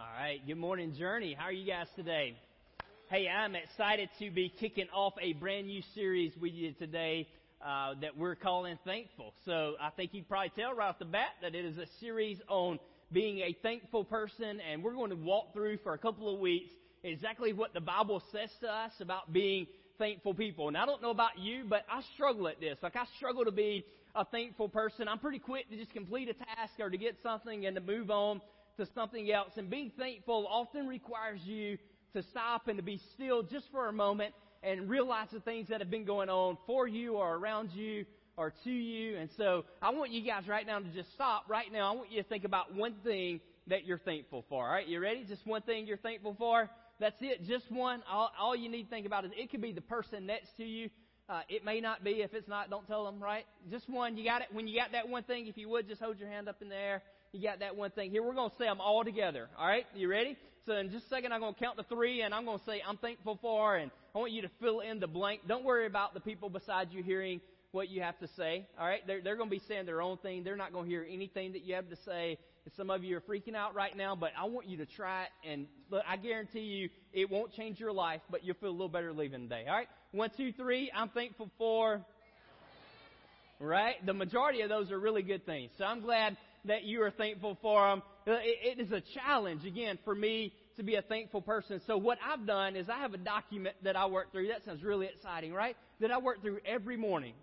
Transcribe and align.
All 0.00 0.06
right. 0.18 0.40
Good 0.46 0.56
morning, 0.56 0.94
Journey. 0.98 1.36
How 1.38 1.44
are 1.44 1.52
you 1.52 1.66
guys 1.66 1.86
today? 1.94 2.34
Hey, 3.10 3.28
I'm 3.28 3.54
excited 3.54 4.08
to 4.18 4.30
be 4.30 4.48
kicking 4.48 4.86
off 4.94 5.12
a 5.20 5.34
brand 5.34 5.66
new 5.66 5.82
series 5.94 6.32
with 6.40 6.54
you 6.54 6.72
today 6.72 7.28
uh, 7.60 7.92
that 8.00 8.16
we're 8.16 8.34
calling 8.34 8.78
Thankful. 8.86 9.34
So 9.44 9.74
I 9.78 9.90
think 9.90 10.14
you 10.14 10.22
probably 10.22 10.52
tell 10.56 10.72
right 10.72 10.88
off 10.88 10.98
the 10.98 11.04
bat 11.04 11.32
that 11.42 11.54
it 11.54 11.66
is 11.66 11.76
a 11.76 11.84
series 12.00 12.38
on 12.48 12.78
being 13.12 13.40
a 13.40 13.54
thankful 13.62 14.04
person, 14.04 14.58
and 14.60 14.82
we're 14.82 14.94
going 14.94 15.10
to 15.10 15.16
walk 15.16 15.52
through 15.52 15.76
for 15.84 15.92
a 15.92 15.98
couple 15.98 16.32
of 16.32 16.40
weeks 16.40 16.70
exactly 17.04 17.52
what 17.52 17.74
the 17.74 17.80
Bible 17.82 18.22
says 18.32 18.48
to 18.62 18.68
us 18.68 18.92
about 19.00 19.34
being 19.34 19.66
thankful 19.98 20.32
people. 20.32 20.68
And 20.68 20.78
I 20.78 20.86
don't 20.86 21.02
know 21.02 21.10
about 21.10 21.38
you, 21.38 21.64
but 21.68 21.84
I 21.90 22.00
struggle 22.14 22.48
at 22.48 22.58
this. 22.58 22.78
Like 22.82 22.96
I 22.96 23.04
struggle 23.18 23.44
to 23.44 23.52
be 23.52 23.84
a 24.14 24.24
thankful 24.24 24.70
person. 24.70 25.08
I'm 25.08 25.18
pretty 25.18 25.40
quick 25.40 25.68
to 25.68 25.76
just 25.76 25.92
complete 25.92 26.30
a 26.30 26.32
task 26.32 26.72
or 26.78 26.88
to 26.88 26.96
get 26.96 27.16
something 27.22 27.66
and 27.66 27.76
to 27.76 27.82
move 27.82 28.10
on 28.10 28.40
to 28.80 28.88
something 28.94 29.30
else. 29.30 29.52
And 29.56 29.70
being 29.70 29.92
thankful 29.98 30.46
often 30.50 30.86
requires 30.86 31.40
you 31.44 31.78
to 32.14 32.22
stop 32.24 32.66
and 32.68 32.76
to 32.78 32.82
be 32.82 33.00
still 33.14 33.42
just 33.42 33.66
for 33.70 33.88
a 33.88 33.92
moment 33.92 34.34
and 34.62 34.90
realize 34.90 35.28
the 35.32 35.40
things 35.40 35.68
that 35.68 35.80
have 35.80 35.90
been 35.90 36.04
going 36.04 36.28
on 36.28 36.58
for 36.66 36.88
you 36.88 37.14
or 37.14 37.36
around 37.36 37.70
you 37.72 38.04
or 38.36 38.52
to 38.64 38.70
you. 38.70 39.16
And 39.16 39.30
so 39.36 39.64
I 39.80 39.90
want 39.90 40.10
you 40.10 40.22
guys 40.24 40.48
right 40.48 40.66
now 40.66 40.78
to 40.78 40.88
just 40.88 41.12
stop 41.14 41.44
right 41.48 41.70
now. 41.72 41.92
I 41.92 41.96
want 41.96 42.10
you 42.10 42.22
to 42.22 42.28
think 42.28 42.44
about 42.44 42.74
one 42.74 42.94
thing 43.04 43.40
that 43.68 43.86
you're 43.86 43.98
thankful 43.98 44.44
for. 44.48 44.66
All 44.66 44.72
right, 44.72 44.86
you 44.86 44.98
ready? 45.00 45.24
Just 45.28 45.46
one 45.46 45.62
thing 45.62 45.86
you're 45.86 45.96
thankful 45.98 46.34
for. 46.38 46.68
That's 46.98 47.16
it. 47.20 47.46
Just 47.46 47.70
one. 47.70 48.02
All, 48.10 48.30
all 48.38 48.56
you 48.56 48.68
need 48.68 48.84
to 48.84 48.90
think 48.90 49.06
about 49.06 49.24
is 49.24 49.30
it 49.36 49.50
could 49.50 49.62
be 49.62 49.72
the 49.72 49.80
person 49.80 50.26
next 50.26 50.56
to 50.56 50.64
you. 50.64 50.90
Uh, 51.28 51.42
it 51.48 51.64
may 51.64 51.80
not 51.80 52.02
be. 52.02 52.22
If 52.22 52.34
it's 52.34 52.48
not, 52.48 52.70
don't 52.70 52.86
tell 52.86 53.04
them. 53.04 53.22
Right? 53.22 53.44
Just 53.70 53.88
one. 53.88 54.16
You 54.16 54.24
got 54.24 54.42
it. 54.42 54.48
When 54.52 54.66
you 54.66 54.78
got 54.78 54.92
that 54.92 55.08
one 55.08 55.22
thing, 55.22 55.46
if 55.46 55.56
you 55.56 55.68
would, 55.68 55.88
just 55.88 56.02
hold 56.02 56.18
your 56.18 56.28
hand 56.28 56.48
up 56.48 56.60
in 56.60 56.68
the 56.68 56.76
air 56.76 57.02
you 57.32 57.42
got 57.42 57.60
that 57.60 57.76
one 57.76 57.90
thing. 57.90 58.10
Here, 58.10 58.22
we're 58.22 58.34
going 58.34 58.50
to 58.50 58.56
say 58.56 58.64
them 58.64 58.80
all 58.80 59.04
together. 59.04 59.48
All 59.58 59.66
right? 59.66 59.86
You 59.94 60.08
ready? 60.08 60.36
So 60.66 60.76
in 60.76 60.90
just 60.90 61.06
a 61.06 61.08
second, 61.08 61.32
I'm 61.32 61.40
going 61.40 61.54
to 61.54 61.60
count 61.60 61.78
to 61.78 61.84
three, 61.84 62.22
and 62.22 62.34
I'm 62.34 62.44
going 62.44 62.58
to 62.58 62.64
say, 62.64 62.82
I'm 62.86 62.96
thankful 62.96 63.38
for, 63.40 63.76
and 63.76 63.90
I 64.14 64.18
want 64.18 64.32
you 64.32 64.42
to 64.42 64.50
fill 64.60 64.80
in 64.80 65.00
the 65.00 65.06
blank. 65.06 65.42
Don't 65.46 65.64
worry 65.64 65.86
about 65.86 66.12
the 66.12 66.20
people 66.20 66.50
beside 66.50 66.88
you 66.90 67.02
hearing 67.02 67.40
what 67.72 67.88
you 67.88 68.02
have 68.02 68.18
to 68.18 68.28
say. 68.36 68.66
All 68.78 68.86
right? 68.86 69.06
They're, 69.06 69.22
they're 69.22 69.36
going 69.36 69.48
to 69.48 69.56
be 69.56 69.62
saying 69.68 69.86
their 69.86 70.02
own 70.02 70.18
thing. 70.18 70.42
They're 70.42 70.56
not 70.56 70.72
going 70.72 70.86
to 70.86 70.90
hear 70.90 71.06
anything 71.08 71.52
that 71.52 71.64
you 71.64 71.76
have 71.76 71.88
to 71.90 71.96
say. 72.04 72.36
And 72.64 72.74
some 72.76 72.90
of 72.90 73.04
you 73.04 73.16
are 73.16 73.20
freaking 73.20 73.54
out 73.54 73.74
right 73.74 73.96
now, 73.96 74.16
but 74.16 74.32
I 74.38 74.44
want 74.46 74.66
you 74.66 74.78
to 74.78 74.86
try 74.86 75.22
it. 75.22 75.48
And 75.48 75.66
look, 75.88 76.02
I 76.06 76.16
guarantee 76.16 76.60
you, 76.60 76.88
it 77.12 77.30
won't 77.30 77.52
change 77.54 77.78
your 77.78 77.92
life, 77.92 78.20
but 78.28 78.44
you'll 78.44 78.56
feel 78.56 78.70
a 78.70 78.72
little 78.72 78.88
better 78.88 79.12
leaving 79.12 79.42
today. 79.42 79.64
All 79.68 79.76
right? 79.76 79.88
One, 80.10 80.30
two, 80.36 80.52
three. 80.52 80.90
I'm 80.94 81.10
thankful 81.10 81.48
for. 81.58 82.00
Right? 83.60 84.04
The 84.04 84.14
majority 84.14 84.62
of 84.62 84.68
those 84.68 84.90
are 84.90 84.98
really 84.98 85.22
good 85.22 85.46
things. 85.46 85.70
So 85.78 85.84
I'm 85.84 86.00
glad 86.00 86.36
that 86.64 86.84
you 86.84 87.02
are 87.02 87.10
thankful 87.10 87.58
for 87.62 87.88
them. 87.88 88.02
Uh, 88.26 88.38
it 88.42 88.78
is 88.78 88.92
a 88.92 89.02
challenge, 89.18 89.64
again, 89.64 89.98
for 90.04 90.14
me 90.14 90.52
to 90.76 90.82
be 90.82 90.94
a 90.94 91.02
thankful 91.02 91.42
person. 91.42 91.80
So 91.86 91.96
what 91.96 92.18
I've 92.24 92.46
done 92.46 92.76
is 92.76 92.88
I 92.88 92.98
have 92.98 93.14
a 93.14 93.18
document 93.18 93.76
that 93.82 93.96
I 93.96 94.06
work 94.06 94.32
through. 94.32 94.48
That 94.48 94.64
sounds 94.64 94.82
really 94.82 95.06
exciting, 95.06 95.52
right? 95.52 95.76
That 96.00 96.10
I 96.10 96.18
work 96.18 96.42
through 96.42 96.60
every 96.64 96.96
morning. 96.96 97.34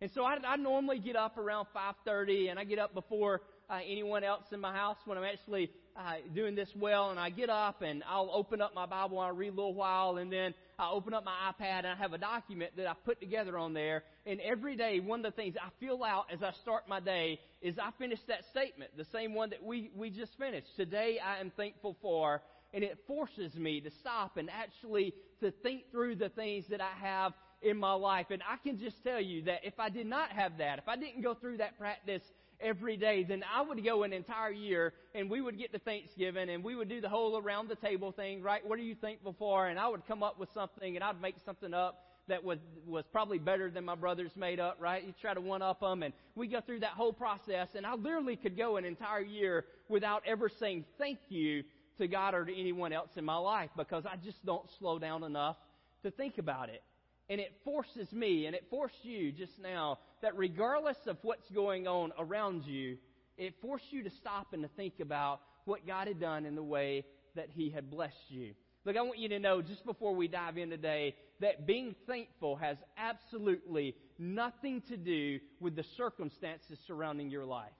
And 0.00 0.10
so 0.14 0.24
I, 0.24 0.36
I 0.46 0.56
normally 0.56 0.98
get 0.98 1.16
up 1.16 1.38
around 1.38 1.66
5.30 1.74 2.50
and 2.50 2.58
I 2.58 2.64
get 2.64 2.78
up 2.78 2.92
before 2.92 3.40
uh, 3.70 3.78
anyone 3.84 4.24
else 4.24 4.44
in 4.52 4.60
my 4.60 4.72
house 4.72 4.98
when 5.04 5.16
I'm 5.16 5.24
actually 5.24 5.70
uh, 5.96 6.14
doing 6.34 6.54
this 6.54 6.68
well. 6.76 7.10
And 7.10 7.18
I 7.18 7.30
get 7.30 7.50
up 7.50 7.82
and 7.82 8.02
I'll 8.08 8.30
open 8.32 8.60
up 8.60 8.74
my 8.74 8.86
Bible 8.86 9.18
and 9.18 9.28
I'll 9.28 9.36
read 9.36 9.52
a 9.52 9.56
little 9.56 9.74
while. 9.74 10.18
And 10.18 10.32
then 10.32 10.54
I 10.78 10.90
open 10.90 11.14
up 11.14 11.24
my 11.24 11.52
iPad 11.52 11.78
and 11.78 11.88
I 11.88 11.96
have 11.96 12.12
a 12.12 12.18
document 12.18 12.72
that 12.76 12.86
I 12.86 12.94
put 13.04 13.20
together 13.20 13.56
on 13.58 13.72
there. 13.72 14.04
And 14.26 14.40
every 14.40 14.76
day, 14.76 15.00
one 15.00 15.24
of 15.24 15.34
the 15.34 15.42
things 15.42 15.56
I 15.60 15.68
fill 15.84 16.04
out 16.04 16.26
as 16.32 16.42
I 16.42 16.52
start 16.62 16.88
my 16.88 17.00
day 17.00 17.40
is 17.62 17.78
I 17.78 17.90
finish 17.98 18.18
that 18.28 18.44
statement, 18.50 18.90
the 18.96 19.06
same 19.12 19.34
one 19.34 19.50
that 19.50 19.62
we, 19.62 19.90
we 19.94 20.10
just 20.10 20.36
finished. 20.38 20.68
Today 20.76 21.18
I 21.24 21.40
am 21.40 21.50
thankful 21.56 21.96
for. 22.02 22.42
And 22.74 22.84
it 22.84 22.98
forces 23.06 23.54
me 23.54 23.80
to 23.80 23.90
stop 24.00 24.36
and 24.36 24.50
actually 24.50 25.14
to 25.40 25.50
think 25.62 25.90
through 25.90 26.16
the 26.16 26.28
things 26.28 26.66
that 26.68 26.80
I 26.80 26.92
have 27.00 27.32
in 27.62 27.78
my 27.78 27.92
life. 27.92 28.26
And 28.30 28.42
I 28.42 28.56
can 28.56 28.78
just 28.78 29.02
tell 29.02 29.20
you 29.20 29.42
that 29.44 29.60
if 29.64 29.78
I 29.78 29.88
did 29.88 30.06
not 30.06 30.30
have 30.30 30.58
that, 30.58 30.78
if 30.78 30.88
I 30.88 30.96
didn't 30.96 31.22
go 31.22 31.34
through 31.34 31.58
that 31.58 31.78
practice 31.78 32.22
every 32.60 32.96
day, 32.96 33.24
then 33.24 33.44
I 33.54 33.62
would 33.62 33.82
go 33.84 34.02
an 34.02 34.12
entire 34.12 34.50
year 34.50 34.92
and 35.14 35.30
we 35.30 35.40
would 35.40 35.58
get 35.58 35.72
to 35.72 35.78
Thanksgiving 35.78 36.50
and 36.50 36.62
we 36.62 36.74
would 36.74 36.88
do 36.88 37.00
the 37.00 37.08
whole 37.08 37.38
around 37.38 37.68
the 37.68 37.76
table 37.76 38.12
thing, 38.12 38.42
right? 38.42 38.66
What 38.66 38.78
are 38.78 38.82
you 38.82 38.94
thankful 38.94 39.34
for? 39.38 39.68
And 39.68 39.78
I 39.78 39.88
would 39.88 40.06
come 40.06 40.22
up 40.22 40.38
with 40.38 40.48
something 40.52 40.96
and 40.96 41.04
I'd 41.04 41.20
make 41.20 41.36
something 41.44 41.74
up 41.74 42.02
that 42.28 42.42
was, 42.42 42.58
was 42.86 43.04
probably 43.12 43.38
better 43.38 43.70
than 43.70 43.84
my 43.84 43.94
brothers 43.94 44.32
made 44.36 44.58
up, 44.58 44.76
right? 44.80 45.04
You 45.04 45.14
try 45.20 45.34
to 45.34 45.40
one 45.40 45.62
up 45.62 45.80
them 45.80 46.02
and 46.02 46.12
we 46.34 46.48
go 46.48 46.60
through 46.60 46.80
that 46.80 46.90
whole 46.90 47.12
process 47.12 47.68
and 47.74 47.86
I 47.86 47.94
literally 47.94 48.36
could 48.36 48.56
go 48.56 48.76
an 48.76 48.84
entire 48.84 49.20
year 49.20 49.64
without 49.88 50.22
ever 50.26 50.48
saying 50.48 50.84
thank 50.98 51.18
you 51.28 51.62
to 51.98 52.08
God 52.08 52.34
or 52.34 52.44
to 52.44 52.54
anyone 52.54 52.92
else 52.92 53.10
in 53.16 53.24
my 53.24 53.36
life 53.36 53.70
because 53.76 54.04
I 54.06 54.16
just 54.16 54.44
don't 54.44 54.68
slow 54.78 54.98
down 54.98 55.24
enough 55.24 55.56
to 56.02 56.10
think 56.10 56.38
about 56.38 56.68
it. 56.68 56.82
And 57.28 57.40
it 57.40 57.52
forces 57.64 58.12
me 58.12 58.46
and 58.46 58.54
it 58.54 58.66
forced 58.70 59.04
you 59.04 59.32
just 59.32 59.58
now 59.60 59.98
that 60.22 60.36
regardless 60.36 60.96
of 61.06 61.16
what's 61.22 61.48
going 61.50 61.88
on 61.88 62.12
around 62.18 62.64
you, 62.66 62.98
it 63.36 63.54
forced 63.60 63.86
you 63.90 64.04
to 64.04 64.10
stop 64.10 64.52
and 64.52 64.62
to 64.62 64.68
think 64.76 65.00
about 65.00 65.40
what 65.64 65.86
God 65.86 66.06
had 66.08 66.20
done 66.20 66.46
in 66.46 66.54
the 66.54 66.62
way 66.62 67.04
that 67.34 67.48
He 67.54 67.70
had 67.70 67.90
blessed 67.90 68.14
you. 68.28 68.54
Look, 68.84 68.96
I 68.96 69.02
want 69.02 69.18
you 69.18 69.28
to 69.30 69.40
know 69.40 69.60
just 69.60 69.84
before 69.84 70.14
we 70.14 70.28
dive 70.28 70.56
in 70.56 70.70
today 70.70 71.16
that 71.40 71.66
being 71.66 71.96
thankful 72.06 72.54
has 72.56 72.76
absolutely 72.96 73.96
nothing 74.18 74.80
to 74.88 74.96
do 74.96 75.40
with 75.58 75.74
the 75.74 75.84
circumstances 75.96 76.78
surrounding 76.86 77.28
your 77.28 77.44
life. 77.44 77.72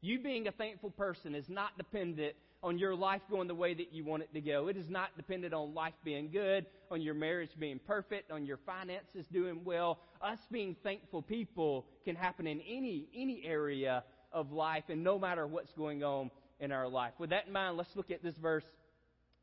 You 0.00 0.20
being 0.20 0.46
a 0.46 0.52
thankful 0.52 0.90
person 0.90 1.34
is 1.34 1.48
not 1.48 1.76
dependent 1.76 2.36
on 2.62 2.78
your 2.78 2.94
life 2.94 3.20
going 3.30 3.48
the 3.48 3.54
way 3.54 3.74
that 3.74 3.92
you 3.92 4.04
want 4.04 4.22
it 4.22 4.32
to 4.34 4.40
go. 4.40 4.68
It 4.68 4.76
is 4.76 4.88
not 4.88 5.16
dependent 5.16 5.54
on 5.54 5.74
life 5.74 5.94
being 6.04 6.30
good, 6.30 6.66
on 6.90 7.00
your 7.00 7.14
marriage 7.14 7.50
being 7.58 7.78
perfect, 7.86 8.30
on 8.30 8.46
your 8.46 8.58
finances 8.66 9.26
doing 9.32 9.62
well. 9.64 9.98
Us 10.20 10.38
being 10.50 10.76
thankful 10.82 11.22
people 11.22 11.86
can 12.04 12.16
happen 12.16 12.46
in 12.46 12.60
any, 12.60 13.08
any 13.14 13.42
area 13.44 14.04
of 14.32 14.52
life 14.52 14.84
and 14.88 15.04
no 15.04 15.18
matter 15.18 15.46
what's 15.46 15.72
going 15.72 16.02
on 16.02 16.30
in 16.58 16.72
our 16.72 16.88
life. 16.88 17.12
With 17.18 17.30
that 17.30 17.46
in 17.46 17.52
mind, 17.52 17.76
let's 17.76 17.94
look 17.94 18.10
at 18.10 18.22
this 18.22 18.36
verse 18.36 18.64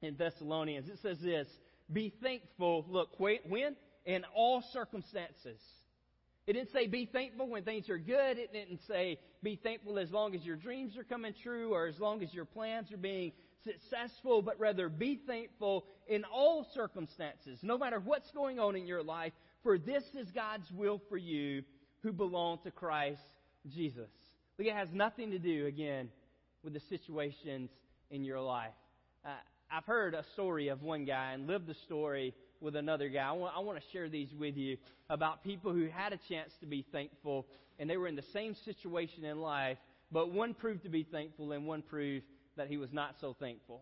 in 0.01 0.17
Thessalonians. 0.17 0.89
It 0.89 0.99
says 1.01 1.19
this, 1.21 1.47
be 1.91 2.13
thankful, 2.21 2.85
look, 2.89 3.09
when? 3.19 3.75
In 4.05 4.25
all 4.35 4.63
circumstances. 4.73 5.59
It 6.45 6.53
didn't 6.53 6.71
say 6.73 6.87
be 6.87 7.05
thankful 7.05 7.47
when 7.47 7.63
things 7.63 7.89
are 7.89 7.97
good. 7.97 8.37
It 8.37 8.51
didn't 8.51 8.81
say 8.87 9.19
be 9.41 9.55
thankful 9.55 9.97
as 9.97 10.11
long 10.11 10.35
as 10.35 10.43
your 10.43 10.57
dreams 10.57 10.97
are 10.97 11.03
coming 11.03 11.33
true 11.41 11.73
or 11.73 11.87
as 11.87 11.99
long 11.99 12.21
as 12.21 12.33
your 12.33 12.45
plans 12.45 12.91
are 12.91 12.97
being 12.97 13.31
successful, 13.63 14.41
but 14.41 14.59
rather 14.59 14.89
be 14.89 15.21
thankful 15.25 15.85
in 16.07 16.25
all 16.25 16.67
circumstances, 16.73 17.59
no 17.61 17.77
matter 17.77 17.99
what's 17.99 18.29
going 18.31 18.59
on 18.59 18.75
in 18.75 18.85
your 18.85 19.03
life, 19.03 19.31
for 19.63 19.77
this 19.77 20.03
is 20.19 20.29
God's 20.31 20.69
will 20.71 21.01
for 21.07 21.17
you 21.17 21.63
who 22.01 22.11
belong 22.11 22.59
to 22.65 22.71
Christ 22.71 23.21
Jesus. 23.73 24.09
Look, 24.57 24.67
it 24.67 24.73
has 24.73 24.89
nothing 24.91 25.31
to 25.31 25.39
do, 25.39 25.65
again, 25.67 26.09
with 26.63 26.73
the 26.73 26.81
situations 26.89 27.69
in 28.11 28.25
your 28.25 28.41
life. 28.41 28.73
Uh, 29.25 29.29
I've 29.71 29.85
heard 29.85 30.13
a 30.13 30.25
story 30.33 30.67
of 30.67 30.83
one 30.83 31.05
guy 31.05 31.31
and 31.31 31.47
lived 31.47 31.67
the 31.67 31.75
story 31.85 32.35
with 32.63 32.75
another 32.75 33.09
guy. 33.09 33.27
I 33.27 33.33
want, 33.33 33.53
I 33.55 33.59
want 33.59 33.77
to 33.77 33.83
share 33.91 34.09
these 34.09 34.29
with 34.33 34.55
you 34.55 34.77
about 35.09 35.43
people 35.43 35.73
who 35.73 35.87
had 35.87 36.13
a 36.13 36.19
chance 36.29 36.51
to 36.61 36.65
be 36.65 36.85
thankful 36.91 37.45
and 37.77 37.89
they 37.89 37.97
were 37.97 38.07
in 38.07 38.15
the 38.15 38.23
same 38.33 38.55
situation 38.65 39.25
in 39.25 39.41
life, 39.41 39.77
but 40.11 40.31
one 40.31 40.53
proved 40.53 40.83
to 40.83 40.89
be 40.89 41.03
thankful 41.03 41.51
and 41.51 41.67
one 41.67 41.81
proved 41.81 42.23
that 42.55 42.67
he 42.67 42.77
was 42.77 42.93
not 42.93 43.15
so 43.19 43.35
thankful. 43.39 43.81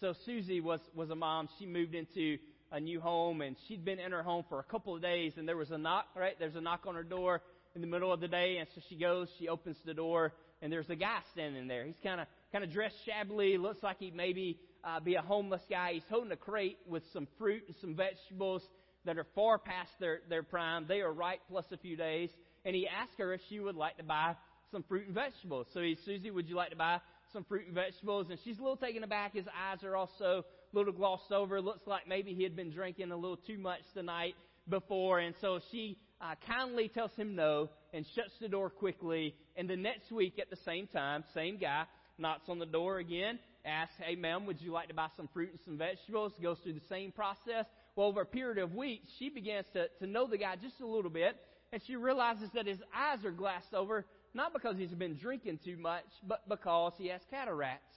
So 0.00 0.14
Susie 0.24 0.60
was, 0.60 0.80
was 0.94 1.10
a 1.10 1.14
mom. 1.14 1.48
She 1.58 1.66
moved 1.66 1.94
into 1.94 2.38
a 2.72 2.80
new 2.80 3.00
home 3.00 3.42
and 3.42 3.56
she'd 3.68 3.84
been 3.84 3.98
in 3.98 4.12
her 4.12 4.22
home 4.22 4.44
for 4.48 4.58
a 4.58 4.64
couple 4.64 4.96
of 4.96 5.02
days 5.02 5.34
and 5.36 5.46
there 5.46 5.56
was 5.56 5.70
a 5.70 5.78
knock, 5.78 6.06
right? 6.16 6.34
There's 6.38 6.56
a 6.56 6.60
knock 6.60 6.84
on 6.86 6.94
her 6.94 7.02
door 7.02 7.42
in 7.74 7.80
the 7.80 7.86
middle 7.86 8.12
of 8.12 8.20
the 8.20 8.28
day 8.28 8.56
and 8.56 8.68
so 8.74 8.80
she 8.88 8.96
goes, 8.96 9.28
she 9.38 9.48
opens 9.48 9.76
the 9.84 9.94
door 9.94 10.32
and 10.62 10.72
there's 10.72 10.88
a 10.90 10.96
guy 10.96 11.18
standing 11.32 11.68
there. 11.68 11.84
He's 11.84 11.98
kind 12.02 12.20
of, 12.20 12.26
kind 12.52 12.64
of 12.64 12.72
dressed 12.72 12.96
shabbily, 13.04 13.58
looks 13.58 13.82
like 13.82 13.98
he 13.98 14.10
maybe 14.10 14.58
uh, 14.84 15.00
be 15.00 15.14
a 15.14 15.22
homeless 15.22 15.62
guy. 15.68 15.92
He's 15.94 16.02
holding 16.08 16.32
a 16.32 16.36
crate 16.36 16.78
with 16.86 17.02
some 17.12 17.26
fruit 17.38 17.62
and 17.66 17.76
some 17.80 17.94
vegetables 17.94 18.62
that 19.04 19.18
are 19.18 19.26
far 19.34 19.58
past 19.58 19.90
their, 19.98 20.20
their 20.28 20.42
prime. 20.42 20.86
They 20.88 21.00
are 21.00 21.12
ripe 21.12 21.40
plus 21.48 21.64
a 21.72 21.76
few 21.76 21.96
days. 21.96 22.30
And 22.64 22.74
he 22.74 22.86
asked 22.86 23.18
her 23.18 23.32
if 23.32 23.40
she 23.48 23.60
would 23.60 23.76
like 23.76 23.96
to 23.96 24.04
buy 24.04 24.36
some 24.70 24.82
fruit 24.84 25.06
and 25.06 25.14
vegetables. 25.14 25.66
So 25.72 25.80
he, 25.80 25.96
Susie, 26.04 26.30
would 26.30 26.48
you 26.48 26.56
like 26.56 26.70
to 26.70 26.76
buy 26.76 27.00
some 27.32 27.44
fruit 27.44 27.66
and 27.66 27.74
vegetables? 27.74 28.26
And 28.30 28.38
she's 28.44 28.58
a 28.58 28.62
little 28.62 28.76
taken 28.76 29.02
aback. 29.02 29.34
His 29.34 29.46
eyes 29.46 29.82
are 29.84 29.96
also 29.96 30.44
a 30.72 30.76
little 30.76 30.92
glossed 30.92 31.32
over. 31.32 31.60
Looks 31.60 31.86
like 31.86 32.06
maybe 32.06 32.34
he 32.34 32.42
had 32.42 32.56
been 32.56 32.70
drinking 32.70 33.10
a 33.10 33.16
little 33.16 33.38
too 33.38 33.58
much 33.58 33.80
the 33.94 34.02
night 34.02 34.34
before. 34.68 35.18
And 35.20 35.34
so 35.40 35.60
she 35.72 35.98
uh, 36.20 36.34
kindly 36.46 36.88
tells 36.88 37.12
him 37.12 37.34
no 37.34 37.70
and 37.94 38.04
shuts 38.14 38.32
the 38.40 38.48
door 38.48 38.68
quickly. 38.68 39.34
And 39.56 39.68
the 39.68 39.76
next 39.76 40.12
week 40.12 40.38
at 40.38 40.50
the 40.50 40.58
same 40.64 40.86
time, 40.88 41.24
same 41.34 41.56
guy 41.56 41.84
knocks 42.18 42.48
on 42.48 42.58
the 42.58 42.66
door 42.66 42.98
again 42.98 43.38
asks, 43.64 43.94
hey, 43.98 44.16
ma'am, 44.16 44.46
would 44.46 44.60
you 44.60 44.72
like 44.72 44.88
to 44.88 44.94
buy 44.94 45.08
some 45.16 45.28
fruit 45.32 45.50
and 45.50 45.60
some 45.64 45.78
vegetables? 45.78 46.32
Goes 46.42 46.58
through 46.62 46.74
the 46.74 46.86
same 46.88 47.12
process. 47.12 47.66
Well, 47.96 48.08
over 48.08 48.22
a 48.22 48.26
period 48.26 48.58
of 48.58 48.74
weeks, 48.74 49.08
she 49.18 49.28
begins 49.28 49.66
to, 49.74 49.88
to 50.00 50.06
know 50.06 50.26
the 50.26 50.38
guy 50.38 50.56
just 50.56 50.80
a 50.80 50.86
little 50.86 51.10
bit, 51.10 51.36
and 51.72 51.82
she 51.86 51.96
realizes 51.96 52.50
that 52.54 52.66
his 52.66 52.78
eyes 52.94 53.24
are 53.24 53.30
glassed 53.30 53.74
over, 53.74 54.06
not 54.34 54.52
because 54.52 54.76
he's 54.76 54.90
been 54.90 55.16
drinking 55.16 55.58
too 55.64 55.76
much, 55.76 56.04
but 56.26 56.48
because 56.48 56.92
he 56.96 57.08
has 57.08 57.20
cataracts. 57.30 57.94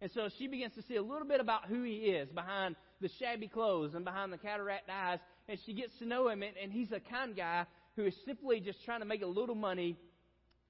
And 0.00 0.10
so 0.10 0.28
she 0.38 0.46
begins 0.46 0.74
to 0.74 0.82
see 0.82 0.96
a 0.96 1.02
little 1.02 1.26
bit 1.26 1.40
about 1.40 1.66
who 1.66 1.82
he 1.82 1.94
is 1.96 2.28
behind 2.28 2.76
the 3.00 3.08
shabby 3.18 3.48
clothes 3.48 3.94
and 3.94 4.04
behind 4.04 4.32
the 4.32 4.38
cataract 4.38 4.90
eyes. 4.90 5.18
And 5.48 5.58
she 5.64 5.72
gets 5.72 5.96
to 5.98 6.06
know 6.06 6.28
him, 6.28 6.42
and, 6.42 6.54
and 6.62 6.72
he's 6.72 6.92
a 6.92 7.00
kind 7.00 7.34
guy 7.34 7.64
who 7.96 8.04
is 8.04 8.14
simply 8.26 8.60
just 8.60 8.84
trying 8.84 9.00
to 9.00 9.06
make 9.06 9.22
a 9.22 9.26
little 9.26 9.54
money 9.54 9.96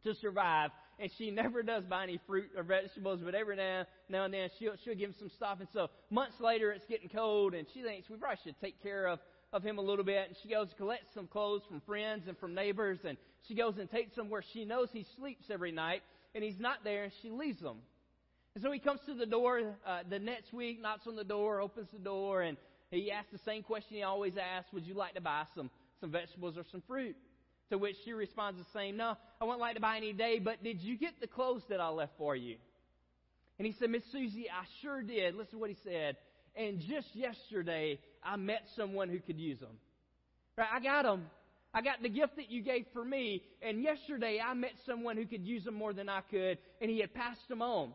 to 0.05 0.15
survive. 0.15 0.71
And 0.99 1.11
she 1.19 1.31
never 1.31 1.63
does 1.63 1.85
buy 1.85 2.05
any 2.05 2.19
fruit 2.27 2.51
or 2.57 2.63
vegetables, 2.63 3.21
but 3.23 3.35
every 3.35 3.57
now, 3.57 3.85
now 4.09 4.25
and 4.25 4.33
then 4.33 4.49
she'll, 4.59 4.73
she'll 4.83 4.95
give 4.95 5.11
him 5.11 5.15
some 5.19 5.31
stuff. 5.37 5.59
And 5.61 5.69
so 5.75 5.89
months 6.11 6.41
later, 6.41 6.73
it's 6.73 6.87
getting 6.87 7.11
cold, 7.11 7.53
and 7.53 7.67
she 7.75 7.83
thinks 7.83 8.09
we 8.09 8.17
probably 8.17 8.39
should 8.45 8.59
take 8.61 8.83
care 8.83 9.07
of, 9.07 9.19
of 9.53 9.63
him 9.63 9.77
a 9.77 9.83
little 9.83 10.05
bit. 10.05 10.29
And 10.29 10.37
she 10.43 10.49
goes 10.49 10.69
and 10.69 10.77
collects 10.79 11.09
some 11.15 11.27
clothes 11.27 11.63
from 11.69 11.83
friends 11.83 12.25
and 12.29 12.39
from 12.39 12.55
neighbors, 12.55 12.99
and 13.07 13.19
she 13.47 13.55
goes 13.55 13.75
and 13.79 13.91
takes 13.91 14.17
them 14.17 14.31
where 14.31 14.43
she 14.55 14.65
knows 14.65 14.89
he 14.91 15.05
sleeps 15.19 15.45
every 15.51 15.71
night, 15.71 16.03
and 16.35 16.43
he's 16.43 16.59
not 16.59 16.79
there, 16.83 17.05
and 17.05 17.13
she 17.21 17.31
leaves 17.31 17.61
them. 17.61 17.79
And 18.55 18.65
so 18.65 18.73
he 18.73 18.79
comes 18.79 19.01
to 19.05 19.13
the 19.13 19.27
door 19.27 19.77
uh, 19.87 19.99
the 20.09 20.19
next 20.19 20.55
week, 20.55 20.81
knocks 20.81 21.07
on 21.07 21.15
the 21.15 21.25
door, 21.25 21.61
opens 21.61 21.89
the 21.93 21.99
door, 21.99 22.41
and 22.41 22.57
he 22.91 23.11
asks 23.13 23.31
the 23.31 23.41
same 23.45 23.63
question 23.63 23.99
he 23.99 24.03
always 24.03 24.33
asks 24.39 24.73
Would 24.73 24.87
you 24.87 24.95
like 24.95 25.15
to 25.15 25.21
buy 25.21 25.43
some, 25.55 25.71
some 26.01 26.11
vegetables 26.11 26.57
or 26.57 26.65
some 26.73 26.83
fruit? 26.89 27.17
To 27.71 27.79
which 27.79 27.97
she 28.05 28.13
responds 28.13 28.59
the 28.59 28.79
same 28.79 28.97
No, 28.97 29.17
I 29.41 29.45
wouldn't 29.45 29.61
like 29.61 29.75
to 29.75 29.81
buy 29.81 29.97
any 29.97 30.13
today, 30.13 30.39
but 30.39 30.63
did 30.63 30.81
you 30.83 30.97
get 30.97 31.21
the 31.21 31.27
clothes 31.27 31.63
that 31.69 31.81
I 31.81 31.89
left 31.89 32.13
for 32.17 32.37
you? 32.37 32.57
And 33.59 33.67
he 33.67 33.75
said, 33.79 33.91
Miss 33.91 34.03
Susie, 34.13 34.47
I 34.51 34.65
sure 34.83 35.03
did. 35.03 35.35
Listen 35.35 35.53
to 35.53 35.59
what 35.59 35.71
he 35.71 35.77
said. 35.83 36.17
And 36.55 36.81
just 36.81 37.09
yesterday, 37.15 37.99
I 38.23 38.37
met 38.37 38.63
someone 38.77 39.09
who 39.09 39.19
could 39.19 39.39
use 39.39 39.59
them. 39.59 39.79
Right? 40.57 40.69
I 40.73 40.81
got 40.81 41.03
them. 41.03 41.27
I 41.75 41.83
got 41.83 42.03
the 42.03 42.09
gift 42.09 42.37
that 42.37 42.51
you 42.51 42.63
gave 42.63 42.87
for 42.95 43.05
me, 43.05 43.43
and 43.61 43.83
yesterday 43.83 44.41
I 44.43 44.55
met 44.55 44.73
someone 44.87 45.19
who 45.19 45.27
could 45.27 45.47
use 45.47 45.65
them 45.65 45.75
more 45.75 45.93
than 45.93 46.09
I 46.09 46.23
could, 46.31 46.57
and 46.81 46.91
he 46.91 47.01
had 47.01 47.13
passed 47.13 47.47
them 47.51 47.61
on. 47.61 47.93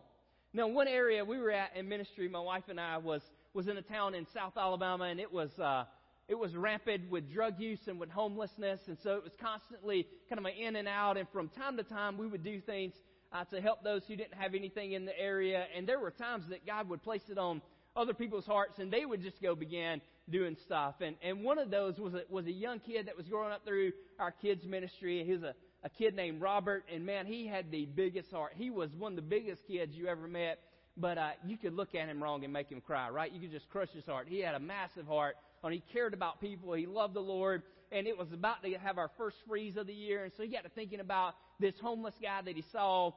Now, 0.53 0.67
one 0.67 0.87
area 0.87 1.25
we 1.25 1.39
were 1.39 1.49
at 1.49 1.75
in 1.75 1.89
ministry, 1.89 2.29
my 2.29 2.41
wife 2.41 2.65
and 2.67 2.79
I 2.79 2.97
was 2.97 3.23
was 3.53 3.67
in 3.67 3.77
a 3.77 3.81
town 3.81 4.13
in 4.13 4.27
South 4.33 4.53
Alabama, 4.55 5.05
and 5.05 5.19
it 5.19 5.31
was 5.31 5.49
uh, 5.57 5.85
it 6.31 6.39
was 6.39 6.55
rampant 6.55 7.11
with 7.11 7.29
drug 7.31 7.59
use 7.59 7.81
and 7.87 7.99
with 7.99 8.09
homelessness, 8.09 8.79
and 8.87 8.97
so 9.03 9.15
it 9.15 9.23
was 9.23 9.33
constantly 9.41 10.07
kind 10.29 10.39
of 10.39 10.45
an 10.45 10.53
in 10.53 10.77
and 10.77 10.87
out. 10.87 11.17
And 11.17 11.27
from 11.33 11.49
time 11.49 11.75
to 11.75 11.83
time, 11.83 12.17
we 12.17 12.25
would 12.25 12.43
do 12.43 12.61
things 12.61 12.93
uh, 13.33 13.43
to 13.45 13.59
help 13.59 13.83
those 13.83 14.03
who 14.07 14.15
didn't 14.15 14.35
have 14.35 14.55
anything 14.55 14.93
in 14.93 15.05
the 15.05 15.19
area. 15.19 15.65
And 15.75 15.85
there 15.85 15.99
were 15.99 16.09
times 16.09 16.45
that 16.49 16.65
God 16.65 16.87
would 16.87 17.03
place 17.03 17.23
it 17.29 17.37
on 17.37 17.61
other 17.97 18.13
people's 18.13 18.45
hearts, 18.45 18.79
and 18.79 18.91
they 18.91 19.05
would 19.05 19.21
just 19.21 19.41
go 19.41 19.55
begin 19.55 19.99
doing 20.29 20.55
stuff. 20.65 20.95
And 21.01 21.17
and 21.21 21.43
one 21.43 21.59
of 21.59 21.69
those 21.69 21.99
was 21.99 22.13
a, 22.13 22.21
was 22.29 22.45
a 22.45 22.51
young 22.51 22.79
kid 22.79 23.07
that 23.07 23.17
was 23.17 23.27
growing 23.27 23.51
up 23.51 23.65
through 23.65 23.91
our 24.17 24.31
kids 24.31 24.63
ministry. 24.65 25.23
He 25.25 25.33
was 25.33 25.43
a 25.43 25.53
a 25.83 25.89
kid 25.89 26.15
named 26.15 26.41
Robert, 26.41 26.83
and 26.93 27.05
man, 27.05 27.25
he 27.25 27.47
had 27.47 27.71
the 27.71 27.85
biggest 27.85 28.31
heart. 28.31 28.53
He 28.55 28.69
was 28.69 28.89
one 28.97 29.13
of 29.13 29.15
the 29.15 29.23
biggest 29.23 29.65
kids 29.67 29.95
you 29.95 30.07
ever 30.07 30.27
met, 30.27 30.59
but 30.95 31.17
uh, 31.17 31.31
you 31.45 31.57
could 31.57 31.73
look 31.73 31.95
at 31.95 32.07
him 32.07 32.21
wrong 32.21 32.43
and 32.43 32.53
make 32.53 32.69
him 32.69 32.81
cry, 32.81 33.09
right? 33.09 33.31
You 33.31 33.39
could 33.39 33.51
just 33.51 33.69
crush 33.69 33.89
his 33.89 34.05
heart. 34.05 34.27
He 34.29 34.39
had 34.39 34.53
a 34.53 34.59
massive 34.59 35.07
heart, 35.07 35.37
and 35.63 35.73
he 35.73 35.83
cared 35.93 36.13
about 36.13 36.41
people. 36.41 36.73
He 36.73 36.85
loved 36.85 37.13
the 37.13 37.21
Lord, 37.21 37.63
and 37.91 38.07
it 38.07 38.17
was 38.17 38.27
about 38.33 38.63
to 38.63 38.71
have 38.73 38.97
our 38.97 39.11
first 39.17 39.37
freeze 39.47 39.77
of 39.77 39.87
the 39.87 39.93
year, 39.93 40.23
and 40.23 40.33
so 40.35 40.43
he 40.43 40.49
got 40.49 40.63
to 40.63 40.69
thinking 40.69 40.99
about 40.99 41.35
this 41.59 41.75
homeless 41.81 42.15
guy 42.21 42.41
that 42.41 42.55
he 42.55 42.63
saw 42.71 43.11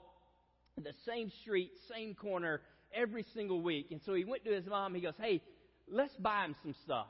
in 0.77 0.83
the 0.83 0.93
same 1.07 1.31
street, 1.43 1.71
same 1.91 2.15
corner, 2.15 2.61
every 2.95 3.25
single 3.35 3.61
week. 3.61 3.89
And 3.91 4.01
so 4.05 4.15
he 4.15 4.25
went 4.25 4.45
to 4.45 4.53
his 4.53 4.67
mom. 4.67 4.95
He 4.95 5.01
goes, 5.01 5.15
"Hey, 5.19 5.43
let's 5.89 6.15
buy 6.17 6.45
him 6.45 6.55
some 6.63 6.75
stuff." 6.85 7.07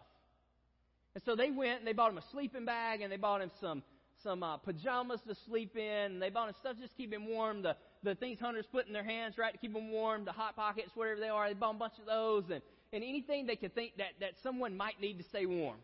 And 1.14 1.22
so 1.24 1.36
they 1.36 1.50
went 1.50 1.78
and 1.78 1.86
they 1.86 1.92
bought 1.92 2.10
him 2.10 2.18
a 2.18 2.24
sleeping 2.32 2.64
bag 2.64 3.00
and 3.00 3.12
they 3.12 3.16
bought 3.16 3.40
him 3.40 3.50
some 3.60 3.82
some 4.22 4.42
uh, 4.42 4.56
pajamas 4.56 5.20
to 5.28 5.34
sleep 5.46 5.76
in. 5.76 6.12
And 6.12 6.22
they 6.22 6.30
bought 6.30 6.48
him 6.48 6.54
stuff 6.60 6.76
just 6.80 6.92
to 6.92 6.96
keep 6.96 7.12
him 7.12 7.28
warm. 7.28 7.62
The 7.62 7.76
the 8.02 8.14
things 8.14 8.38
hunters 8.40 8.66
put 8.70 8.86
in 8.86 8.92
their 8.92 9.04
hands, 9.04 9.38
right, 9.38 9.52
to 9.52 9.58
keep 9.58 9.72
them 9.72 9.90
warm. 9.90 10.24
The 10.24 10.32
hot 10.32 10.56
pockets, 10.56 10.90
whatever 10.94 11.20
they 11.20 11.28
are. 11.28 11.48
They 11.48 11.54
bought 11.54 11.76
a 11.76 11.78
bunch 11.78 11.94
of 12.00 12.06
those 12.06 12.44
and 12.50 12.62
and 12.94 13.04
anything 13.04 13.46
they 13.46 13.56
could 13.56 13.74
think 13.74 13.96
that 13.98 14.12
that 14.20 14.32
someone 14.42 14.76
might 14.76 15.00
need 15.00 15.18
to 15.18 15.24
stay 15.24 15.46
warm. 15.46 15.76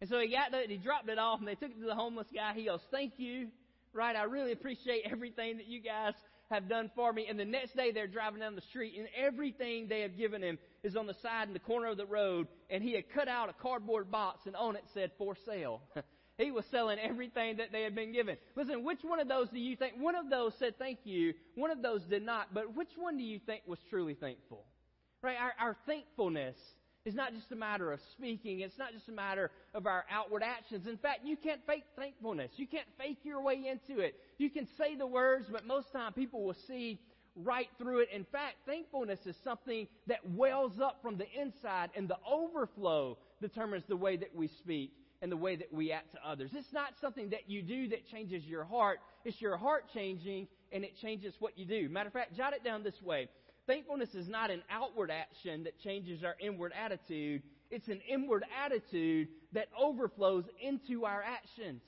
And 0.00 0.08
so 0.08 0.18
he 0.18 0.28
got 0.28 0.52
that, 0.52 0.68
he 0.68 0.78
dropped 0.78 1.08
it 1.08 1.18
off, 1.18 1.38
and 1.38 1.46
they 1.46 1.54
took 1.54 1.70
it 1.70 1.80
to 1.80 1.86
the 1.86 1.94
homeless 1.94 2.26
guy. 2.34 2.54
He 2.54 2.64
goes, 2.64 2.80
"Thank 2.90 3.18
you, 3.18 3.48
right? 3.92 4.16
I 4.16 4.24
really 4.24 4.52
appreciate 4.52 5.04
everything 5.04 5.58
that 5.58 5.66
you 5.66 5.80
guys 5.80 6.14
have 6.50 6.68
done 6.68 6.90
for 6.94 7.12
me." 7.12 7.26
And 7.28 7.38
the 7.38 7.44
next 7.44 7.76
day, 7.76 7.92
they're 7.92 8.06
driving 8.06 8.40
down 8.40 8.54
the 8.54 8.62
street, 8.62 8.94
and 8.98 9.08
everything 9.16 9.88
they 9.88 10.00
have 10.00 10.16
given 10.16 10.42
him 10.42 10.58
is 10.82 10.96
on 10.96 11.06
the 11.06 11.14
side 11.22 11.48
in 11.48 11.54
the 11.54 11.60
corner 11.60 11.88
of 11.88 11.96
the 11.96 12.06
road. 12.06 12.48
And 12.70 12.82
he 12.82 12.94
had 12.94 13.10
cut 13.10 13.28
out 13.28 13.48
a 13.48 13.52
cardboard 13.52 14.10
box, 14.10 14.46
and 14.46 14.56
on 14.56 14.76
it 14.76 14.84
said 14.94 15.12
"For 15.18 15.36
sale." 15.46 15.82
He 16.38 16.50
was 16.50 16.64
selling 16.70 16.98
everything 16.98 17.58
that 17.58 17.72
they 17.72 17.82
had 17.82 17.94
been 17.94 18.12
given. 18.12 18.38
Listen, 18.56 18.84
which 18.84 19.00
one 19.02 19.20
of 19.20 19.28
those 19.28 19.50
do 19.50 19.58
you 19.58 19.76
think? 19.76 19.94
One 19.98 20.16
of 20.16 20.30
those 20.30 20.54
said 20.58 20.78
thank 20.78 21.00
you. 21.04 21.34
One 21.54 21.70
of 21.70 21.82
those 21.82 22.02
did 22.04 22.24
not. 22.24 22.54
But 22.54 22.74
which 22.74 22.88
one 22.96 23.18
do 23.18 23.22
you 23.22 23.38
think 23.38 23.62
was 23.66 23.78
truly 23.90 24.14
thankful? 24.14 24.64
Right? 25.22 25.36
Our, 25.40 25.52
our 25.58 25.76
thankfulness 25.86 26.56
is 27.04 27.14
not 27.14 27.32
just 27.32 27.50
a 27.52 27.56
matter 27.56 27.92
of 27.92 28.00
speaking. 28.12 28.60
It's 28.60 28.78
not 28.78 28.92
just 28.92 29.08
a 29.08 29.12
matter 29.12 29.50
of 29.74 29.86
our 29.86 30.04
outward 30.10 30.42
actions. 30.42 30.86
In 30.86 30.96
fact, 30.96 31.20
you 31.24 31.36
can't 31.36 31.60
fake 31.66 31.84
thankfulness. 31.96 32.50
You 32.56 32.66
can't 32.66 32.86
fake 32.98 33.18
your 33.22 33.40
way 33.42 33.54
into 33.54 34.00
it. 34.00 34.14
You 34.38 34.50
can 34.50 34.66
say 34.78 34.96
the 34.96 35.06
words, 35.06 35.46
but 35.50 35.66
most 35.66 35.92
time 35.92 36.12
people 36.12 36.44
will 36.44 36.56
see 36.66 37.00
right 37.36 37.68
through 37.78 38.00
it. 38.00 38.08
In 38.14 38.24
fact, 38.30 38.56
thankfulness 38.66 39.20
is 39.26 39.36
something 39.42 39.88
that 40.06 40.18
wells 40.30 40.80
up 40.80 40.98
from 41.02 41.18
the 41.18 41.26
inside, 41.40 41.90
and 41.96 42.08
the 42.08 42.18
overflow 42.30 43.16
determines 43.40 43.84
the 43.88 43.96
way 43.96 44.16
that 44.16 44.34
we 44.34 44.48
speak 44.60 44.92
and 45.22 45.30
the 45.30 45.36
way 45.36 45.56
that 45.56 45.72
we 45.72 45.92
act 45.92 46.12
to 46.12 46.28
others. 46.28 46.50
It's 46.52 46.72
not 46.72 46.94
something 47.00 47.30
that 47.30 47.48
you 47.48 47.62
do 47.62 47.88
that 47.88 48.08
changes 48.10 48.44
your 48.44 48.64
heart. 48.64 48.98
It's 49.24 49.40
your 49.40 49.56
heart 49.56 49.84
changing 49.94 50.48
and 50.72 50.84
it 50.84 50.92
changes 51.00 51.32
what 51.38 51.56
you 51.56 51.64
do. 51.64 51.88
Matter 51.88 52.08
of 52.08 52.12
fact, 52.12 52.36
jot 52.36 52.54
it 52.54 52.64
down 52.64 52.82
this 52.82 53.00
way. 53.02 53.28
Thankfulness 53.66 54.14
is 54.14 54.28
not 54.28 54.50
an 54.50 54.62
outward 54.70 55.10
action 55.10 55.64
that 55.64 55.78
changes 55.80 56.24
our 56.24 56.34
inward 56.40 56.72
attitude. 56.72 57.42
It's 57.70 57.88
an 57.88 58.00
inward 58.08 58.44
attitude 58.64 59.28
that 59.52 59.68
overflows 59.78 60.44
into 60.60 61.04
our 61.04 61.22
actions. 61.22 61.80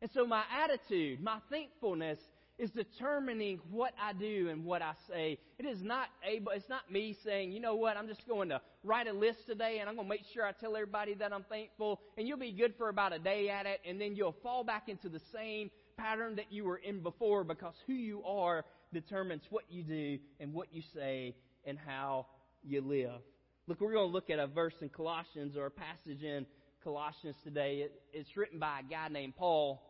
And 0.00 0.10
so 0.14 0.26
my 0.26 0.42
attitude, 0.64 1.22
my 1.22 1.38
thankfulness 1.50 2.18
is 2.58 2.70
determining 2.70 3.58
what 3.70 3.92
I 4.00 4.12
do 4.12 4.48
and 4.50 4.64
what 4.64 4.82
I 4.82 4.92
say. 5.08 5.38
It 5.58 5.66
is 5.66 5.82
not 5.82 6.08
able, 6.24 6.52
it's 6.52 6.68
not 6.68 6.90
me 6.90 7.16
saying, 7.24 7.52
you 7.52 7.60
know 7.60 7.74
what, 7.74 7.96
I'm 7.96 8.06
just 8.06 8.26
going 8.26 8.50
to 8.50 8.60
write 8.82 9.08
a 9.08 9.12
list 9.12 9.46
today 9.46 9.78
and 9.80 9.88
I'm 9.88 9.96
going 9.96 10.06
to 10.06 10.10
make 10.10 10.24
sure 10.32 10.44
I 10.44 10.52
tell 10.52 10.76
everybody 10.76 11.14
that 11.14 11.32
I'm 11.32 11.44
thankful 11.44 12.00
and 12.18 12.28
you'll 12.28 12.38
be 12.38 12.52
good 12.52 12.74
for 12.76 12.88
about 12.88 13.14
a 13.14 13.18
day 13.18 13.48
at 13.48 13.66
it 13.66 13.80
and 13.86 14.00
then 14.00 14.14
you'll 14.14 14.36
fall 14.42 14.62
back 14.62 14.88
into 14.88 15.08
the 15.08 15.20
same 15.32 15.70
pattern 15.96 16.36
that 16.36 16.50
you 16.50 16.64
were 16.64 16.76
in 16.76 17.02
before 17.02 17.44
because 17.44 17.74
who 17.86 17.94
you 17.94 18.22
are 18.24 18.64
determines 18.92 19.42
what 19.50 19.64
you 19.68 19.82
do 19.82 20.18
and 20.38 20.52
what 20.52 20.68
you 20.72 20.82
say 20.94 21.34
and 21.64 21.78
how 21.78 22.26
you 22.62 22.80
live. 22.80 23.20
Look, 23.66 23.80
we're 23.80 23.92
going 23.92 24.08
to 24.08 24.12
look 24.12 24.30
at 24.30 24.38
a 24.38 24.46
verse 24.46 24.74
in 24.80 24.88
Colossians 24.88 25.56
or 25.56 25.66
a 25.66 25.70
passage 25.70 26.22
in 26.22 26.46
Colossians 26.82 27.36
today. 27.44 27.82
It, 27.84 28.02
it's 28.12 28.36
written 28.36 28.58
by 28.58 28.80
a 28.80 28.82
guy 28.82 29.08
named 29.08 29.36
Paul. 29.36 29.82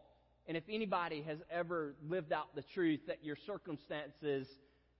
And 0.46 0.56
if 0.56 0.64
anybody 0.68 1.22
has 1.22 1.38
ever 1.50 1.94
lived 2.08 2.32
out 2.32 2.54
the 2.54 2.64
truth 2.74 3.00
that 3.06 3.24
your 3.24 3.36
circumstances 3.46 4.46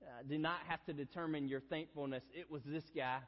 uh, 0.02 0.23
do 0.28 0.38
not 0.38 0.59
have 0.69 0.85
to 0.87 0.92
determine 0.92 1.49
your 1.49 1.61
thankfulness, 1.61 2.23
it 2.35 2.50
was 2.50 2.62
this 2.64 2.85
guy. 2.95 3.19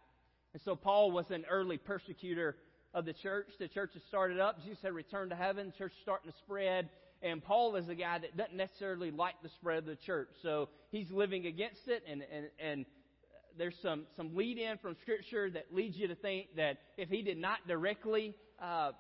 And 0.52 0.62
so 0.64 0.76
Paul 0.76 1.10
was 1.10 1.26
an 1.30 1.44
early 1.50 1.78
persecutor 1.78 2.56
of 2.94 3.04
the 3.04 3.12
church. 3.12 3.48
The 3.58 3.68
church 3.68 3.90
has 3.94 4.02
started 4.08 4.38
up. 4.38 4.62
Jesus 4.62 4.78
had 4.82 4.92
returned 4.92 5.30
to 5.30 5.36
heaven. 5.36 5.66
The 5.66 5.78
church 5.78 5.92
starting 6.02 6.30
to 6.30 6.36
spread. 6.38 6.88
And 7.22 7.42
Paul 7.42 7.76
is 7.76 7.88
a 7.88 7.94
guy 7.94 8.18
that 8.18 8.36
doesn't 8.36 8.56
necessarily 8.56 9.10
like 9.10 9.34
the 9.42 9.48
spread 9.50 9.78
of 9.78 9.86
the 9.86 9.96
church. 9.96 10.30
So 10.42 10.68
he's 10.90 11.10
living 11.10 11.46
against 11.46 11.86
it. 11.86 12.02
And, 12.10 12.22
and, 12.32 12.46
and 12.58 12.86
there's 13.56 13.76
some, 13.82 14.04
some 14.16 14.34
lead 14.34 14.58
in 14.58 14.78
from 14.78 14.96
Scripture 15.02 15.50
that 15.50 15.66
leads 15.72 15.96
you 15.96 16.08
to 16.08 16.14
think 16.16 16.56
that 16.56 16.78
if 16.96 17.08
he 17.08 17.22
did 17.22 17.38
not 17.38 17.58
directly 17.68 18.34
uh, 18.60 18.92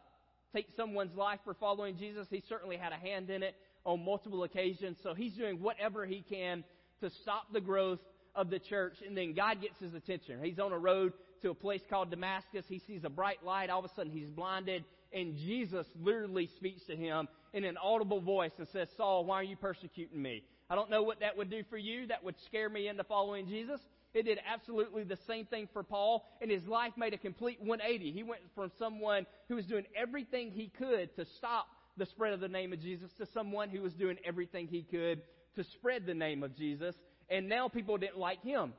take 0.52 0.66
someone's 0.76 1.14
life 1.14 1.40
for 1.44 1.54
following 1.54 1.96
Jesus. 1.96 2.26
He 2.30 2.42
certainly 2.48 2.76
had 2.76 2.92
a 2.92 2.96
hand 2.96 3.30
in 3.30 3.42
it 3.42 3.56
on 3.84 4.04
multiple 4.04 4.44
occasions. 4.44 4.98
So 5.02 5.14
he's 5.14 5.32
doing 5.34 5.60
whatever 5.60 6.04
he 6.04 6.22
can 6.28 6.64
to 7.00 7.10
stop 7.22 7.52
the 7.52 7.60
growth 7.60 8.00
of 8.34 8.50
the 8.50 8.58
church. 8.58 8.94
And 9.06 9.16
then 9.16 9.34
God 9.34 9.60
gets 9.60 9.78
his 9.80 9.94
attention. 9.94 10.40
He's 10.42 10.58
on 10.58 10.72
a 10.72 10.78
road 10.78 11.12
to 11.42 11.50
a 11.50 11.54
place 11.54 11.80
called 11.88 12.10
Damascus. 12.10 12.64
He 12.68 12.80
sees 12.86 13.04
a 13.04 13.10
bright 13.10 13.44
light. 13.44 13.70
All 13.70 13.78
of 13.78 13.84
a 13.84 13.94
sudden 13.94 14.12
he's 14.12 14.28
blinded. 14.28 14.84
And 15.14 15.36
Jesus 15.36 15.86
literally 16.00 16.48
speaks 16.56 16.84
to 16.84 16.96
him 16.96 17.28
in 17.52 17.64
an 17.64 17.76
audible 17.76 18.20
voice 18.20 18.52
and 18.58 18.66
says, 18.68 18.88
Saul, 18.96 19.24
why 19.24 19.36
are 19.36 19.44
you 19.44 19.56
persecuting 19.56 20.20
me? 20.20 20.42
I 20.70 20.74
don't 20.74 20.90
know 20.90 21.02
what 21.02 21.20
that 21.20 21.36
would 21.36 21.50
do 21.50 21.62
for 21.68 21.76
you. 21.76 22.06
That 22.06 22.24
would 22.24 22.36
scare 22.46 22.70
me 22.70 22.88
into 22.88 23.04
following 23.04 23.46
Jesus. 23.46 23.80
It 24.14 24.24
did 24.24 24.38
absolutely 24.50 25.04
the 25.04 25.18
same 25.26 25.46
thing 25.46 25.68
for 25.72 25.82
Paul, 25.82 26.26
and 26.40 26.50
his 26.50 26.66
life 26.66 26.92
made 26.96 27.14
a 27.14 27.18
complete 27.18 27.58
180. 27.60 28.12
He 28.12 28.22
went 28.22 28.42
from 28.54 28.70
someone 28.78 29.26
who 29.48 29.56
was 29.56 29.66
doing 29.66 29.84
everything 29.96 30.50
he 30.50 30.68
could 30.68 31.14
to 31.16 31.24
stop 31.36 31.66
the 31.96 32.06
spread 32.06 32.32
of 32.32 32.40
the 32.40 32.48
name 32.48 32.72
of 32.72 32.80
Jesus 32.80 33.10
to 33.18 33.26
someone 33.26 33.68
who 33.70 33.80
was 33.80 33.94
doing 33.94 34.18
everything 34.24 34.66
he 34.66 34.82
could 34.82 35.22
to 35.56 35.64
spread 35.64 36.06
the 36.06 36.14
name 36.14 36.42
of 36.42 36.56
Jesus, 36.56 36.94
and 37.28 37.48
now 37.48 37.68
people 37.68 37.96
didn't 37.96 38.18
like 38.18 38.42
him. 38.42 38.72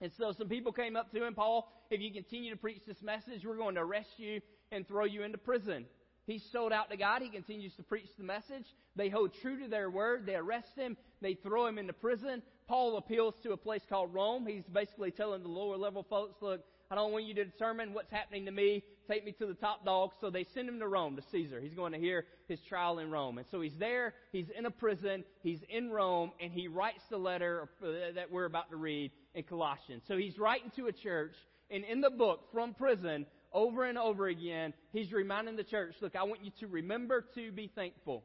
And 0.00 0.10
so 0.16 0.32
some 0.32 0.48
people 0.48 0.72
came 0.72 0.96
up 0.96 1.12
to 1.12 1.24
him, 1.24 1.34
Paul, 1.34 1.70
if 1.90 2.00
you 2.00 2.12
continue 2.12 2.50
to 2.50 2.56
preach 2.56 2.80
this 2.86 3.02
message, 3.02 3.44
we're 3.44 3.56
going 3.56 3.74
to 3.74 3.82
arrest 3.82 4.10
you 4.16 4.40
and 4.72 4.86
throw 4.86 5.04
you 5.04 5.22
into 5.22 5.38
prison. 5.38 5.86
He's 6.26 6.44
sold 6.52 6.72
out 6.72 6.90
to 6.90 6.96
God. 6.96 7.22
He 7.22 7.28
continues 7.28 7.74
to 7.74 7.82
preach 7.82 8.08
the 8.16 8.24
message. 8.24 8.66
They 8.94 9.08
hold 9.08 9.32
true 9.42 9.58
to 9.60 9.68
their 9.68 9.90
word. 9.90 10.26
They 10.26 10.34
arrest 10.34 10.76
him. 10.76 10.96
They 11.20 11.34
throw 11.34 11.66
him 11.66 11.78
into 11.78 11.92
prison. 11.92 12.42
Paul 12.68 12.96
appeals 12.98 13.34
to 13.42 13.52
a 13.52 13.56
place 13.56 13.82
called 13.88 14.14
Rome. 14.14 14.46
He's 14.46 14.64
basically 14.72 15.10
telling 15.10 15.42
the 15.42 15.48
lower 15.48 15.76
level 15.76 16.06
folks, 16.08 16.36
look, 16.40 16.60
I 16.90 16.96
don't 16.96 17.12
want 17.12 17.24
you 17.24 17.34
to 17.34 17.44
determine 17.44 17.94
what's 17.94 18.10
happening 18.10 18.46
to 18.46 18.52
me. 18.52 18.82
Take 19.08 19.24
me 19.24 19.32
to 19.38 19.46
the 19.46 19.54
top 19.54 19.84
dog. 19.84 20.10
So 20.20 20.28
they 20.28 20.44
send 20.54 20.68
him 20.68 20.78
to 20.80 20.88
Rome, 20.88 21.16
to 21.16 21.22
Caesar. 21.30 21.60
He's 21.60 21.74
going 21.74 21.92
to 21.92 21.98
hear 21.98 22.26
his 22.48 22.60
trial 22.68 22.98
in 22.98 23.10
Rome. 23.10 23.38
And 23.38 23.46
so 23.50 23.60
he's 23.60 23.76
there. 23.78 24.14
He's 24.32 24.48
in 24.56 24.66
a 24.66 24.70
prison. 24.70 25.24
He's 25.42 25.60
in 25.68 25.90
Rome. 25.90 26.32
And 26.40 26.52
he 26.52 26.68
writes 26.68 27.02
the 27.08 27.18
letter 27.18 27.68
uh, 27.82 28.12
that 28.14 28.30
we're 28.30 28.44
about 28.44 28.70
to 28.70 28.76
read 28.76 29.12
in 29.34 29.44
Colossians. 29.44 30.02
So 30.06 30.16
he's 30.16 30.38
writing 30.38 30.70
to 30.76 30.86
a 30.88 30.92
church. 30.92 31.34
And 31.70 31.84
in 31.84 32.00
the 32.00 32.10
book, 32.10 32.40
from 32.52 32.74
prison, 32.74 33.26
over 33.52 33.84
and 33.84 33.98
over 33.98 34.28
again, 34.28 34.72
he's 34.92 35.12
reminding 35.12 35.56
the 35.56 35.64
church, 35.64 35.94
look, 36.00 36.16
I 36.16 36.22
want 36.24 36.44
you 36.44 36.50
to 36.60 36.66
remember 36.66 37.24
to 37.34 37.52
be 37.52 37.70
thankful. 37.74 38.24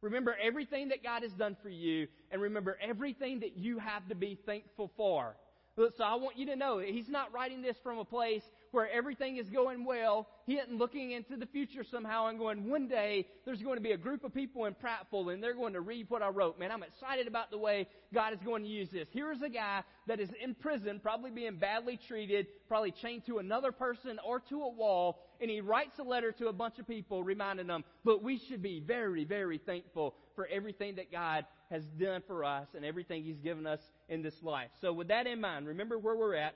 Remember 0.00 0.36
everything 0.42 0.88
that 0.88 1.02
God 1.02 1.22
has 1.22 1.32
done 1.32 1.56
for 1.62 1.68
you, 1.68 2.08
and 2.30 2.42
remember 2.42 2.76
everything 2.82 3.40
that 3.40 3.56
you 3.56 3.78
have 3.78 4.08
to 4.08 4.14
be 4.14 4.38
thankful 4.46 4.90
for. 4.96 5.36
So 5.76 6.04
I 6.04 6.16
want 6.16 6.36
you 6.36 6.46
to 6.46 6.56
know 6.56 6.78
he's 6.78 7.08
not 7.08 7.32
writing 7.32 7.62
this 7.62 7.76
from 7.82 7.98
a 7.98 8.04
place 8.04 8.42
where 8.72 8.90
everything 8.90 9.38
is 9.38 9.48
going 9.48 9.86
well. 9.86 10.28
He 10.44 10.54
isn't 10.54 10.76
looking 10.76 11.12
into 11.12 11.36
the 11.36 11.46
future 11.46 11.82
somehow 11.82 12.26
and 12.26 12.38
going, 12.38 12.68
one 12.68 12.88
day 12.88 13.26
there's 13.46 13.62
going 13.62 13.76
to 13.76 13.82
be 13.82 13.92
a 13.92 13.96
group 13.96 14.22
of 14.22 14.34
people 14.34 14.66
in 14.66 14.74
Prattville 14.74 15.32
and 15.32 15.42
they're 15.42 15.54
going 15.54 15.72
to 15.72 15.80
read 15.80 16.10
what 16.10 16.22
I 16.22 16.28
wrote. 16.28 16.58
Man, 16.58 16.70
I'm 16.70 16.82
excited 16.82 17.26
about 17.26 17.50
the 17.50 17.58
way 17.58 17.88
God 18.12 18.34
is 18.34 18.40
going 18.44 18.64
to 18.64 18.68
use 18.68 18.90
this. 18.90 19.08
Here's 19.12 19.40
a 19.40 19.48
guy 19.48 19.82
that 20.08 20.20
is 20.20 20.28
in 20.42 20.54
prison, 20.54 21.00
probably 21.02 21.30
being 21.30 21.56
badly 21.56 21.98
treated, 22.08 22.48
probably 22.68 22.90
chained 22.90 23.24
to 23.26 23.38
another 23.38 23.72
person 23.72 24.18
or 24.26 24.40
to 24.40 24.62
a 24.62 24.68
wall, 24.68 25.20
and 25.40 25.50
he 25.50 25.60
writes 25.60 25.98
a 25.98 26.02
letter 26.02 26.32
to 26.32 26.48
a 26.48 26.52
bunch 26.52 26.78
of 26.78 26.86
people 26.86 27.24
reminding 27.24 27.66
them, 27.66 27.84
but 28.04 28.22
we 28.22 28.38
should 28.38 28.62
be 28.62 28.80
very, 28.80 29.24
very 29.24 29.58
thankful 29.58 30.14
for 30.34 30.46
everything 30.46 30.96
that 30.96 31.10
God 31.10 31.44
has 31.70 31.84
done 31.98 32.22
for 32.26 32.44
us 32.44 32.68
and 32.74 32.84
everything 32.84 33.24
He's 33.24 33.40
given 33.40 33.66
us 33.66 33.80
in 34.08 34.22
this 34.22 34.34
life. 34.42 34.70
So, 34.80 34.92
with 34.92 35.08
that 35.08 35.26
in 35.26 35.40
mind, 35.40 35.66
remember 35.66 35.98
where 35.98 36.16
we're 36.16 36.34
at. 36.34 36.54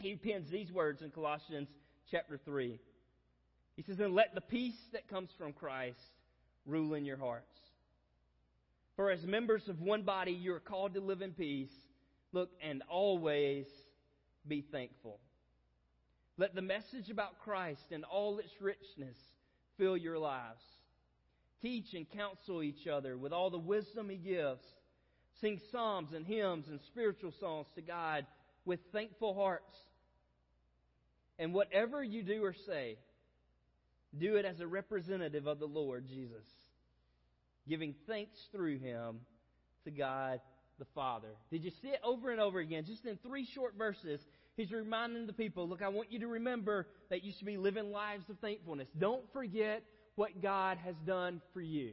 He 0.00 0.14
pins 0.14 0.48
these 0.50 0.70
words 0.70 1.02
in 1.02 1.10
Colossians 1.10 1.68
chapter 2.10 2.38
3. 2.44 2.78
He 3.76 3.82
says, 3.82 3.98
And 4.00 4.14
let 4.14 4.34
the 4.34 4.40
peace 4.40 4.78
that 4.92 5.08
comes 5.08 5.30
from 5.36 5.52
Christ 5.52 5.98
rule 6.66 6.94
in 6.94 7.04
your 7.04 7.16
hearts. 7.16 7.58
For 8.96 9.10
as 9.10 9.22
members 9.24 9.68
of 9.68 9.80
one 9.80 10.02
body, 10.02 10.32
you 10.32 10.52
are 10.54 10.60
called 10.60 10.94
to 10.94 11.00
live 11.00 11.22
in 11.22 11.32
peace. 11.32 11.70
Look, 12.32 12.50
and 12.62 12.82
always 12.88 13.66
be 14.46 14.64
thankful. 14.72 15.18
Let 16.36 16.54
the 16.54 16.62
message 16.62 17.10
about 17.10 17.38
Christ 17.40 17.90
and 17.90 18.04
all 18.04 18.38
its 18.38 18.52
richness 18.60 19.16
fill 19.76 19.96
your 19.96 20.18
lives. 20.18 20.62
Teach 21.62 21.94
and 21.94 22.08
counsel 22.10 22.62
each 22.62 22.86
other 22.86 23.16
with 23.16 23.32
all 23.32 23.50
the 23.50 23.58
wisdom 23.58 24.08
He 24.10 24.16
gives. 24.16 24.64
Sing 25.40 25.60
psalms 25.70 26.12
and 26.12 26.26
hymns 26.26 26.66
and 26.68 26.80
spiritual 26.86 27.32
songs 27.40 27.66
to 27.74 27.82
God 27.82 28.26
with 28.64 28.80
thankful 28.92 29.34
hearts. 29.34 29.76
And 31.38 31.54
whatever 31.54 32.02
you 32.02 32.22
do 32.22 32.44
or 32.44 32.54
say, 32.66 32.96
do 34.18 34.36
it 34.36 34.44
as 34.44 34.60
a 34.60 34.66
representative 34.66 35.46
of 35.46 35.58
the 35.58 35.66
Lord 35.66 36.06
Jesus, 36.08 36.44
giving 37.68 37.94
thanks 38.06 38.36
through 38.52 38.78
Him 38.78 39.20
to 39.84 39.90
God 39.90 40.40
the 40.78 40.86
Father. 40.94 41.28
Did 41.50 41.64
you 41.64 41.70
see 41.82 41.88
it 41.88 42.00
over 42.02 42.30
and 42.30 42.40
over 42.40 42.58
again? 42.58 42.84
Just 42.86 43.04
in 43.04 43.18
three 43.18 43.46
short 43.54 43.74
verses, 43.76 44.20
He's 44.56 44.72
reminding 44.72 45.26
the 45.26 45.32
people 45.32 45.68
look, 45.68 45.82
I 45.82 45.88
want 45.88 46.10
you 46.10 46.20
to 46.20 46.26
remember 46.26 46.86
that 47.10 47.22
you 47.22 47.32
should 47.36 47.46
be 47.46 47.56
living 47.56 47.92
lives 47.92 48.28
of 48.28 48.38
thankfulness. 48.38 48.88
Don't 48.98 49.22
forget 49.32 49.84
what 50.18 50.42
God 50.42 50.78
has 50.84 50.96
done 51.06 51.40
for 51.54 51.60
you. 51.60 51.92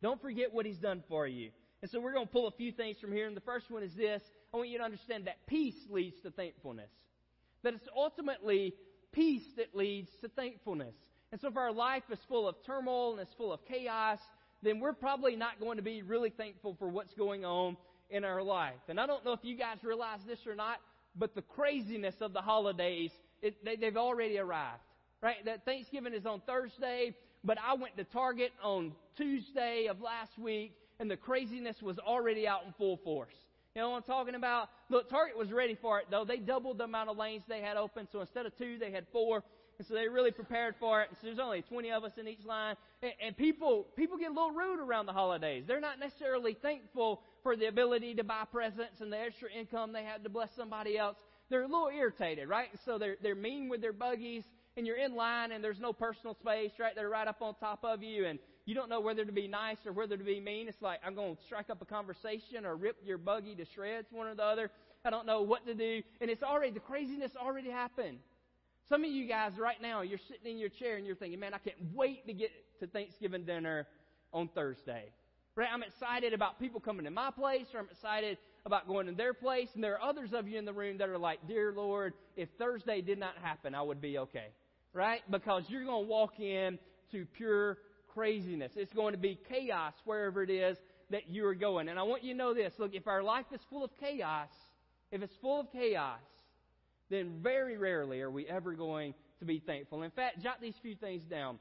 Don't 0.00 0.22
forget 0.22 0.54
what 0.54 0.64
He's 0.64 0.78
done 0.78 1.02
for 1.08 1.26
you. 1.26 1.50
And 1.82 1.90
so 1.90 2.00
we're 2.00 2.12
going 2.12 2.26
to 2.26 2.32
pull 2.32 2.46
a 2.46 2.52
few 2.52 2.70
things 2.70 2.98
from 3.00 3.10
here. 3.10 3.26
And 3.26 3.36
the 3.36 3.40
first 3.40 3.68
one 3.68 3.82
is 3.82 3.92
this 3.94 4.22
I 4.52 4.56
want 4.56 4.68
you 4.68 4.78
to 4.78 4.84
understand 4.84 5.26
that 5.26 5.44
peace 5.48 5.74
leads 5.90 6.20
to 6.22 6.30
thankfulness. 6.30 6.90
That 7.64 7.74
it's 7.74 7.88
ultimately 7.96 8.74
peace 9.10 9.42
that 9.56 9.74
leads 9.74 10.08
to 10.20 10.28
thankfulness. 10.28 10.94
And 11.32 11.40
so 11.40 11.48
if 11.48 11.56
our 11.56 11.72
life 11.72 12.04
is 12.12 12.18
full 12.28 12.46
of 12.46 12.54
turmoil 12.64 13.12
and 13.12 13.20
it's 13.20 13.34
full 13.34 13.52
of 13.52 13.64
chaos, 13.66 14.20
then 14.62 14.78
we're 14.78 14.92
probably 14.92 15.34
not 15.34 15.58
going 15.58 15.78
to 15.78 15.82
be 15.82 16.02
really 16.02 16.30
thankful 16.30 16.76
for 16.78 16.88
what's 16.88 17.14
going 17.14 17.44
on 17.44 17.76
in 18.08 18.24
our 18.24 18.42
life. 18.42 18.80
And 18.88 19.00
I 19.00 19.06
don't 19.06 19.24
know 19.24 19.32
if 19.32 19.40
you 19.42 19.56
guys 19.56 19.78
realize 19.82 20.20
this 20.28 20.46
or 20.46 20.54
not, 20.54 20.78
but 21.16 21.34
the 21.34 21.42
craziness 21.42 22.14
of 22.20 22.32
the 22.32 22.40
holidays, 22.40 23.10
it, 23.42 23.64
they, 23.64 23.74
they've 23.74 23.96
already 23.96 24.38
arrived. 24.38 24.80
Right? 25.20 25.44
That 25.44 25.64
Thanksgiving 25.64 26.14
is 26.14 26.24
on 26.24 26.40
Thursday. 26.46 27.14
But 27.44 27.58
I 27.58 27.74
went 27.74 27.96
to 27.98 28.04
Target 28.04 28.52
on 28.62 28.92
Tuesday 29.16 29.86
of 29.90 30.00
last 30.00 30.38
week, 30.38 30.72
and 30.98 31.10
the 31.10 31.16
craziness 31.16 31.76
was 31.82 31.98
already 31.98 32.48
out 32.48 32.64
in 32.66 32.72
full 32.78 32.96
force. 32.98 33.34
You 33.74 33.82
know 33.82 33.90
what 33.90 33.96
I'm 33.96 34.02
talking 34.04 34.34
about? 34.34 34.70
Look, 34.88 35.10
Target 35.10 35.36
was 35.36 35.50
ready 35.50 35.76
for 35.80 35.98
it, 35.98 36.06
though. 36.10 36.24
They 36.24 36.38
doubled 36.38 36.78
the 36.78 36.84
amount 36.84 37.10
of 37.10 37.16
lanes 37.16 37.42
they 37.48 37.60
had 37.60 37.76
open, 37.76 38.08
so 38.10 38.20
instead 38.20 38.46
of 38.46 38.56
two, 38.56 38.78
they 38.78 38.92
had 38.92 39.04
four. 39.12 39.42
And 39.78 39.86
so 39.88 39.94
they 39.94 40.08
really 40.08 40.30
prepared 40.30 40.76
for 40.78 41.02
it. 41.02 41.08
And 41.08 41.18
so 41.20 41.26
there's 41.26 41.40
only 41.40 41.62
20 41.62 41.90
of 41.90 42.04
us 42.04 42.12
in 42.16 42.28
each 42.28 42.44
line. 42.44 42.76
And, 43.02 43.12
and 43.20 43.36
people, 43.36 43.88
people 43.96 44.16
get 44.16 44.30
a 44.30 44.32
little 44.32 44.52
rude 44.52 44.78
around 44.78 45.06
the 45.06 45.12
holidays. 45.12 45.64
They're 45.66 45.80
not 45.80 45.98
necessarily 45.98 46.56
thankful 46.62 47.22
for 47.42 47.56
the 47.56 47.66
ability 47.66 48.14
to 48.14 48.24
buy 48.24 48.44
presents 48.50 49.00
and 49.00 49.12
the 49.12 49.18
extra 49.18 49.48
income 49.50 49.92
they 49.92 50.04
had 50.04 50.22
to 50.22 50.30
bless 50.30 50.50
somebody 50.56 50.96
else. 50.96 51.16
They're 51.50 51.62
a 51.62 51.66
little 51.66 51.90
irritated, 51.92 52.48
right? 52.48 52.68
So 52.84 52.98
they're, 52.98 53.16
they're 53.20 53.34
mean 53.34 53.68
with 53.68 53.80
their 53.80 53.92
buggies 53.92 54.44
and 54.76 54.86
you're 54.86 54.96
in 54.96 55.14
line 55.14 55.52
and 55.52 55.62
there's 55.62 55.80
no 55.80 55.92
personal 55.92 56.34
space, 56.34 56.72
right? 56.78 56.94
They're 56.94 57.08
right 57.08 57.28
up 57.28 57.42
on 57.42 57.54
top 57.54 57.84
of 57.84 58.02
you 58.02 58.26
and 58.26 58.38
you 58.66 58.74
don't 58.74 58.88
know 58.88 59.00
whether 59.00 59.24
to 59.24 59.32
be 59.32 59.46
nice 59.46 59.76
or 59.86 59.92
whether 59.92 60.16
to 60.16 60.24
be 60.24 60.40
mean. 60.40 60.68
It's 60.68 60.80
like, 60.80 61.00
I'm 61.06 61.14
going 61.14 61.36
to 61.36 61.42
strike 61.44 61.70
up 61.70 61.82
a 61.82 61.84
conversation 61.84 62.64
or 62.64 62.76
rip 62.76 62.96
your 63.04 63.18
buggy 63.18 63.54
to 63.56 63.64
shreds, 63.74 64.08
one 64.10 64.26
or 64.26 64.34
the 64.34 64.42
other. 64.42 64.70
I 65.04 65.10
don't 65.10 65.26
know 65.26 65.42
what 65.42 65.66
to 65.66 65.74
do. 65.74 66.02
And 66.20 66.30
it's 66.30 66.42
already, 66.42 66.72
the 66.72 66.80
craziness 66.80 67.32
already 67.36 67.70
happened. 67.70 68.18
Some 68.88 69.04
of 69.04 69.10
you 69.10 69.26
guys 69.28 69.52
right 69.58 69.80
now, 69.80 70.00
you're 70.00 70.18
sitting 70.18 70.52
in 70.52 70.58
your 70.58 70.70
chair 70.70 70.96
and 70.96 71.06
you're 71.06 71.16
thinking, 71.16 71.38
man, 71.38 71.54
I 71.54 71.58
can't 71.58 71.76
wait 71.92 72.26
to 72.26 72.32
get 72.32 72.50
to 72.80 72.86
Thanksgiving 72.86 73.44
dinner 73.44 73.86
on 74.32 74.48
Thursday. 74.48 75.04
Right? 75.56 75.68
I'm 75.72 75.82
excited 75.82 76.32
about 76.32 76.58
people 76.58 76.80
coming 76.80 77.04
to 77.04 77.10
my 77.10 77.30
place 77.30 77.66
or 77.74 77.80
I'm 77.80 77.88
excited 77.90 78.38
about 78.66 78.88
going 78.88 79.06
to 79.06 79.12
their 79.12 79.34
place. 79.34 79.68
And 79.74 79.84
there 79.84 79.94
are 79.94 80.02
others 80.02 80.32
of 80.32 80.48
you 80.48 80.58
in 80.58 80.64
the 80.64 80.72
room 80.72 80.98
that 80.98 81.08
are 81.08 81.18
like, 81.18 81.46
dear 81.46 81.72
Lord, 81.76 82.14
if 82.34 82.48
Thursday 82.58 83.02
did 83.02 83.18
not 83.18 83.36
happen, 83.40 83.74
I 83.74 83.82
would 83.82 84.00
be 84.00 84.18
okay 84.18 84.48
right? 84.94 85.20
Because 85.30 85.64
you're 85.68 85.84
going 85.84 86.04
to 86.04 86.08
walk 86.08 86.40
in 86.40 86.78
to 87.12 87.26
pure 87.36 87.78
craziness. 88.14 88.72
It's 88.76 88.92
going 88.92 89.12
to 89.12 89.18
be 89.18 89.38
chaos 89.48 89.92
wherever 90.04 90.42
it 90.42 90.50
is 90.50 90.78
that 91.10 91.28
you 91.28 91.44
are 91.46 91.54
going. 91.54 91.88
And 91.88 91.98
I 91.98 92.04
want 92.04 92.24
you 92.24 92.32
to 92.32 92.38
know 92.38 92.54
this. 92.54 92.72
Look, 92.78 92.94
if 92.94 93.06
our 93.06 93.22
life 93.22 93.46
is 93.52 93.60
full 93.68 93.84
of 93.84 93.90
chaos, 94.00 94.48
if 95.10 95.22
it's 95.22 95.34
full 95.42 95.60
of 95.60 95.72
chaos, 95.72 96.20
then 97.10 97.40
very 97.42 97.76
rarely 97.76 98.20
are 98.20 98.30
we 98.30 98.46
ever 98.46 98.72
going 98.72 99.14
to 99.40 99.44
be 99.44 99.58
thankful. 99.58 100.02
In 100.02 100.10
fact, 100.10 100.42
jot 100.42 100.60
these 100.62 100.74
few 100.80 100.94
things 100.94 101.22
down. 101.24 101.58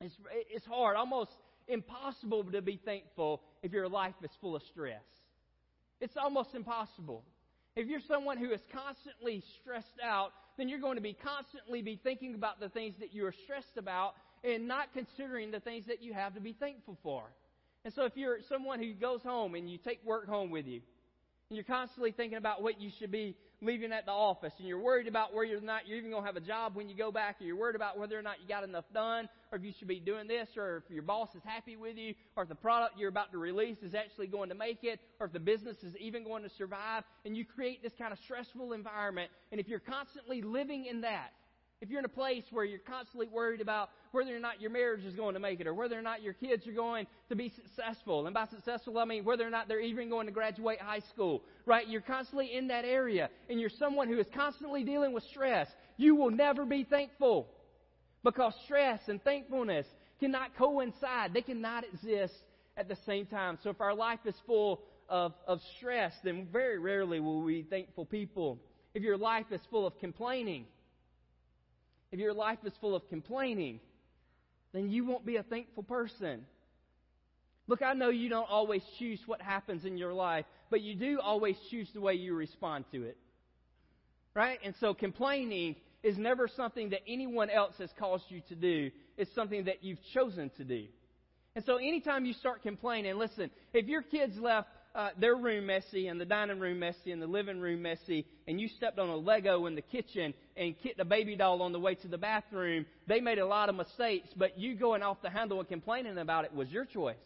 It's, 0.00 0.14
it's 0.50 0.66
hard, 0.66 0.96
almost 0.96 1.30
impossible 1.68 2.44
to 2.44 2.60
be 2.60 2.78
thankful 2.84 3.40
if 3.62 3.72
your 3.72 3.88
life 3.88 4.14
is 4.22 4.30
full 4.40 4.56
of 4.56 4.62
stress. 4.70 5.02
It's 6.00 6.16
almost 6.16 6.54
impossible. 6.54 7.24
If 7.76 7.88
you're 7.88 8.00
someone 8.06 8.38
who 8.38 8.52
is 8.52 8.60
constantly 8.72 9.42
stressed 9.60 9.98
out, 10.02 10.32
then 10.56 10.68
you're 10.68 10.80
going 10.80 10.94
to 10.96 11.02
be 11.02 11.12
constantly 11.12 11.82
be 11.82 11.98
thinking 12.02 12.34
about 12.34 12.60
the 12.60 12.68
things 12.68 12.94
that 13.00 13.12
you 13.12 13.26
are 13.26 13.34
stressed 13.44 13.76
about 13.76 14.14
and 14.44 14.68
not 14.68 14.92
considering 14.92 15.50
the 15.50 15.58
things 15.58 15.86
that 15.86 16.00
you 16.02 16.12
have 16.12 16.34
to 16.34 16.40
be 16.40 16.52
thankful 16.52 16.96
for. 17.02 17.24
And 17.84 17.92
so 17.92 18.04
if 18.04 18.16
you're 18.16 18.38
someone 18.48 18.78
who 18.78 18.94
goes 18.94 19.22
home 19.22 19.56
and 19.56 19.68
you 19.68 19.78
take 19.78 20.04
work 20.04 20.28
home 20.28 20.50
with 20.50 20.66
you, 20.66 20.80
and 21.50 21.56
you're 21.56 21.64
constantly 21.64 22.12
thinking 22.12 22.38
about 22.38 22.62
what 22.62 22.80
you 22.80 22.90
should 22.98 23.10
be 23.10 23.36
leaving 23.64 23.92
at 23.92 24.06
the 24.06 24.12
office, 24.12 24.52
and 24.58 24.68
you're 24.68 24.78
worried 24.78 25.08
about 25.08 25.34
whether 25.34 25.56
or 25.56 25.60
not 25.60 25.88
you're 25.88 25.98
even 25.98 26.10
going 26.10 26.22
to 26.22 26.26
have 26.26 26.36
a 26.36 26.40
job 26.40 26.76
when 26.76 26.88
you 26.88 26.96
go 26.96 27.10
back, 27.10 27.40
or 27.40 27.44
you're 27.44 27.56
worried 27.56 27.76
about 27.76 27.98
whether 27.98 28.18
or 28.18 28.22
not 28.22 28.40
you 28.40 28.48
got 28.48 28.64
enough 28.64 28.84
done, 28.92 29.28
or 29.50 29.58
if 29.58 29.64
you 29.64 29.72
should 29.78 29.88
be 29.88 30.00
doing 30.00 30.28
this, 30.28 30.48
or 30.56 30.82
if 30.86 30.94
your 30.94 31.02
boss 31.02 31.34
is 31.34 31.42
happy 31.44 31.76
with 31.76 31.96
you, 31.96 32.14
or 32.36 32.42
if 32.44 32.48
the 32.48 32.54
product 32.54 32.98
you're 32.98 33.08
about 33.08 33.32
to 33.32 33.38
release 33.38 33.78
is 33.82 33.94
actually 33.94 34.26
going 34.26 34.48
to 34.48 34.54
make 34.54 34.84
it, 34.84 35.00
or 35.20 35.26
if 35.26 35.32
the 35.32 35.40
business 35.40 35.76
is 35.82 35.96
even 35.96 36.24
going 36.24 36.42
to 36.42 36.50
survive, 36.50 37.04
and 37.24 37.36
you 37.36 37.44
create 37.44 37.82
this 37.82 37.92
kind 37.98 38.12
of 38.12 38.18
stressful 38.24 38.72
environment, 38.72 39.30
and 39.50 39.60
if 39.60 39.68
you're 39.68 39.80
constantly 39.80 40.42
living 40.42 40.86
in 40.86 41.00
that, 41.00 41.30
if 41.80 41.90
you're 41.90 41.98
in 41.98 42.04
a 42.04 42.08
place 42.08 42.44
where 42.50 42.64
you're 42.64 42.78
constantly 42.78 43.26
worried 43.26 43.60
about 43.60 43.90
whether 44.12 44.34
or 44.34 44.38
not 44.38 44.60
your 44.60 44.70
marriage 44.70 45.04
is 45.04 45.14
going 45.14 45.34
to 45.34 45.40
make 45.40 45.60
it 45.60 45.66
or 45.66 45.74
whether 45.74 45.98
or 45.98 46.02
not 46.02 46.22
your 46.22 46.32
kids 46.32 46.66
are 46.66 46.72
going 46.72 47.06
to 47.28 47.36
be 47.36 47.50
successful, 47.50 48.26
and 48.26 48.34
by 48.34 48.46
successful 48.46 48.98
I 48.98 49.04
mean 49.04 49.24
whether 49.24 49.46
or 49.46 49.50
not 49.50 49.68
they're 49.68 49.80
even 49.80 50.08
going 50.08 50.26
to 50.26 50.32
graduate 50.32 50.80
high 50.80 51.02
school, 51.12 51.42
right? 51.66 51.86
You're 51.88 52.00
constantly 52.00 52.56
in 52.56 52.68
that 52.68 52.84
area 52.84 53.28
and 53.50 53.60
you're 53.60 53.70
someone 53.70 54.08
who 54.08 54.18
is 54.18 54.26
constantly 54.34 54.84
dealing 54.84 55.12
with 55.12 55.24
stress. 55.24 55.68
You 55.96 56.14
will 56.14 56.30
never 56.30 56.64
be 56.64 56.84
thankful 56.84 57.48
because 58.22 58.54
stress 58.64 59.00
and 59.08 59.22
thankfulness 59.22 59.86
cannot 60.20 60.56
coincide. 60.56 61.34
They 61.34 61.42
cannot 61.42 61.84
exist 61.84 62.34
at 62.76 62.88
the 62.88 62.96
same 63.06 63.26
time. 63.26 63.58
So 63.62 63.70
if 63.70 63.80
our 63.80 63.94
life 63.94 64.20
is 64.24 64.34
full 64.46 64.80
of, 65.08 65.34
of 65.46 65.60
stress, 65.76 66.12
then 66.24 66.48
very 66.52 66.78
rarely 66.78 67.20
will 67.20 67.42
we 67.42 67.62
be 67.62 67.68
thankful 67.68 68.06
people. 68.06 68.58
If 68.94 69.02
your 69.02 69.18
life 69.18 69.46
is 69.50 69.60
full 69.70 69.86
of 69.86 69.98
complaining, 69.98 70.66
if 72.14 72.20
your 72.20 72.32
life 72.32 72.60
is 72.64 72.72
full 72.80 72.94
of 72.94 73.08
complaining, 73.08 73.80
then 74.72 74.88
you 74.88 75.04
won't 75.04 75.26
be 75.26 75.34
a 75.34 75.42
thankful 75.42 75.82
person. 75.82 76.46
Look, 77.66 77.82
I 77.82 77.92
know 77.92 78.10
you 78.10 78.28
don't 78.28 78.48
always 78.48 78.82
choose 79.00 79.18
what 79.26 79.42
happens 79.42 79.84
in 79.84 79.98
your 79.98 80.12
life, 80.12 80.44
but 80.70 80.80
you 80.80 80.94
do 80.94 81.18
always 81.20 81.56
choose 81.72 81.88
the 81.92 82.00
way 82.00 82.14
you 82.14 82.36
respond 82.36 82.84
to 82.92 83.02
it. 83.02 83.16
Right? 84.32 84.60
And 84.64 84.76
so 84.78 84.94
complaining 84.94 85.74
is 86.04 86.16
never 86.16 86.46
something 86.46 86.90
that 86.90 87.00
anyone 87.08 87.50
else 87.50 87.74
has 87.78 87.90
caused 87.98 88.26
you 88.28 88.42
to 88.48 88.54
do. 88.54 88.92
It's 89.16 89.34
something 89.34 89.64
that 89.64 89.82
you've 89.82 89.98
chosen 90.12 90.52
to 90.56 90.62
do. 90.62 90.84
And 91.56 91.64
so 91.64 91.78
anytime 91.78 92.24
you 92.26 92.34
start 92.34 92.62
complaining, 92.62 93.16
listen, 93.16 93.50
if 93.72 93.88
your 93.88 94.02
kids 94.02 94.38
left 94.38 94.68
uh, 94.94 95.10
their 95.18 95.34
room 95.34 95.66
messy 95.66 96.06
and 96.06 96.20
the 96.20 96.24
dining 96.24 96.60
room 96.60 96.78
messy 96.78 97.10
and 97.10 97.20
the 97.20 97.26
living 97.26 97.60
room 97.60 97.82
messy, 97.82 98.26
and 98.46 98.60
you 98.60 98.68
stepped 98.68 98.98
on 98.98 99.08
a 99.08 99.16
Lego 99.16 99.66
in 99.66 99.74
the 99.74 99.82
kitchen 99.82 100.32
and 100.56 100.78
kicked 100.82 101.00
a 101.00 101.04
baby 101.04 101.36
doll 101.36 101.62
on 101.62 101.72
the 101.72 101.80
way 101.80 101.94
to 101.96 102.08
the 102.08 102.18
bathroom, 102.18 102.86
they 103.08 103.20
made 103.20 103.38
a 103.38 103.46
lot 103.46 103.68
of 103.68 103.74
mistakes, 103.74 104.28
but 104.36 104.58
you 104.58 104.76
going 104.76 105.02
off 105.02 105.20
the 105.22 105.30
handle 105.30 105.58
and 105.58 105.68
complaining 105.68 106.18
about 106.18 106.44
it 106.44 106.54
was 106.54 106.68
your 106.70 106.84
choice. 106.84 107.16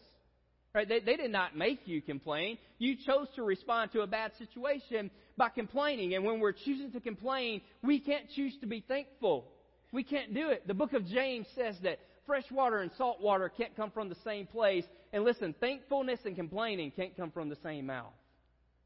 Right? 0.73 0.87
They, 0.87 0.99
they 0.99 1.15
did 1.15 1.31
not 1.31 1.57
make 1.57 1.81
you 1.85 2.01
complain. 2.01 2.57
You 2.77 2.95
chose 2.95 3.27
to 3.35 3.43
respond 3.43 3.91
to 3.93 4.01
a 4.01 4.07
bad 4.07 4.31
situation 4.37 5.09
by 5.35 5.49
complaining. 5.49 6.13
And 6.13 6.23
when 6.23 6.39
we're 6.39 6.51
choosing 6.51 6.91
to 6.91 6.99
complain, 6.99 7.61
we 7.81 7.99
can't 7.99 8.25
choose 8.35 8.53
to 8.61 8.67
be 8.67 8.83
thankful. 8.87 9.47
We 9.91 10.03
can't 10.03 10.33
do 10.33 10.49
it. 10.49 10.67
The 10.67 10.75
book 10.75 10.93
of 10.93 11.07
James 11.07 11.47
says 11.55 11.75
that 11.81 11.99
fresh 12.29 12.51
water 12.51 12.77
and 12.77 12.91
salt 12.95 13.19
water 13.19 13.49
can't 13.49 13.75
come 13.75 13.89
from 13.89 14.07
the 14.07 14.15
same 14.23 14.45
place. 14.45 14.85
And 15.11 15.23
listen, 15.23 15.55
thankfulness 15.59 16.19
and 16.25 16.35
complaining 16.35 16.91
can't 16.91 17.17
come 17.17 17.31
from 17.31 17.49
the 17.49 17.57
same 17.63 17.87
mouth. 17.87 18.13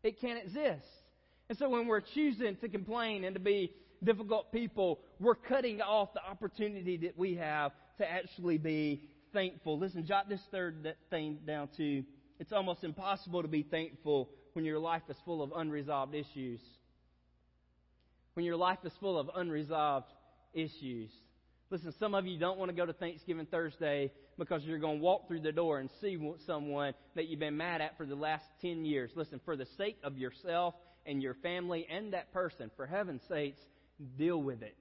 It 0.01 0.21
can't 0.21 0.39
exist. 0.41 0.87
And 1.49 1.57
so 1.57 1.67
when 1.67 1.87
we're 1.87 1.99
choosing 2.15 2.55
to 2.61 2.69
complain 2.69 3.25
and 3.25 3.33
to 3.33 3.41
be 3.41 3.73
difficult 4.01 4.53
people, 4.53 5.01
we're 5.19 5.35
cutting 5.35 5.81
off 5.81 6.13
the 6.13 6.23
opportunity 6.23 6.95
that 6.99 7.17
we 7.17 7.35
have 7.35 7.73
to 7.97 8.09
actually 8.09 8.57
be 8.57 9.09
thankful. 9.33 9.77
Listen, 9.77 10.05
jot 10.05 10.29
this 10.29 10.39
third 10.49 10.95
thing 11.09 11.39
down 11.45 11.67
too. 11.75 12.05
It's 12.39 12.53
almost 12.53 12.85
impossible 12.85 13.41
to 13.41 13.49
be 13.49 13.63
thankful 13.63 14.29
when 14.53 14.63
your 14.63 14.79
life 14.79 15.01
is 15.09 15.17
full 15.25 15.43
of 15.43 15.51
unresolved 15.53 16.15
issues. 16.15 16.61
When 18.35 18.45
your 18.45 18.55
life 18.55 18.79
is 18.85 18.93
full 19.01 19.19
of 19.19 19.29
unresolved 19.35 20.07
issues. 20.53 21.09
Listen, 21.73 21.91
some 21.99 22.13
of 22.13 22.27
you 22.27 22.37
don't 22.37 22.59
want 22.59 22.69
to 22.69 22.77
go 22.77 22.85
to 22.85 22.93
Thanksgiving 22.93 23.47
Thursday 23.47 24.11
because 24.37 24.61
you're 24.63 24.77
going 24.77 24.99
to 24.99 25.03
walk 25.03 25.27
through 25.27 25.39
the 25.39 25.51
door 25.51 25.79
and 25.79 25.89
see 26.01 26.19
someone 26.45 26.93
that 27.15 27.27
you've 27.27 27.39
been 27.39 27.57
mad 27.57 27.81
at 27.81 27.97
for 27.97 28.05
the 28.05 28.13
last 28.13 28.43
10 28.61 28.85
years. 28.85 29.09
Listen, 29.15 29.41
for 29.43 29.55
the 29.55 29.65
sake 29.75 29.97
of 30.03 30.15
yourself 30.15 30.75
and 31.07 31.19
your 31.19 31.33
family 31.33 31.87
and 31.89 32.13
that 32.13 32.31
person, 32.31 32.69
for 32.77 32.85
heaven's 32.85 33.23
sakes, 33.27 33.59
deal 34.19 34.39
with 34.39 34.61
it 34.61 34.75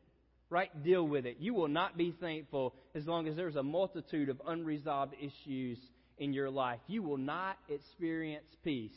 right? 0.50 0.84
Deal 0.84 1.08
with 1.08 1.24
it. 1.24 1.38
You 1.40 1.54
will 1.54 1.68
not 1.68 1.96
be 1.96 2.14
thankful 2.20 2.74
as 2.94 3.06
long 3.06 3.26
as 3.26 3.36
there's 3.36 3.56
a 3.56 3.62
multitude 3.62 4.28
of 4.28 4.42
unresolved 4.46 5.14
issues 5.18 5.78
in 6.18 6.34
your 6.34 6.50
life. 6.50 6.78
You 6.88 7.02
will 7.02 7.16
not 7.16 7.56
experience 7.70 8.44
peace 8.62 8.92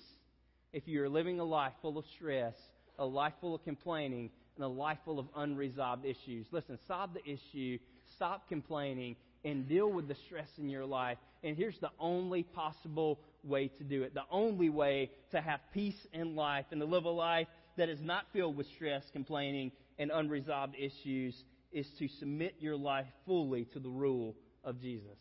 if 0.73 0.85
you're 0.85 1.07
living 1.07 1.39
a 1.39 1.45
life 1.45 1.71
full 1.81 1.97
of 1.97 2.03
stress, 2.17 2.55
a 2.99 3.05
life 3.05 3.31
full 3.39 3.55
of 3.55 3.63
complaining, 3.63 4.31
and 4.55 4.63
a 4.63 4.67
life 4.67 4.97
full 5.05 5.19
of 5.19 5.27
unresolved 5.35 6.05
issues. 6.05 6.47
Listen, 6.51 6.77
solve 6.87 7.11
the 7.13 7.23
issue, 7.25 7.77
stop 8.15 8.47
complaining, 8.47 9.15
and 9.43 9.67
deal 9.67 9.91
with 9.91 10.07
the 10.07 10.15
stress 10.25 10.49
in 10.57 10.69
your 10.69 10.85
life. 10.85 11.17
And 11.43 11.55
here's 11.55 11.77
the 11.79 11.91
only 11.99 12.43
possible 12.43 13.19
way 13.43 13.67
to 13.77 13.83
do 13.83 14.03
it. 14.03 14.13
The 14.13 14.23
only 14.31 14.69
way 14.69 15.11
to 15.31 15.41
have 15.41 15.59
peace 15.73 16.07
in 16.13 16.35
life 16.35 16.65
and 16.71 16.81
to 16.81 16.87
live 16.87 17.05
a 17.05 17.09
life 17.09 17.47
that 17.77 17.89
is 17.89 17.99
not 18.01 18.23
filled 18.33 18.57
with 18.57 18.67
stress, 18.75 19.03
complaining, 19.13 19.71
and 19.99 20.11
unresolved 20.11 20.75
issues 20.75 21.35
is 21.71 21.87
to 21.99 22.07
submit 22.19 22.55
your 22.59 22.75
life 22.75 23.05
fully 23.25 23.65
to 23.73 23.79
the 23.79 23.89
rule 23.89 24.35
of 24.63 24.81
Jesus. 24.81 25.17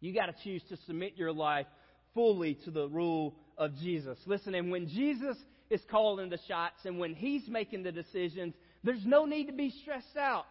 You 0.00 0.12
got 0.12 0.26
to 0.26 0.34
choose 0.42 0.62
to 0.70 0.76
submit 0.86 1.12
your 1.16 1.32
life 1.32 1.66
fully 2.14 2.54
to 2.64 2.70
the 2.70 2.88
rule 2.88 3.36
of 3.56 3.76
Jesus. 3.76 4.18
Listen, 4.26 4.54
and 4.54 4.70
when 4.70 4.88
Jesus 4.88 5.36
is 5.72 5.80
calling 5.90 6.28
the 6.28 6.38
shots 6.46 6.84
and 6.84 6.98
when 6.98 7.14
he's 7.14 7.48
making 7.48 7.82
the 7.82 7.92
decisions, 7.92 8.54
there's 8.84 9.04
no 9.06 9.24
need 9.24 9.46
to 9.46 9.52
be 9.52 9.70
stressed 9.70 10.16
out. 10.16 10.44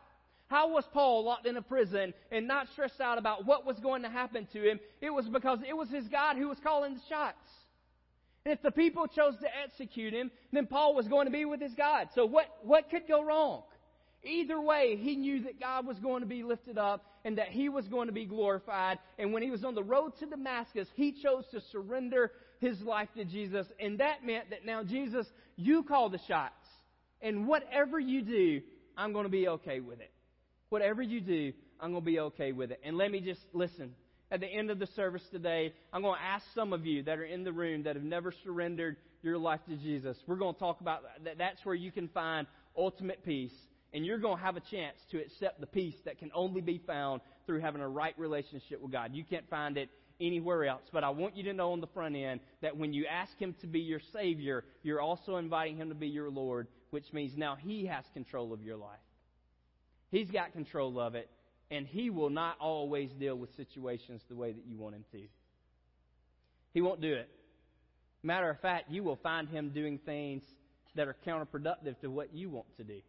How 0.48 0.70
was 0.74 0.84
Paul 0.92 1.24
locked 1.24 1.46
in 1.46 1.56
a 1.56 1.62
prison 1.62 2.14
and 2.32 2.48
not 2.48 2.68
stressed 2.74 3.00
out 3.00 3.18
about 3.18 3.46
what 3.46 3.66
was 3.66 3.80
going 3.80 4.02
to 4.02 4.10
happen 4.10 4.48
to 4.52 4.70
him? 4.70 4.80
It 5.00 5.12
was 5.12 5.26
because 5.28 5.60
it 5.68 5.78
was 5.78 5.90
his 5.90 6.08
God 6.08 6.36
who 6.36 6.50
was 6.50 6.58
calling 6.62 6.96
the 6.96 7.02
shots. 7.08 7.38
And 8.44 8.54
if 8.54 8.62
the 8.62 8.72
people 8.72 9.08
chose 9.08 9.36
to 9.42 9.48
execute 9.64 10.14
him, 10.14 10.32
then 10.52 10.66
Paul 10.66 10.96
was 10.96 11.08
going 11.08 11.26
to 11.26 11.32
be 11.32 11.46
with 11.46 11.62
his 11.62 11.74
God. 11.76 12.10
So 12.16 12.26
what, 12.26 12.48
what 12.64 12.90
could 12.90 13.08
go 13.08 13.24
wrong? 13.24 13.62
Either 14.24 14.60
way, 14.60 14.98
he 15.00 15.16
knew 15.16 15.44
that 15.44 15.60
God 15.60 15.86
was 15.86 16.00
going 16.00 16.22
to 16.22 16.28
be 16.28 16.44
lifted 16.44 16.78
up 16.78 17.06
and 17.24 17.38
that 17.38 17.50
he 17.50 17.70
was 17.70 17.88
going 17.88 18.08
to 18.08 18.14
be 18.14 18.26
glorified. 18.26 19.00
And 19.18 19.32
when 19.32 19.44
he 19.44 19.52
was 19.52 19.64
on 19.64 19.76
the 19.76 19.84
road 19.84 20.18
to 20.20 20.26
Damascus, 20.26 20.88
he 20.96 21.12
chose 21.12 21.46
to 21.52 21.62
surrender 21.72 22.32
his 22.62 22.82
life 22.82 23.10
to 23.18 23.26
Jesus. 23.26 23.68
And 23.80 24.00
that 24.00 24.26
meant 24.26 24.52
that 24.52 24.66
now, 24.66 24.84
Jesus, 24.84 25.28
you 25.58 25.84
call 25.84 26.10
the 26.10 26.20
shots. 26.28 26.54
And 27.22 27.46
whatever 27.46 28.00
you 28.00 28.22
do, 28.22 28.62
I'm 28.96 29.12
going 29.12 29.26
to 29.26 29.30
be 29.30 29.50
okay 29.50 29.82
with 29.82 30.00
it. 30.00 30.12
Whatever 30.70 31.02
you 31.02 31.20
do, 31.20 31.52
I'm 31.80 31.92
going 31.92 32.04
to 32.04 32.10
be 32.10 32.20
okay 32.20 32.54
with 32.54 32.72
it. 32.72 32.80
And 32.84 32.98
let 32.98 33.12
me 33.12 33.20
just 33.20 33.42
listen 33.52 33.92
at 34.32 34.40
the 34.40 34.48
end 34.48 34.72
of 34.72 34.80
the 34.80 34.88
service 34.96 35.24
today, 35.30 35.74
I'm 35.92 36.02
going 36.02 36.18
to 36.18 36.26
ask 36.26 36.46
some 36.56 36.72
of 36.72 36.86
you 36.86 37.04
that 37.04 37.20
are 37.20 37.26
in 37.26 37.44
the 37.44 37.52
room 37.52 37.84
that 37.84 37.98
have 37.98 38.06
never 38.06 38.34
surrendered 38.46 38.96
your 39.22 39.38
life 39.38 39.60
to 39.68 39.76
Jesus. 39.76 40.18
We're 40.26 40.38
going 40.38 40.54
to 40.54 40.60
talk 40.60 40.80
about 40.80 41.02
that. 41.26 41.38
That's 41.38 41.64
where 41.66 41.76
you 41.76 41.92
can 41.92 42.08
find 42.08 42.48
ultimate 42.78 43.26
peace. 43.26 43.52
And 43.94 44.06
you're 44.06 44.20
going 44.20 44.38
to 44.38 44.44
have 44.44 44.56
a 44.56 44.62
chance 44.62 44.96
to 45.12 45.20
accept 45.20 45.60
the 45.60 45.68
peace 45.68 45.98
that 46.06 46.18
can 46.18 46.32
only 46.34 46.62
be 46.62 46.82
found 46.88 47.20
through 47.46 47.60
having 47.60 47.82
a 47.82 47.90
right 47.90 48.18
relationship 48.18 48.82
with 48.82 48.94
God. 48.94 49.12
You 49.14 49.26
can't 49.26 49.50
find 49.50 49.78
it 49.78 49.90
anywhere 50.22 50.66
else. 50.66 50.84
But 50.94 51.04
I 51.04 51.10
want 51.10 51.36
you 51.36 51.44
to 51.44 51.54
know 51.54 51.74
on 51.74 51.82
the 51.82 51.88
front 51.88 52.16
end 52.16 52.40
that 52.62 52.78
when 52.78 52.94
you 52.94 53.06
ask 53.08 53.38
Him 53.38 53.56
to 53.62 53.68
be 53.68 53.80
your 53.80 54.02
Savior, 54.14 54.64
you're 54.84 55.02
also 55.02 55.38
inviting 55.38 55.78
Him 55.78 55.90
to 55.90 55.96
be 55.96 56.08
your 56.08 56.30
Lord, 56.30 56.68
which 56.92 57.12
means 57.12 57.34
now 57.36 57.56
He 57.56 57.86
has 57.88 58.06
control 58.14 58.54
of 58.54 58.62
your 58.62 58.78
life. 58.78 59.00
He's 60.12 60.30
got 60.30 60.54
control 60.54 61.00
of 61.00 61.16
it 61.16 61.30
and 61.72 61.88
He 61.88 62.10
will 62.10 62.30
not 62.30 62.58
always 62.60 63.10
deal 63.12 63.36
with 63.36 63.50
situations 63.56 64.22
the 64.30 64.36
way 64.36 64.52
that 64.52 64.66
you 64.68 64.78
want 64.78 64.94
Him 64.94 65.06
to. 65.14 65.22
He 66.74 66.82
won't 66.82 67.02
do 67.02 67.14
it. 67.14 67.30
Matter 68.22 68.50
of 68.50 68.60
fact, 68.60 68.92
you 68.92 69.04
will 69.04 69.16
find 69.16 69.50
Him 69.50 69.70
doing 69.70 69.98
things 70.06 70.44
that 70.96 71.08
are 71.08 71.16
counterproductive 71.26 72.00
to 72.02 72.12
what 72.12 72.36
you 72.36 72.50
want 72.50 72.68
to 72.78 72.84
do. 72.84 73.00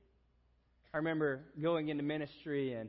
I 0.95 0.99
remember 0.99 1.41
going 1.61 1.89
into 1.89 2.05
ministry, 2.05 2.75
and 2.75 2.89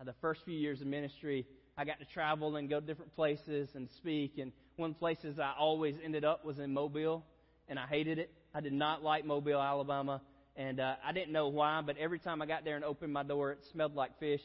uh, 0.00 0.04
the 0.04 0.14
first 0.20 0.42
few 0.44 0.54
years 0.54 0.80
of 0.80 0.86
ministry, 0.86 1.46
I 1.78 1.84
got 1.84 2.00
to 2.00 2.04
travel 2.06 2.56
and 2.56 2.68
go 2.68 2.80
to 2.80 2.86
different 2.86 3.14
places 3.14 3.68
and 3.74 3.88
speak. 3.98 4.38
And 4.38 4.50
one 4.74 4.90
of 4.90 4.96
the 4.96 4.98
places 4.98 5.38
I 5.38 5.52
always 5.56 5.94
ended 6.04 6.24
up 6.24 6.44
was 6.44 6.58
in 6.58 6.74
Mobile, 6.74 7.24
and 7.68 7.78
I 7.78 7.86
hated 7.86 8.18
it. 8.18 8.32
I 8.52 8.60
did 8.60 8.72
not 8.72 9.04
like 9.04 9.24
Mobile, 9.24 9.62
Alabama. 9.62 10.20
And 10.56 10.80
uh, 10.80 10.96
I 11.06 11.12
didn't 11.12 11.30
know 11.30 11.46
why, 11.46 11.80
but 11.86 11.96
every 11.96 12.18
time 12.18 12.42
I 12.42 12.46
got 12.46 12.64
there 12.64 12.74
and 12.74 12.84
opened 12.84 13.12
my 13.12 13.22
door, 13.22 13.52
it 13.52 13.60
smelled 13.70 13.94
like 13.94 14.18
fish. 14.18 14.40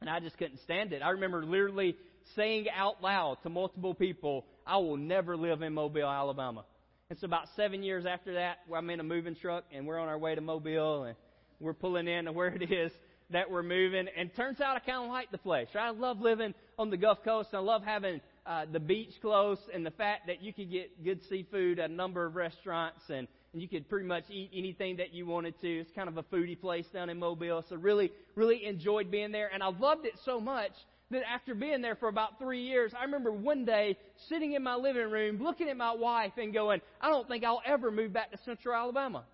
And 0.00 0.08
I 0.08 0.20
just 0.20 0.38
couldn't 0.38 0.60
stand 0.60 0.94
it. 0.94 1.02
I 1.02 1.10
remember 1.10 1.44
literally 1.44 1.96
saying 2.34 2.66
out 2.74 3.02
loud 3.02 3.36
to 3.42 3.50
multiple 3.50 3.92
people, 3.92 4.46
I 4.66 4.78
will 4.78 4.96
never 4.96 5.36
live 5.36 5.60
in 5.60 5.74
Mobile, 5.74 6.08
Alabama. 6.08 6.64
And 7.10 7.18
so 7.18 7.26
about 7.26 7.48
seven 7.56 7.82
years 7.82 8.06
after 8.06 8.34
that, 8.34 8.58
I'm 8.74 8.88
in 8.88 9.00
a 9.00 9.04
moving 9.04 9.36
truck 9.36 9.64
and 9.70 9.86
we're 9.86 9.98
on 9.98 10.08
our 10.08 10.18
way 10.18 10.34
to 10.34 10.40
Mobile 10.40 11.04
and 11.04 11.16
we're 11.60 11.74
pulling 11.74 12.08
in 12.08 12.24
to 12.24 12.32
where 12.32 12.48
it 12.48 12.72
is 12.72 12.90
that 13.30 13.50
we're 13.50 13.62
moving. 13.62 14.06
And 14.16 14.34
turns 14.34 14.60
out 14.60 14.76
I 14.76 14.80
kind 14.80 15.04
of 15.04 15.10
like 15.10 15.30
the 15.30 15.38
place. 15.38 15.68
I 15.78 15.90
love 15.90 16.20
living 16.20 16.54
on 16.78 16.90
the 16.90 16.96
Gulf 16.96 17.24
Coast. 17.24 17.50
I 17.52 17.58
love 17.58 17.82
having 17.82 18.20
uh, 18.46 18.66
the 18.70 18.80
beach 18.80 19.12
close 19.20 19.58
and 19.74 19.84
the 19.84 19.90
fact 19.90 20.26
that 20.28 20.42
you 20.42 20.52
can 20.52 20.70
get 20.70 21.04
good 21.04 21.20
seafood 21.28 21.78
at 21.78 21.90
a 21.90 21.92
number 21.92 22.24
of 22.24 22.36
restaurants 22.36 23.00
and 23.08 23.26
and 23.56 23.62
you 23.62 23.68
could 23.70 23.88
pretty 23.88 24.06
much 24.06 24.24
eat 24.28 24.50
anything 24.54 24.98
that 24.98 25.14
you 25.14 25.24
wanted 25.24 25.58
to. 25.62 25.78
It's 25.80 25.90
kind 25.92 26.10
of 26.10 26.18
a 26.18 26.22
foodie 26.24 26.60
place 26.60 26.84
down 26.92 27.08
in 27.08 27.18
Mobile. 27.18 27.64
So 27.70 27.76
really, 27.76 28.12
really 28.34 28.66
enjoyed 28.66 29.10
being 29.10 29.32
there. 29.32 29.48
And 29.50 29.62
I 29.62 29.68
loved 29.68 30.04
it 30.04 30.12
so 30.26 30.38
much 30.38 30.72
that 31.10 31.22
after 31.26 31.54
being 31.54 31.80
there 31.80 31.94
for 31.94 32.08
about 32.10 32.38
three 32.38 32.64
years, 32.64 32.92
I 32.94 33.04
remember 33.04 33.32
one 33.32 33.64
day 33.64 33.96
sitting 34.28 34.52
in 34.52 34.62
my 34.62 34.74
living 34.74 35.10
room 35.10 35.42
looking 35.42 35.70
at 35.70 35.76
my 35.78 35.94
wife 35.94 36.32
and 36.36 36.52
going, 36.52 36.82
I 37.00 37.08
don't 37.08 37.26
think 37.26 37.44
I'll 37.44 37.62
ever 37.64 37.90
move 37.90 38.12
back 38.12 38.30
to 38.32 38.38
Central 38.44 38.74
Alabama. 38.74 39.24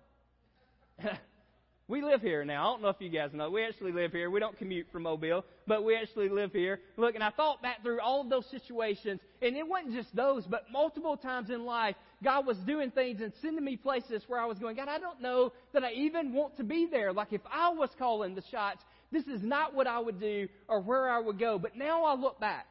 We 1.89 2.01
live 2.01 2.21
here 2.21 2.45
now. 2.45 2.61
I 2.61 2.71
don't 2.71 2.81
know 2.81 2.87
if 2.87 3.01
you 3.01 3.09
guys 3.09 3.31
know. 3.33 3.49
We 3.49 3.65
actually 3.65 3.91
live 3.91 4.13
here. 4.13 4.29
We 4.29 4.39
don't 4.39 4.57
commute 4.57 4.87
from 4.89 5.03
Mobile, 5.03 5.43
but 5.67 5.83
we 5.83 5.97
actually 5.97 6.29
live 6.29 6.53
here. 6.53 6.79
Look, 6.95 7.13
and 7.13 7.23
I 7.23 7.29
thought 7.29 7.61
back 7.61 7.83
through 7.83 7.99
all 7.99 8.21
of 8.21 8.29
those 8.29 8.45
situations, 8.49 9.19
and 9.41 9.57
it 9.57 9.67
wasn't 9.67 9.93
just 9.93 10.15
those, 10.15 10.45
but 10.45 10.71
multiple 10.71 11.17
times 11.17 11.49
in 11.49 11.65
life, 11.65 11.97
God 12.23 12.45
was 12.45 12.57
doing 12.59 12.89
things 12.89 13.19
and 13.19 13.33
sending 13.41 13.65
me 13.65 13.75
places 13.75 14.23
where 14.27 14.39
I 14.39 14.45
was 14.45 14.59
going, 14.59 14.77
God, 14.77 14.87
I 14.87 14.97
don't 14.97 15.21
know 15.21 15.51
that 15.73 15.83
I 15.83 15.91
even 15.91 16.31
want 16.31 16.55
to 16.55 16.63
be 16.63 16.87
there. 16.89 17.11
Like 17.11 17.33
if 17.33 17.41
I 17.51 17.69
was 17.71 17.89
calling 17.99 18.33
the 18.33 18.43
shots, 18.49 18.81
this 19.11 19.25
is 19.27 19.43
not 19.43 19.75
what 19.75 19.85
I 19.85 19.99
would 19.99 20.21
do 20.21 20.47
or 20.69 20.79
where 20.79 21.09
I 21.09 21.19
would 21.19 21.37
go. 21.37 21.59
But 21.59 21.75
now 21.75 22.05
I 22.05 22.15
look 22.15 22.39
back, 22.39 22.65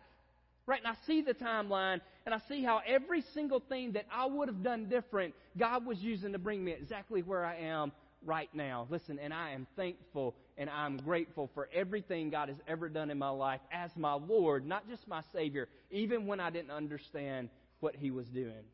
right, 0.65 0.81
and 0.83 0.89
I 0.89 0.97
see 1.07 1.21
the 1.21 1.35
timeline, 1.35 2.01
and 2.25 2.35
I 2.35 2.41
see 2.49 2.65
how 2.65 2.81
every 2.87 3.23
single 3.35 3.61
thing 3.61 3.93
that 3.93 4.07
I 4.11 4.25
would 4.25 4.49
have 4.49 4.63
done 4.63 4.89
different, 4.89 5.35
God 5.59 5.85
was 5.85 5.99
using 5.99 6.33
to 6.33 6.39
bring 6.39 6.65
me 6.65 6.73
exactly 6.73 7.23
where 7.23 7.45
I 7.45 7.57
am 7.57 7.93
right 8.25 8.49
now. 8.55 8.87
Listen, 8.91 9.19
and 9.19 9.33
I 9.33 9.51
am 9.51 9.67
thankful 9.77 10.35
and 10.57 10.69
I'm 10.71 10.97
grateful 10.99 11.51
for 11.55 11.69
everything 11.73 12.31
God 12.31 12.49
has 12.49 12.59
ever 12.69 12.89
done 12.89 13.11
in 13.11 13.19
my 13.19 13.31
life 13.31 13.61
as 13.73 13.91
my 13.97 14.15
Lord, 14.15 14.67
not 14.67 14.89
just 14.89 15.09
my 15.09 15.23
Savior, 15.33 15.69
even 15.91 16.27
when 16.27 16.41
I 16.41 16.51
didn't 16.51 16.71
understand 16.71 17.49
what 17.81 17.97
He 17.97 18.11
was 18.11 18.27
doing. 18.29 18.65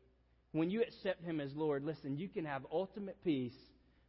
When 0.51 0.69
you 0.69 0.81
accept 0.81 1.23
Him 1.23 1.39
as 1.39 1.55
Lord, 1.55 1.83
listen, 1.83 2.17
you 2.17 2.27
can 2.27 2.45
have 2.45 2.65
ultimate 2.71 3.17
peace 3.23 3.55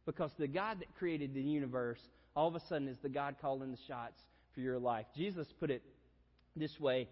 because 0.05 0.31
the 0.37 0.47
God 0.47 0.79
that 0.79 0.95
created 0.95 1.33
the 1.33 1.41
universe 1.41 1.99
all 2.35 2.47
of 2.47 2.55
a 2.55 2.59
sudden 2.67 2.87
is 2.87 2.97
the 3.01 3.09
God 3.09 3.35
calling 3.41 3.71
the 3.71 3.77
shots 3.87 4.21
for 4.53 4.61
your 4.61 4.79
life. 4.79 5.05
Jesus 5.15 5.47
put 5.59 5.69
it 5.69 5.83
this 6.55 6.79
way 6.79 7.07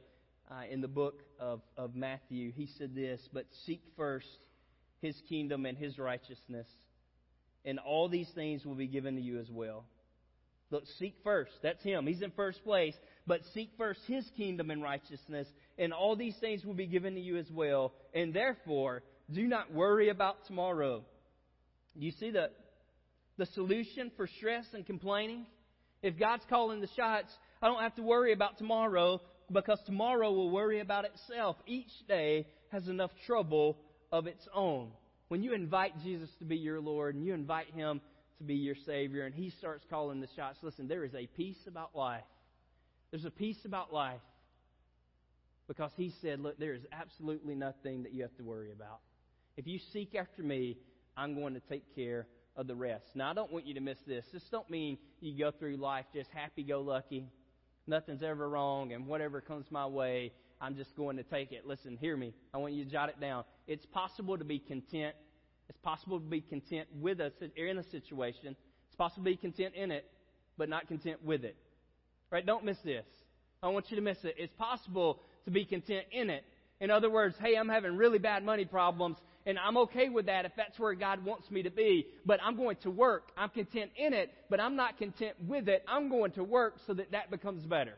uh, 0.49 0.63
in 0.69 0.81
the 0.81 0.87
book 0.87 1.23
of, 1.39 1.61
of 1.77 1.95
Matthew. 1.95 2.51
He 2.51 2.67
said 2.77 2.95
this, 2.95 3.21
But 3.31 3.45
seek 3.65 3.81
first 3.95 4.27
His 5.01 5.21
kingdom 5.27 5.65
and 5.65 5.77
His 5.77 5.99
righteousness, 5.99 6.67
and 7.65 7.80
all 7.80 8.10
these 8.10 8.30
things 8.36 8.65
will 8.65 8.76
be 8.76 8.88
given 8.88 9.15
to 9.15 9.22
you 9.22 9.39
as 9.39 9.50
well. 9.50 9.86
Look, 10.72 10.84
seek 11.00 11.15
first. 11.24 11.52
That's 11.63 11.82
Him. 11.84 12.06
He's 12.06 12.22
in 12.22 12.32
first 12.32 12.63
place. 12.63 12.93
But 13.26 13.41
seek 13.54 13.72
first 13.78 14.00
His 14.08 14.26
kingdom 14.38 14.72
and 14.72 14.84
righteousness, 14.84 15.48
and 15.78 15.93
all 15.93 16.15
these 16.15 16.36
things 16.39 16.63
will 16.63 16.74
be 16.74 16.88
given 16.88 17.15
to 17.15 17.19
you 17.19 17.38
as 17.38 17.50
well. 17.52 17.93
And 18.13 18.34
therefore, 18.34 19.04
do 19.34 19.48
not 19.48 19.74
worry 19.74 20.10
about 20.10 20.45
tomorrow. 20.48 21.04
You 21.95 22.12
see 22.12 22.32
the, 22.32 22.50
the 23.38 23.45
solution 23.48 24.12
for 24.15 24.28
stress 24.28 24.65
and 24.74 24.86
complaining? 24.86 25.45
If 26.02 26.17
God's 26.17 26.43
calling 26.50 26.82
the 26.82 26.89
shots, 26.95 27.32
I 27.62 27.67
don't 27.67 27.82
have 27.82 27.95
to 27.95 28.04
worry 28.04 28.32
about 28.32 28.58
tomorrow 28.58 29.22
because 29.52 29.80
tomorrow 29.86 30.32
will 30.32 30.50
worry 30.50 30.80
about 30.80 31.06
itself. 31.06 31.58
Each 31.65 31.91
day 32.08 32.48
has 32.72 32.88
enough 32.88 33.12
trouble 33.26 33.78
of 34.12 34.28
its 34.28 34.48
own. 34.54 34.91
When 35.29 35.43
you 35.43 35.53
invite 35.53 35.93
Jesus 36.03 36.29
to 36.39 36.45
be 36.45 36.57
your 36.57 36.81
Lord 36.81 37.15
and 37.15 37.23
you 37.23 37.33
invite 37.33 37.69
Him 37.73 38.01
to 38.39 38.43
be 38.43 38.55
your 38.55 38.75
Savior 38.85 39.25
and 39.25 39.33
He 39.33 39.51
starts 39.51 39.85
calling 39.89 40.19
the 40.19 40.27
shots, 40.35 40.57
listen, 40.63 40.87
there 40.87 41.05
is 41.05 41.13
a 41.13 41.27
peace 41.27 41.67
about 41.67 41.95
life. 41.95 42.23
There's 43.11 43.25
a 43.25 43.31
peace 43.31 43.63
about 43.63 43.93
life 43.93 44.21
because 45.67 45.91
He 45.95 46.11
said, 46.21 46.39
look, 46.39 46.57
there 46.57 46.73
is 46.73 46.81
absolutely 46.91 47.53
nothing 47.53 48.03
that 48.03 48.13
you 48.13 48.23
have 48.23 48.35
to 48.37 48.43
worry 48.43 48.71
about. 48.71 48.99
If 49.55 49.67
you 49.67 49.79
seek 49.93 50.15
after 50.15 50.41
me, 50.41 50.77
I'm 51.15 51.35
going 51.35 51.53
to 51.53 51.59
take 51.59 51.95
care 51.95 52.25
of 52.55 52.65
the 52.65 52.75
rest. 52.75 53.05
Now, 53.13 53.29
I 53.29 53.33
don't 53.35 53.51
want 53.51 53.67
you 53.67 53.75
to 53.75 53.81
miss 53.81 53.99
this. 54.07 54.25
This 54.33 54.43
don't 54.51 54.69
mean 54.69 54.97
you 55.21 55.37
go 55.37 55.51
through 55.51 55.77
life 55.77 56.05
just 56.13 56.31
happy 56.31 56.63
go 56.63 56.81
lucky. 56.81 57.27
Nothing's 57.85 58.23
ever 58.23 58.49
wrong, 58.49 58.93
and 58.93 59.05
whatever 59.05 59.41
comes 59.41 59.65
my 59.69 59.85
way, 59.85 60.31
I'm 60.62 60.76
just 60.76 60.95
going 60.95 61.17
to 61.17 61.24
take 61.24 61.52
it. 61.52 61.65
Listen, 61.65 61.98
hear 62.00 62.17
me. 62.17 62.34
I 62.54 62.58
want 62.58 62.74
you 62.74 62.84
to 62.84 62.91
jot 62.91 63.10
it 63.10 63.19
down. 63.19 63.43
It's 63.67 63.86
possible 63.88 64.38
to 64.38 64.43
be 64.43 64.60
content. 64.60 65.15
It's 65.69 65.80
possible 65.80 66.19
to 66.19 66.26
be 66.26 66.41
content 66.41 66.88
with 67.00 67.19
us 67.19 67.32
in 67.56 67.78
a 67.78 67.84
situation. 67.89 68.56
It's 68.88 68.95
possible 68.98 69.24
to 69.24 69.30
be 69.30 69.38
content 69.38 69.76
in 69.76 69.91
it, 69.91 70.06
but 70.58 70.67
not 70.67 70.88
content 70.88 71.24
with 71.24 71.43
it. 71.43 71.56
Right? 72.32 72.45
Don't 72.45 72.65
miss 72.65 72.78
this. 72.84 73.06
I 73.63 73.67
want 73.69 73.89
you 73.89 73.95
to 73.95 74.02
miss 74.02 74.17
it. 74.24 74.36
It's 74.38 74.54
possible 74.54 75.22
to 75.45 75.52
be 75.52 75.65
content 75.65 76.06
in 76.12 76.30
it. 76.30 76.43
In 76.82 76.91
other 76.91 77.10
words, 77.10 77.36
hey, 77.41 77.56
I'm 77.58 77.67
having 77.67 77.98
really 77.98 78.19
bad 78.19 78.43
money 78.43 78.63
problems, 78.65 79.17
and 79.45 79.60
I'm 79.60 79.78
okay 79.78 80.10
with 80.10 80.28
that 80.28 80.45
if 80.45 80.54
that's 80.56 80.80
where 80.80 80.93
God 80.93 81.26
wants 81.26 81.52
me 81.52 81.63
to 81.63 81.69
be. 81.69 82.08
But 82.26 82.39
I'm 82.43 82.56
going 82.56 82.78
to 82.84 82.89
work. 82.89 83.32
I'm 83.38 83.50
content 83.50 83.91
in 83.98 84.13
it, 84.13 84.34
but 84.50 84.60
I'm 84.60 84.76
not 84.76 84.98
content 84.98 85.36
with 85.45 85.67
it. 85.67 85.84
I'm 85.88 86.10
going 86.10 86.32
to 86.32 86.43
work 86.43 86.76
so 86.88 86.93
that 86.93 87.12
that 87.12 87.32
becomes 87.32 87.65
better. 87.65 87.95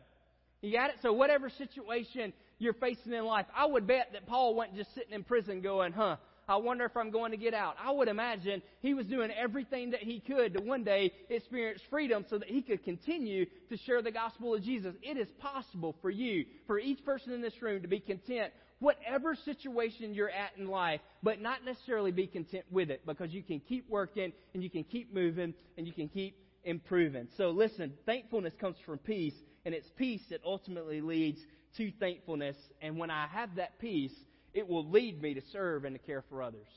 You 0.62 0.71
got 0.74 0.89
it? 0.89 0.97
So 1.02 1.13
whatever 1.13 1.50
situation 1.50 2.34
you're 2.62 2.74
facing 2.74 3.13
in 3.13 3.26
life, 3.26 3.45
I 3.56 3.65
would 3.65 3.88
bet 3.88 4.10
that 4.13 4.28
Paul 4.28 4.56
wasn't 4.56 4.78
just 4.78 4.93
sitting 4.95 5.13
in 5.13 5.24
prison 5.24 5.62
going, 5.62 5.91
huh, 5.93 6.17
I 6.47 6.58
wonder 6.58 6.86
if 6.86 6.97
I'm 6.97 7.12
going 7.12 7.32
to 7.32 7.38
get 7.38 7.54
out. 7.54 7.76
I 7.84 7.91
would 7.91 8.08
imagine 8.08 8.62
he 8.82 8.93
was 8.93 9.06
doing 9.06 9.32
everything 9.32 9.91
that 9.91 10.02
he 10.02 10.19
could 10.19 10.54
to 10.56 10.62
one 10.62 10.84
day 10.84 11.13
experience 11.30 11.82
freedom 11.89 12.26
so 12.30 12.38
that 12.38 12.50
he 12.50 12.62
could 12.62 12.84
continue 12.84 13.45
to 13.69 13.78
share 13.78 14.02
the 14.02 14.12
gospel 14.12 14.54
of 14.54 14.63
Jesus. 14.63 14.95
It 15.02 15.17
is 15.17 15.30
possible 15.39 15.95
for 16.02 16.10
you, 16.10 16.45
for 16.67 16.80
each 16.80 17.06
person 17.06 17.32
in 17.34 17.41
this 17.41 17.62
room 17.62 17.82
to 17.82 17.88
be 17.88 18.00
content 18.00 18.52
whatever 18.80 19.36
situation 19.36 20.13
you're 20.13 20.30
at 20.30 20.52
in 20.58 20.67
life, 20.67 21.02
but 21.21 21.39
not 21.39 21.63
necessarily 21.63 22.12
be 22.12 22.26
content 22.26 22.65
with 22.71 22.89
it 22.89 23.06
because 23.06 23.32
you 23.32 23.43
can 23.43 23.60
keep 23.60 23.88
working 23.89 24.34
and 24.54 24.63
you 24.63 24.69
can 24.69 24.84
keep 24.84 25.13
moving 25.13 25.54
and 25.78 25.88
you 25.88 25.93
can 25.93 26.10
keep 26.10 26.36
improving. 26.63 27.28
So 27.38 27.52
listen, 27.52 27.93
thankfulness 28.06 28.54
comes 28.60 28.76
from 28.86 28.97
peace, 28.97 29.36
and 29.65 29.74
it's 29.74 29.88
peace 29.97 30.21
that 30.32 30.41
ultimately 30.43 31.00
leads 31.00 31.39
to 31.77 31.91
thankfulness. 31.99 32.57
And 32.81 32.97
when 32.97 33.10
I 33.10 33.27
have 33.27 33.55
that 33.55 33.79
peace, 33.79 34.13
it 34.53 34.67
will 34.67 34.89
lead 34.89 35.21
me 35.21 35.34
to 35.36 35.41
serve 35.51 35.86
and 35.86 35.95
to 35.95 35.99
care 35.99 36.23
for 36.29 36.41
others. 36.41 36.67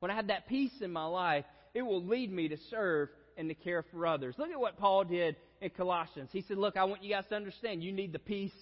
When 0.00 0.10
I 0.10 0.14
have 0.14 0.26
that 0.28 0.48
peace 0.48 0.72
in 0.80 0.90
my 0.90 1.06
life, 1.06 1.44
it 1.72 1.82
will 1.82 2.04
lead 2.04 2.32
me 2.32 2.48
to 2.48 2.56
serve 2.70 3.08
and 3.36 3.48
to 3.48 3.54
care 3.54 3.84
for 3.90 4.06
others. 4.06 4.34
Look 4.38 4.50
at 4.50 4.60
what 4.60 4.78
Paul 4.78 5.04
did 5.04 5.36
in 5.60 5.70
Colossians. 5.70 6.30
He 6.32 6.42
said, 6.42 6.58
Look, 6.58 6.76
I 6.76 6.84
want 6.84 7.02
you 7.02 7.10
guys 7.10 7.24
to 7.30 7.36
understand 7.36 7.82
you 7.82 7.92
need 7.92 8.12
the 8.12 8.18
peace 8.18 8.52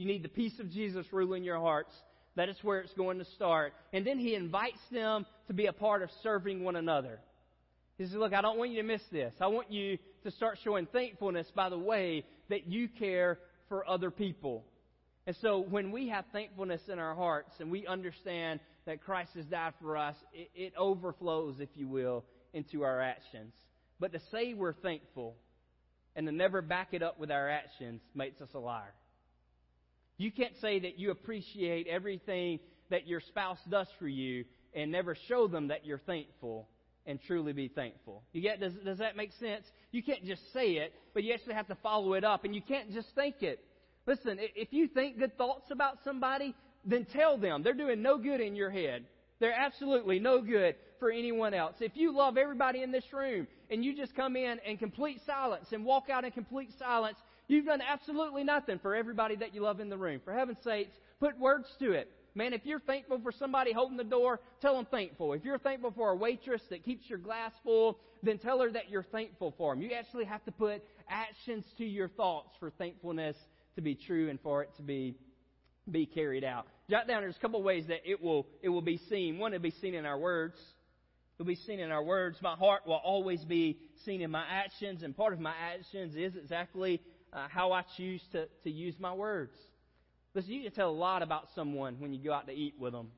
you 0.00 0.06
need 0.06 0.22
the 0.22 0.30
peace 0.30 0.58
of 0.58 0.70
Jesus 0.70 1.04
ruling 1.12 1.44
your 1.44 1.58
hearts. 1.58 1.92
That 2.34 2.48
is 2.48 2.56
where 2.62 2.78
it's 2.78 2.94
going 2.94 3.18
to 3.18 3.26
start. 3.36 3.74
And 3.92 4.06
then 4.06 4.18
he 4.18 4.34
invites 4.34 4.80
them 4.90 5.26
to 5.46 5.52
be 5.52 5.66
a 5.66 5.74
part 5.74 6.00
of 6.00 6.08
serving 6.22 6.64
one 6.64 6.74
another. 6.74 7.18
He 7.98 8.06
says, 8.06 8.14
Look, 8.14 8.32
I 8.32 8.40
don't 8.40 8.56
want 8.56 8.70
you 8.70 8.80
to 8.80 8.88
miss 8.88 9.02
this. 9.12 9.34
I 9.42 9.48
want 9.48 9.70
you 9.70 9.98
to 10.24 10.30
start 10.30 10.56
showing 10.64 10.86
thankfulness 10.86 11.48
by 11.54 11.68
the 11.68 11.78
way 11.78 12.24
that 12.48 12.66
you 12.66 12.88
care 12.88 13.40
for 13.70 13.88
other 13.88 14.10
people. 14.10 14.64
And 15.26 15.34
so 15.40 15.60
when 15.60 15.92
we 15.92 16.08
have 16.08 16.26
thankfulness 16.32 16.82
in 16.88 16.98
our 16.98 17.14
hearts 17.14 17.52
and 17.60 17.70
we 17.70 17.86
understand 17.86 18.60
that 18.84 19.02
Christ 19.02 19.30
has 19.36 19.46
died 19.46 19.74
for 19.80 19.96
us, 19.96 20.16
it, 20.34 20.50
it 20.54 20.72
overflows, 20.76 21.60
if 21.60 21.70
you 21.74 21.86
will, 21.86 22.24
into 22.52 22.82
our 22.82 23.00
actions. 23.00 23.54
But 23.98 24.12
to 24.12 24.20
say 24.32 24.52
we're 24.54 24.74
thankful 24.74 25.36
and 26.16 26.26
to 26.26 26.32
never 26.32 26.60
back 26.60 26.88
it 26.92 27.02
up 27.02 27.18
with 27.18 27.30
our 27.30 27.48
actions 27.48 28.02
makes 28.14 28.40
us 28.42 28.48
a 28.54 28.58
liar. 28.58 28.92
You 30.18 30.32
can't 30.32 30.56
say 30.60 30.80
that 30.80 30.98
you 30.98 31.12
appreciate 31.12 31.86
everything 31.86 32.58
that 32.90 33.06
your 33.06 33.20
spouse 33.20 33.60
does 33.70 33.86
for 33.98 34.08
you 34.08 34.44
and 34.74 34.90
never 34.90 35.16
show 35.28 35.46
them 35.46 35.68
that 35.68 35.86
you're 35.86 36.00
thankful 36.00 36.68
and 37.06 37.20
truly 37.26 37.52
be 37.52 37.68
thankful. 37.68 38.22
You 38.32 38.42
get 38.42 38.60
does 38.60 38.74
does 38.84 38.98
that 38.98 39.16
make 39.16 39.32
sense? 39.40 39.64
You 39.92 40.02
can't 40.02 40.24
just 40.24 40.52
say 40.52 40.72
it, 40.72 40.92
but 41.14 41.24
you 41.24 41.32
actually 41.32 41.54
have 41.54 41.68
to 41.68 41.76
follow 41.76 42.14
it 42.14 42.24
up 42.24 42.44
and 42.44 42.54
you 42.54 42.62
can't 42.62 42.92
just 42.92 43.08
think 43.14 43.42
it. 43.42 43.64
Listen, 44.06 44.38
if 44.40 44.72
you 44.72 44.88
think 44.88 45.18
good 45.18 45.36
thoughts 45.36 45.70
about 45.70 45.98
somebody, 46.04 46.54
then 46.84 47.04
tell 47.12 47.36
them. 47.36 47.62
They're 47.62 47.74
doing 47.74 48.02
no 48.02 48.18
good 48.18 48.40
in 48.40 48.56
your 48.56 48.70
head. 48.70 49.04
They're 49.38 49.58
absolutely 49.58 50.18
no 50.18 50.40
good 50.42 50.74
for 50.98 51.10
anyone 51.10 51.54
else. 51.54 51.76
If 51.80 51.92
you 51.94 52.14
love 52.14 52.36
everybody 52.36 52.82
in 52.82 52.92
this 52.92 53.04
room 53.12 53.46
and 53.70 53.84
you 53.84 53.96
just 53.96 54.14
come 54.14 54.36
in 54.36 54.58
in 54.66 54.76
complete 54.78 55.20
silence 55.24 55.68
and 55.72 55.84
walk 55.84 56.10
out 56.10 56.24
in 56.24 56.30
complete 56.32 56.70
silence, 56.78 57.16
You've 57.50 57.66
done 57.66 57.82
absolutely 57.82 58.44
nothing 58.44 58.78
for 58.78 58.94
everybody 58.94 59.34
that 59.34 59.52
you 59.52 59.62
love 59.62 59.80
in 59.80 59.88
the 59.88 59.98
room. 59.98 60.20
For 60.24 60.32
heaven's 60.32 60.62
sakes, 60.62 60.96
put 61.18 61.36
words 61.36 61.66
to 61.80 61.90
it. 61.90 62.08
Man, 62.34 62.52
if 62.52 62.64
you're 62.64 62.80
thankful 62.80 63.20
for 63.22 63.32
somebody 63.32 63.72
holding 63.72 63.96
the 63.96 64.04
door, 64.04 64.40
tell 64.60 64.76
them 64.76 64.86
thankful. 64.90 65.32
If 65.32 65.44
you're 65.44 65.58
thankful 65.58 65.90
for 65.90 66.10
a 66.10 66.16
waitress 66.16 66.62
that 66.70 66.84
keeps 66.84 67.08
your 67.08 67.18
glass 67.18 67.52
full, 67.64 67.98
then 68.22 68.38
tell 68.38 68.60
her 68.60 68.70
that 68.70 68.88
you're 68.88 69.02
thankful 69.02 69.54
for 69.56 69.74
them. 69.74 69.82
You 69.82 69.90
actually 69.92 70.26
have 70.26 70.44
to 70.44 70.52
put 70.52 70.82
actions 71.08 71.64
to 71.78 71.84
your 71.84 72.08
thoughts 72.08 72.50
for 72.60 72.70
thankfulness 72.70 73.36
to 73.74 73.80
be 73.80 73.94
true 73.94 74.28
and 74.30 74.40
for 74.40 74.62
it 74.62 74.70
to 74.76 74.82
be 74.82 75.16
be 75.90 76.06
carried 76.06 76.44
out. 76.44 76.66
Jot 76.88 77.08
down 77.08 77.22
there's 77.22 77.36
a 77.36 77.40
couple 77.40 77.60
ways 77.62 77.86
that 77.88 78.00
it 78.04 78.22
will 78.22 78.46
it 78.62 78.68
will 78.68 78.82
be 78.82 78.98
seen. 79.08 79.38
One, 79.38 79.52
it'll 79.52 79.62
be 79.62 79.70
seen 79.70 79.94
in 79.94 80.06
our 80.06 80.18
words. 80.18 80.56
It'll 81.36 81.48
be 81.48 81.56
seen 81.56 81.80
in 81.80 81.90
our 81.90 82.02
words. 82.02 82.36
My 82.42 82.54
heart 82.54 82.86
will 82.86 83.00
always 83.02 83.44
be 83.44 83.78
seen 84.04 84.20
in 84.20 84.30
my 84.30 84.44
actions, 84.48 85.02
and 85.02 85.16
part 85.16 85.32
of 85.32 85.40
my 85.40 85.54
actions 85.74 86.14
is 86.14 86.36
exactly 86.36 87.00
uh, 87.32 87.48
how 87.48 87.72
I 87.72 87.82
choose 87.96 88.22
to, 88.32 88.46
to 88.64 88.70
use 88.70 88.94
my 88.98 89.14
words. 89.14 89.56
Listen, 90.34 90.52
you 90.52 90.62
can 90.62 90.72
tell 90.72 90.90
a 90.90 90.92
lot 90.92 91.22
about 91.22 91.48
someone 91.54 91.96
when 91.98 92.12
you 92.12 92.22
go 92.22 92.32
out 92.32 92.46
to 92.46 92.52
eat 92.52 92.74
with 92.78 92.92
them. 92.92 93.08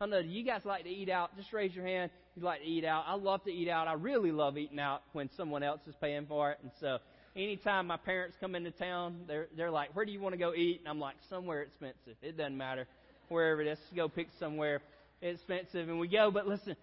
I 0.00 0.06
know, 0.06 0.18
you 0.18 0.44
guys 0.44 0.62
like 0.64 0.84
to 0.84 0.90
eat 0.90 1.08
out? 1.08 1.36
Just 1.36 1.52
raise 1.52 1.74
your 1.74 1.86
hand 1.86 2.10
you 2.36 2.42
like 2.42 2.60
to 2.60 2.66
eat 2.66 2.84
out. 2.84 3.04
I 3.06 3.14
love 3.14 3.42
to 3.44 3.50
eat 3.50 3.68
out. 3.68 3.88
I 3.88 3.94
really 3.94 4.30
love 4.30 4.58
eating 4.58 4.78
out 4.78 5.02
when 5.12 5.30
someone 5.36 5.62
else 5.62 5.80
is 5.86 5.94
paying 6.00 6.26
for 6.26 6.52
it. 6.52 6.58
And 6.62 6.70
so 6.80 6.98
anytime 7.34 7.86
my 7.86 7.96
parents 7.96 8.36
come 8.38 8.54
into 8.54 8.70
town, 8.70 9.22
they're, 9.26 9.48
they're 9.56 9.70
like, 9.70 9.96
where 9.96 10.04
do 10.04 10.12
you 10.12 10.20
want 10.20 10.34
to 10.34 10.38
go 10.38 10.54
eat? 10.54 10.80
And 10.80 10.88
I'm 10.88 11.00
like, 11.00 11.16
somewhere 11.30 11.62
expensive. 11.62 12.16
It 12.22 12.36
doesn't 12.36 12.56
matter. 12.56 12.86
Wherever 13.28 13.62
it 13.62 13.68
is, 13.68 13.78
go 13.94 14.08
pick 14.08 14.28
somewhere 14.38 14.82
expensive 15.22 15.88
and 15.88 15.98
we 15.98 16.08
go. 16.08 16.30
But 16.30 16.46
listen, 16.46 16.76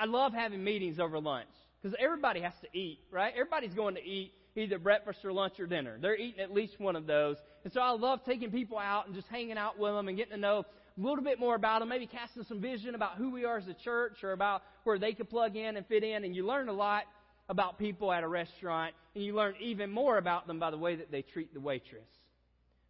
I 0.00 0.06
love 0.06 0.32
having 0.32 0.62
meetings 0.62 1.00
over 1.00 1.18
lunch 1.18 1.48
because 1.82 1.96
everybody 2.00 2.40
has 2.42 2.54
to 2.62 2.78
eat, 2.78 3.00
right? 3.10 3.32
Everybody's 3.32 3.74
going 3.74 3.96
to 3.96 4.04
eat 4.04 4.32
either 4.56 4.78
breakfast 4.78 5.24
or 5.24 5.32
lunch 5.32 5.58
or 5.58 5.66
dinner. 5.66 5.98
They're 6.00 6.16
eating 6.16 6.40
at 6.40 6.52
least 6.52 6.78
one 6.78 6.96
of 6.96 7.06
those. 7.06 7.36
And 7.64 7.72
so 7.72 7.80
I 7.80 7.90
love 7.90 8.20
taking 8.24 8.50
people 8.50 8.78
out 8.78 9.06
and 9.06 9.14
just 9.14 9.28
hanging 9.28 9.58
out 9.58 9.78
with 9.78 9.92
them 9.92 10.08
and 10.08 10.16
getting 10.16 10.34
to 10.34 10.38
know 10.38 10.64
a 10.98 11.00
little 11.00 11.24
bit 11.24 11.38
more 11.38 11.54
about 11.54 11.80
them, 11.80 11.88
maybe 11.88 12.06
casting 12.06 12.44
some 12.44 12.60
vision 12.60 12.94
about 12.94 13.16
who 13.16 13.30
we 13.30 13.44
are 13.44 13.58
as 13.58 13.68
a 13.68 13.74
church 13.74 14.22
or 14.22 14.32
about 14.32 14.62
where 14.84 14.98
they 14.98 15.12
could 15.12 15.30
plug 15.30 15.56
in 15.56 15.76
and 15.76 15.86
fit 15.86 16.04
in. 16.04 16.24
And 16.24 16.36
you 16.36 16.46
learn 16.46 16.68
a 16.68 16.72
lot 16.72 17.04
about 17.48 17.78
people 17.78 18.12
at 18.12 18.22
a 18.22 18.28
restaurant, 18.28 18.94
and 19.14 19.24
you 19.24 19.34
learn 19.34 19.54
even 19.60 19.90
more 19.90 20.16
about 20.16 20.46
them 20.46 20.58
by 20.58 20.70
the 20.70 20.78
way 20.78 20.96
that 20.96 21.10
they 21.10 21.22
treat 21.22 21.52
the 21.52 21.60
waitress. 21.60 22.08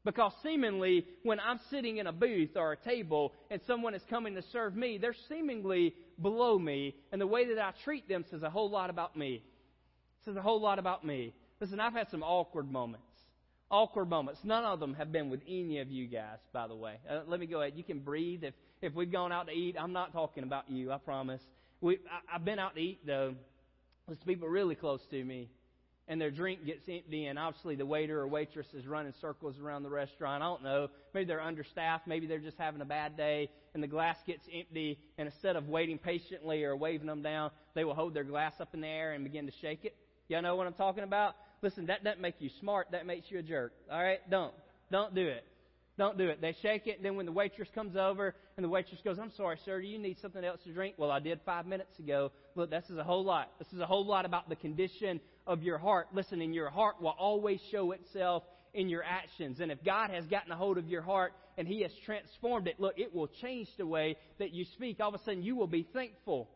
Because 0.05 0.33
seemingly, 0.43 1.07
when 1.23 1.39
I'm 1.39 1.61
sitting 1.71 1.99
in 1.99 2.09
a 2.09 2.13
booth 2.13 2.57
or 2.57 2.73
a 2.73 2.77
table 2.77 3.33
and 3.51 3.61
someone 3.67 3.95
is 3.95 4.03
coming 4.11 4.35
to 4.35 4.43
serve 4.53 4.75
me, 4.75 4.99
they're 4.99 5.15
seemingly 5.29 5.95
below 6.21 6.59
me, 6.59 6.97
and 7.13 7.21
the 7.21 7.27
way 7.27 7.55
that 7.55 7.59
I 7.59 7.73
treat 7.85 8.09
them 8.09 8.25
says 8.31 8.43
a 8.43 8.51
whole 8.51 8.69
lot 8.69 8.91
about 8.91 9.17
me. 9.17 9.35
It 9.35 10.25
says 10.25 10.37
a 10.37 10.43
whole 10.43 10.61
lot 10.61 10.79
about 10.81 11.05
me. 11.05 11.33
Listen, 11.63 11.79
I've 11.79 11.93
had 11.93 12.11
some 12.11 12.25
awkward 12.25 12.69
moments. 12.73 13.07
Awkward 13.71 14.11
moments. 14.11 14.41
None 14.43 14.65
of 14.65 14.81
them 14.81 14.95
have 14.95 15.13
been 15.13 15.31
with 15.31 15.43
any 15.47 15.79
of 15.79 15.89
you 15.89 16.09
guys, 16.09 16.39
by 16.53 16.67
the 16.67 16.75
way. 16.75 16.97
Uh, 17.09 17.21
let 17.29 17.39
me 17.39 17.47
go 17.47 17.61
ahead. 17.61 17.75
You 17.77 17.85
can 17.85 18.01
breathe. 18.01 18.43
If 18.43 18.55
if 18.83 18.97
we've 18.97 19.13
gone 19.13 19.31
out 19.31 19.47
to 19.47 19.53
eat, 19.53 19.77
I'm 19.79 19.93
not 19.93 20.13
talking 20.13 20.43
about 20.43 20.69
you. 20.69 20.91
I 20.91 20.99
promise. 20.99 21.41
We 21.81 22.01
I, 22.11 22.35
I've 22.35 22.45
been 22.45 22.59
out 22.59 22.75
to 22.75 22.81
eat 22.81 23.07
though 23.07 23.37
with 24.09 24.27
people 24.27 24.49
really 24.49 24.75
close 24.75 25.03
to 25.13 25.25
me, 25.25 25.51
and 26.09 26.21
their 26.21 26.33
drink 26.33 26.67
gets 26.67 26.83
empty, 26.89 27.27
and 27.27 27.39
obviously 27.39 27.77
the 27.77 27.87
waiter 27.87 28.19
or 28.19 28.27
waitress 28.27 28.67
is 28.75 28.85
running 28.85 29.15
circles 29.21 29.55
around 29.61 29.85
the 29.85 29.91
restaurant. 29.91 30.43
I 30.43 30.47
don't 30.47 30.65
know. 30.65 30.89
Maybe 31.15 31.27
they're 31.27 31.41
understaffed. 31.41 32.09
Maybe 32.09 32.27
they're 32.27 32.41
just 32.41 32.59
having 32.59 32.81
a 32.81 32.85
bad 32.87 33.17
day, 33.17 33.51
and 33.73 33.81
the 33.81 33.87
glass 33.87 34.17
gets 34.27 34.43
empty, 34.53 34.99
and 35.17 35.29
instead 35.29 35.55
of 35.55 35.69
waiting 35.69 35.99
patiently 35.99 36.65
or 36.65 36.75
waving 36.75 37.07
them 37.07 37.23
down, 37.23 37.53
they 37.77 37.85
will 37.85 37.95
hold 37.95 38.15
their 38.15 38.25
glass 38.25 38.55
up 38.59 38.75
in 38.75 38.81
the 38.81 38.89
air 38.89 39.13
and 39.13 39.23
begin 39.23 39.47
to 39.47 39.53
shake 39.61 39.85
it. 39.85 39.95
Y'all 40.29 40.43
know 40.43 40.57
what 40.57 40.67
I'm 40.67 40.73
talking 40.73 41.05
about? 41.05 41.37
Listen, 41.63 41.87
that 41.87 42.03
doesn't 42.05 42.21
make 42.21 42.35
you 42.41 42.51
smart. 42.61 42.89
That 42.91 43.07
makes 43.07 43.31
you 43.31 43.39
a 43.39 43.43
jerk. 43.43 43.73
All 43.91 44.03
right? 44.03 44.19
Don't. 44.29 44.53
Don't 44.91 45.15
do 45.15 45.27
it. 45.27 45.45
Don't 45.99 46.17
do 46.17 46.29
it. 46.29 46.41
They 46.41 46.57
shake 46.63 46.87
it, 46.87 46.97
and 46.97 47.05
then 47.05 47.17
when 47.17 47.27
the 47.27 47.33
waitress 47.33 47.69
comes 47.75 47.97
over 47.97 48.35
and 48.57 48.65
the 48.65 48.69
waitress 48.69 49.01
goes, 49.05 49.19
I'm 49.19 49.31
sorry, 49.37 49.59
sir, 49.65 49.81
do 49.81 49.87
you 49.87 49.99
need 49.99 50.17
something 50.21 50.43
else 50.43 50.61
to 50.65 50.73
drink? 50.73 50.95
Well, 50.97 51.11
I 51.11 51.21
did 51.21 51.41
five 51.45 51.67
minutes 51.67 51.99
ago. 51.99 52.33
Look, 52.55 52.71
this 52.71 52.85
is 52.89 52.97
a 52.97 53.05
whole 53.05 53.23
lot. 53.23 53.51
This 53.59 53.69
is 53.75 53.81
a 53.81 53.87
whole 53.87 54.07
lot 54.07 54.25
about 54.25 54.49
the 54.49 54.57
condition 54.57 55.21
of 55.47 55.63
your 55.63 55.77
heart. 55.77 56.09
Listen, 56.15 56.41
in 56.41 56.55
your 56.55 56.71
heart 56.71 57.01
will 57.01 57.15
always 57.19 57.61
show 57.71 57.93
itself 57.93 58.43
in 58.73 58.89
your 58.89 59.05
actions. 59.05 59.61
And 59.61 59.71
if 59.71 59.85
God 59.85 60.11
has 60.11 60.25
gotten 60.27 60.51
a 60.51 60.57
hold 60.57 60.79
of 60.79 60.89
your 60.89 61.03
heart 61.03 61.35
and 61.59 61.69
He 61.69 61.83
has 61.83 61.93
transformed 62.07 62.69
it, 62.69 62.81
look, 62.81 62.99
it 62.99 63.15
will 63.15 63.29
change 63.43 63.69
the 63.77 63.87
way 63.87 64.17
that 64.39 64.53
you 64.53 64.65
speak. 64.73 64.99
All 64.99 65.11
of 65.11 65.15
a 65.15 65.25
sudden, 65.25 65.43
you 65.43 65.57
will 65.57 65.67
be 65.67 65.87
thankful 65.93 66.49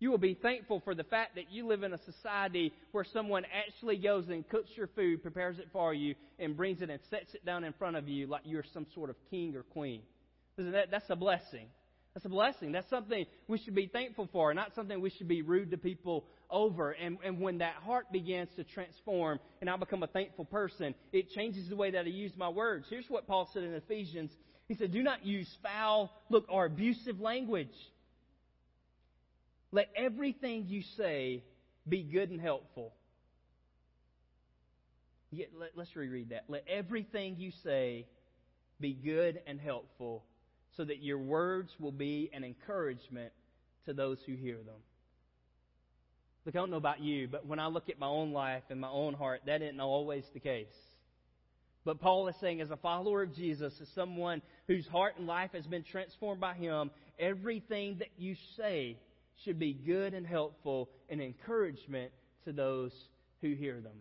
you 0.00 0.10
will 0.10 0.18
be 0.18 0.34
thankful 0.34 0.80
for 0.80 0.94
the 0.94 1.04
fact 1.04 1.34
that 1.34 1.50
you 1.50 1.66
live 1.66 1.82
in 1.82 1.92
a 1.92 1.98
society 2.04 2.72
where 2.92 3.04
someone 3.04 3.44
actually 3.52 3.96
goes 3.96 4.28
and 4.28 4.48
cooks 4.48 4.70
your 4.76 4.86
food, 4.88 5.22
prepares 5.22 5.58
it 5.58 5.68
for 5.72 5.92
you, 5.92 6.14
and 6.38 6.56
brings 6.56 6.82
it 6.82 6.90
and 6.90 7.00
sets 7.10 7.34
it 7.34 7.44
down 7.44 7.64
in 7.64 7.72
front 7.72 7.96
of 7.96 8.08
you 8.08 8.26
like 8.26 8.42
you're 8.44 8.64
some 8.72 8.86
sort 8.94 9.10
of 9.10 9.16
king 9.30 9.56
or 9.56 9.62
queen. 9.62 10.02
Listen, 10.56 10.72
that, 10.72 10.90
that's 10.90 11.10
a 11.10 11.16
blessing. 11.16 11.66
That's 12.14 12.24
a 12.26 12.28
blessing. 12.28 12.72
That's 12.72 12.88
something 12.88 13.26
we 13.48 13.58
should 13.58 13.74
be 13.74 13.86
thankful 13.86 14.28
for, 14.32 14.54
not 14.54 14.74
something 14.74 15.00
we 15.00 15.10
should 15.10 15.28
be 15.28 15.42
rude 15.42 15.70
to 15.72 15.76
people 15.76 16.24
over. 16.50 16.92
And, 16.92 17.18
and 17.24 17.40
when 17.40 17.58
that 17.58 17.74
heart 17.74 18.10
begins 18.12 18.48
to 18.56 18.64
transform 18.64 19.40
and 19.60 19.68
I 19.68 19.76
become 19.76 20.02
a 20.02 20.08
thankful 20.08 20.44
person, 20.44 20.94
it 21.12 21.30
changes 21.30 21.68
the 21.68 21.76
way 21.76 21.90
that 21.90 22.06
I 22.06 22.08
use 22.08 22.32
my 22.36 22.48
words. 22.48 22.86
Here's 22.88 23.08
what 23.08 23.26
Paul 23.26 23.48
said 23.52 23.64
in 23.64 23.74
Ephesians. 23.74 24.30
He 24.68 24.74
said, 24.74 24.92
Do 24.92 25.02
not 25.02 25.24
use 25.24 25.48
foul, 25.62 26.12
look, 26.28 26.46
or 26.48 26.66
abusive 26.66 27.20
language 27.20 27.68
let 29.72 29.90
everything 29.96 30.66
you 30.68 30.82
say 30.96 31.42
be 31.88 32.02
good 32.02 32.30
and 32.30 32.40
helpful. 32.40 32.92
Yeah, 35.30 35.46
let, 35.58 35.70
let's 35.76 35.94
reread 35.94 36.30
that. 36.30 36.44
Let 36.48 36.64
everything 36.68 37.36
you 37.38 37.52
say 37.62 38.06
be 38.80 38.94
good 38.94 39.40
and 39.46 39.60
helpful 39.60 40.24
so 40.76 40.84
that 40.84 41.02
your 41.02 41.18
words 41.18 41.74
will 41.78 41.92
be 41.92 42.30
an 42.32 42.44
encouragement 42.44 43.32
to 43.86 43.92
those 43.92 44.18
who 44.26 44.34
hear 44.34 44.56
them. 44.56 44.80
Look, 46.46 46.54
I 46.54 46.58
don't 46.58 46.70
know 46.70 46.76
about 46.76 47.00
you, 47.00 47.28
but 47.28 47.46
when 47.46 47.58
I 47.58 47.66
look 47.66 47.90
at 47.90 47.98
my 47.98 48.06
own 48.06 48.32
life 48.32 48.62
and 48.70 48.80
my 48.80 48.88
own 48.88 49.12
heart, 49.12 49.42
that 49.46 49.60
isn't 49.60 49.80
always 49.80 50.24
the 50.32 50.40
case. 50.40 50.66
But 51.84 52.00
Paul 52.00 52.28
is 52.28 52.36
saying, 52.40 52.60
as 52.60 52.70
a 52.70 52.76
follower 52.76 53.22
of 53.22 53.34
Jesus, 53.34 53.74
as 53.80 53.88
someone 53.94 54.40
whose 54.66 54.86
heart 54.86 55.14
and 55.18 55.26
life 55.26 55.50
has 55.52 55.66
been 55.66 55.82
transformed 55.82 56.40
by 56.40 56.54
Him, 56.54 56.90
everything 57.18 57.98
that 57.98 58.08
you 58.16 58.36
say 58.56 58.96
should 59.44 59.58
be 59.58 59.72
good 59.72 60.14
and 60.14 60.26
helpful 60.26 60.88
and 61.08 61.20
encouragement 61.20 62.12
to 62.44 62.52
those 62.52 62.92
who 63.40 63.54
hear 63.54 63.80
them. 63.80 63.96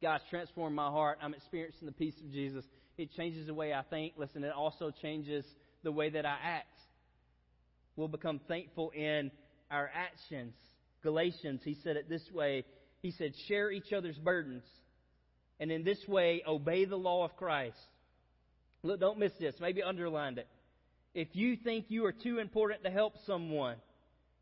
God's 0.00 0.24
transformed 0.30 0.74
my 0.74 0.88
heart. 0.88 1.18
I'm 1.22 1.34
experiencing 1.34 1.86
the 1.86 1.92
peace 1.92 2.18
of 2.24 2.32
Jesus. 2.32 2.64
It 2.98 3.10
changes 3.16 3.46
the 3.46 3.54
way 3.54 3.72
I 3.72 3.82
think. 3.82 4.14
Listen, 4.16 4.44
it 4.44 4.52
also 4.52 4.90
changes 5.02 5.44
the 5.82 5.92
way 5.92 6.10
that 6.10 6.26
I 6.26 6.36
act. 6.42 6.66
We'll 7.96 8.08
become 8.08 8.40
thankful 8.48 8.90
in 8.90 9.30
our 9.70 9.90
actions. 9.94 10.54
Galatians, 11.02 11.60
he 11.64 11.76
said 11.82 11.96
it 11.96 12.08
this 12.08 12.22
way. 12.32 12.64
He 13.00 13.10
said, 13.12 13.32
share 13.48 13.70
each 13.70 13.92
other's 13.92 14.18
burdens. 14.18 14.64
And 15.60 15.70
in 15.70 15.84
this 15.84 15.98
way, 16.08 16.42
obey 16.46 16.84
the 16.84 16.96
law 16.96 17.24
of 17.24 17.36
Christ. 17.36 17.76
Look, 18.82 19.00
don't 19.00 19.18
miss 19.18 19.32
this. 19.38 19.54
Maybe 19.60 19.82
underline 19.82 20.38
it. 20.38 20.48
If 21.14 21.28
you 21.32 21.56
think 21.56 21.86
you 21.88 22.06
are 22.06 22.12
too 22.12 22.38
important 22.38 22.84
to 22.84 22.90
help 22.90 23.14
someone, 23.26 23.76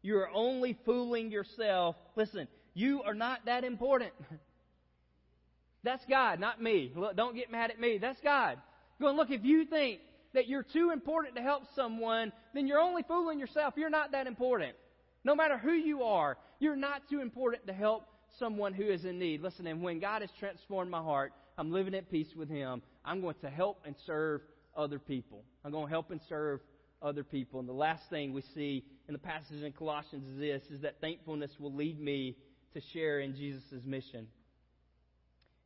you 0.03 0.17
are 0.19 0.31
only 0.35 0.79
fooling 0.85 1.31
yourself. 1.31 1.97
Listen, 2.17 2.49
you 2.75 3.03
are 3.03 3.15
not 3.15 3.45
that 3.47 3.65
important. 3.65 4.13
That's 5.83 6.05
God, 6.09 6.41
not 6.41 6.63
me. 6.63 6.93
Look, 6.95 7.17
don't 7.17 7.35
get 7.35 7.51
mad 7.51 7.71
at 7.71 7.81
me. 7.81 7.99
That's 7.99 8.21
God. 8.21 8.59
Going, 9.01 9.17
look, 9.17 9.31
if 9.31 9.45
you 9.45 9.65
think 9.65 10.01
that 10.35 10.47
you're 10.47 10.63
too 10.63 10.91
important 10.91 11.37
to 11.37 11.43
help 11.43 11.65
someone, 11.75 12.33
then 12.55 12.67
you're 12.67 12.79
only 12.79 13.03
fooling 13.03 13.39
yourself. 13.39 13.75
You're 13.77 13.91
not 13.91 14.13
that 14.13 14.27
important. 14.27 14.77
No 15.25 15.35
matter 15.35 15.59
who 15.59 15.73
you 15.73 16.03
are, 16.03 16.37
you're 16.59 16.77
not 16.77 17.09
too 17.09 17.21
important 17.21 17.67
to 17.67 17.73
help 17.73 18.05
someone 18.39 18.75
who 18.75 18.85
is 18.85 19.05
in 19.05 19.19
need. 19.19 19.43
Listen, 19.43 19.67
and 19.67 19.83
when 19.83 20.01
God 20.01 20.23
has 20.23 20.31
transformed 20.39 20.91
my 20.91 21.03
heart, 21.03 21.33
I'm 21.59 21.73
living 21.73 21.95
at 21.95 22.11
peace 22.11 22.29
with 22.37 22.49
Him. 22.49 22.83
I'm 23.05 23.21
going 23.21 23.35
to 23.43 23.51
help 23.51 23.83
and 23.85 23.95
serve 24.07 24.43
other 24.77 24.99
people. 24.99 25.43
I'm 25.65 25.73
going 25.73 25.87
to 25.87 25.91
help 25.91 26.11
and 26.11 26.21
serve 26.29 26.61
other 27.03 27.25
people. 27.25 27.61
And 27.61 27.69
the 27.69 27.73
last 27.73 28.03
thing 28.11 28.33
we 28.33 28.43
see 28.55 28.85
in 29.09 29.13
the 29.13 29.19
passage 29.19 29.63
in 29.63 29.73
Colossians 29.73 30.27
is 30.29 30.39
this, 30.39 30.63
is 30.71 30.83
that 30.83 31.01
thankfulness 31.01 31.51
will 31.59 31.75
lead 31.75 32.01
me 32.01 32.37
to 32.75 32.81
share 32.93 33.21
in 33.21 33.35
Jesus' 33.35 33.85
mission. 33.85 34.27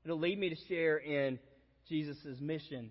It'll 0.05 0.19
lead 0.19 0.39
me 0.39 0.51
to 0.51 0.57
share 0.69 0.97
in 0.99 1.39
Jesus' 1.89 2.41
mission. 2.41 2.91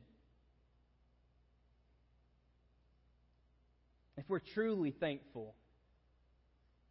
If 4.18 4.26
we're 4.30 4.42
truly 4.54 4.92
thankful 4.92 5.56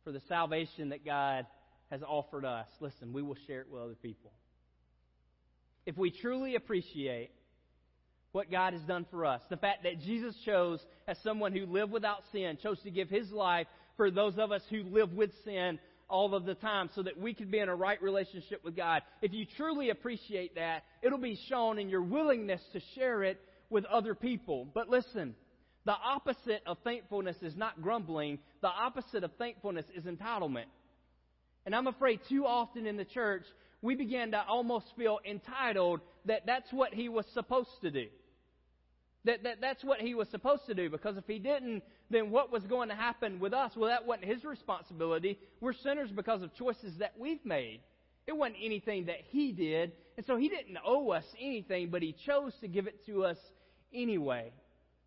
for 0.04 0.12
the 0.12 0.20
salvation 0.28 0.88
that 0.90 1.04
God 1.04 1.46
has 1.90 2.02
offered 2.02 2.44
us, 2.44 2.66
listen, 2.80 3.12
we 3.12 3.22
will 3.22 3.36
share 3.46 3.60
it 3.60 3.66
with 3.70 3.82
other 3.82 3.94
people. 3.94 4.32
If 5.86 5.96
we 5.96 6.10
truly 6.10 6.54
appreciate 6.54 7.30
what 8.32 8.50
God 8.50 8.72
has 8.72 8.82
done 8.82 9.06
for 9.10 9.24
us. 9.24 9.42
The 9.50 9.56
fact 9.56 9.84
that 9.84 10.00
Jesus 10.00 10.34
chose, 10.44 10.80
as 11.06 11.16
someone 11.22 11.52
who 11.52 11.66
lived 11.66 11.92
without 11.92 12.22
sin, 12.32 12.58
chose 12.62 12.80
to 12.82 12.90
give 12.90 13.08
his 13.08 13.30
life 13.30 13.66
for 13.96 14.10
those 14.10 14.38
of 14.38 14.50
us 14.50 14.62
who 14.70 14.82
live 14.84 15.12
with 15.12 15.30
sin 15.44 15.78
all 16.08 16.34
of 16.34 16.44
the 16.44 16.54
time 16.54 16.90
so 16.94 17.02
that 17.02 17.18
we 17.18 17.34
could 17.34 17.50
be 17.50 17.58
in 17.58 17.68
a 17.68 17.74
right 17.74 18.02
relationship 18.02 18.64
with 18.64 18.76
God. 18.76 19.02
If 19.22 19.32
you 19.32 19.46
truly 19.56 19.90
appreciate 19.90 20.54
that, 20.56 20.84
it'll 21.02 21.18
be 21.18 21.38
shown 21.48 21.78
in 21.78 21.88
your 21.88 22.02
willingness 22.02 22.60
to 22.72 22.80
share 22.94 23.22
it 23.22 23.40
with 23.70 23.84
other 23.86 24.14
people. 24.14 24.66
But 24.72 24.88
listen, 24.88 25.34
the 25.84 25.92
opposite 25.92 26.62
of 26.66 26.78
thankfulness 26.84 27.36
is 27.42 27.56
not 27.56 27.80
grumbling. 27.82 28.38
The 28.60 28.68
opposite 28.68 29.24
of 29.24 29.32
thankfulness 29.38 29.86
is 29.94 30.04
entitlement. 30.04 30.66
And 31.64 31.74
I'm 31.74 31.86
afraid 31.86 32.20
too 32.28 32.44
often 32.44 32.86
in 32.86 32.96
the 32.96 33.04
church, 33.04 33.44
we 33.80 33.94
begin 33.94 34.32
to 34.32 34.44
almost 34.46 34.86
feel 34.96 35.18
entitled 35.28 36.00
that 36.26 36.42
that's 36.46 36.70
what 36.72 36.92
he 36.92 37.08
was 37.08 37.24
supposed 37.34 37.70
to 37.82 37.90
do. 37.90 38.06
That, 39.24 39.44
that 39.44 39.60
that's 39.60 39.84
what 39.84 40.00
he 40.00 40.14
was 40.14 40.28
supposed 40.30 40.66
to 40.66 40.74
do 40.74 40.90
because 40.90 41.16
if 41.16 41.26
he 41.28 41.38
didn't, 41.38 41.84
then 42.10 42.30
what 42.30 42.50
was 42.50 42.64
going 42.64 42.88
to 42.88 42.94
happen 42.94 43.38
with 43.38 43.52
us? 43.52 43.72
Well, 43.76 43.88
that 43.88 44.04
wasn't 44.04 44.26
his 44.26 44.44
responsibility. 44.44 45.38
We're 45.60 45.74
sinners 45.74 46.10
because 46.10 46.42
of 46.42 46.54
choices 46.56 46.98
that 46.98 47.14
we've 47.16 47.44
made. 47.44 47.80
It 48.26 48.36
wasn't 48.36 48.56
anything 48.62 49.06
that 49.06 49.20
he 49.28 49.52
did. 49.52 49.92
And 50.16 50.26
so 50.26 50.36
he 50.36 50.48
didn't 50.48 50.78
owe 50.84 51.10
us 51.10 51.24
anything, 51.40 51.90
but 51.90 52.02
he 52.02 52.14
chose 52.26 52.52
to 52.60 52.68
give 52.68 52.86
it 52.86 53.06
to 53.06 53.24
us 53.24 53.38
anyway. 53.94 54.52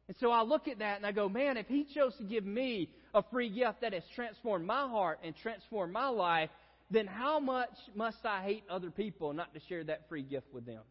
And 0.07 0.15
so 0.19 0.31
I 0.31 0.43
look 0.43 0.67
at 0.67 0.79
that 0.79 0.97
and 0.97 1.05
I 1.05 1.11
go, 1.11 1.27
man, 1.27 1.57
if 1.57 1.67
he 1.67 1.83
chose 1.83 2.15
to 2.17 2.23
give 2.23 2.45
me 2.45 2.89
a 3.13 3.23
free 3.31 3.49
gift 3.49 3.81
that 3.81 3.93
has 3.93 4.03
transformed 4.15 4.65
my 4.65 4.87
heart 4.87 5.19
and 5.23 5.35
transformed 5.35 5.91
my 5.91 6.07
life, 6.07 6.49
then 6.91 7.07
how 7.07 7.39
much 7.39 7.73
must 7.95 8.25
I 8.25 8.43
hate 8.43 8.63
other 8.69 8.91
people 8.91 9.33
not 9.33 9.53
to 9.55 9.59
share 9.67 9.83
that 9.85 10.07
free 10.07 10.21
gift 10.21 10.47
with 10.53 10.65
them? 10.65 10.83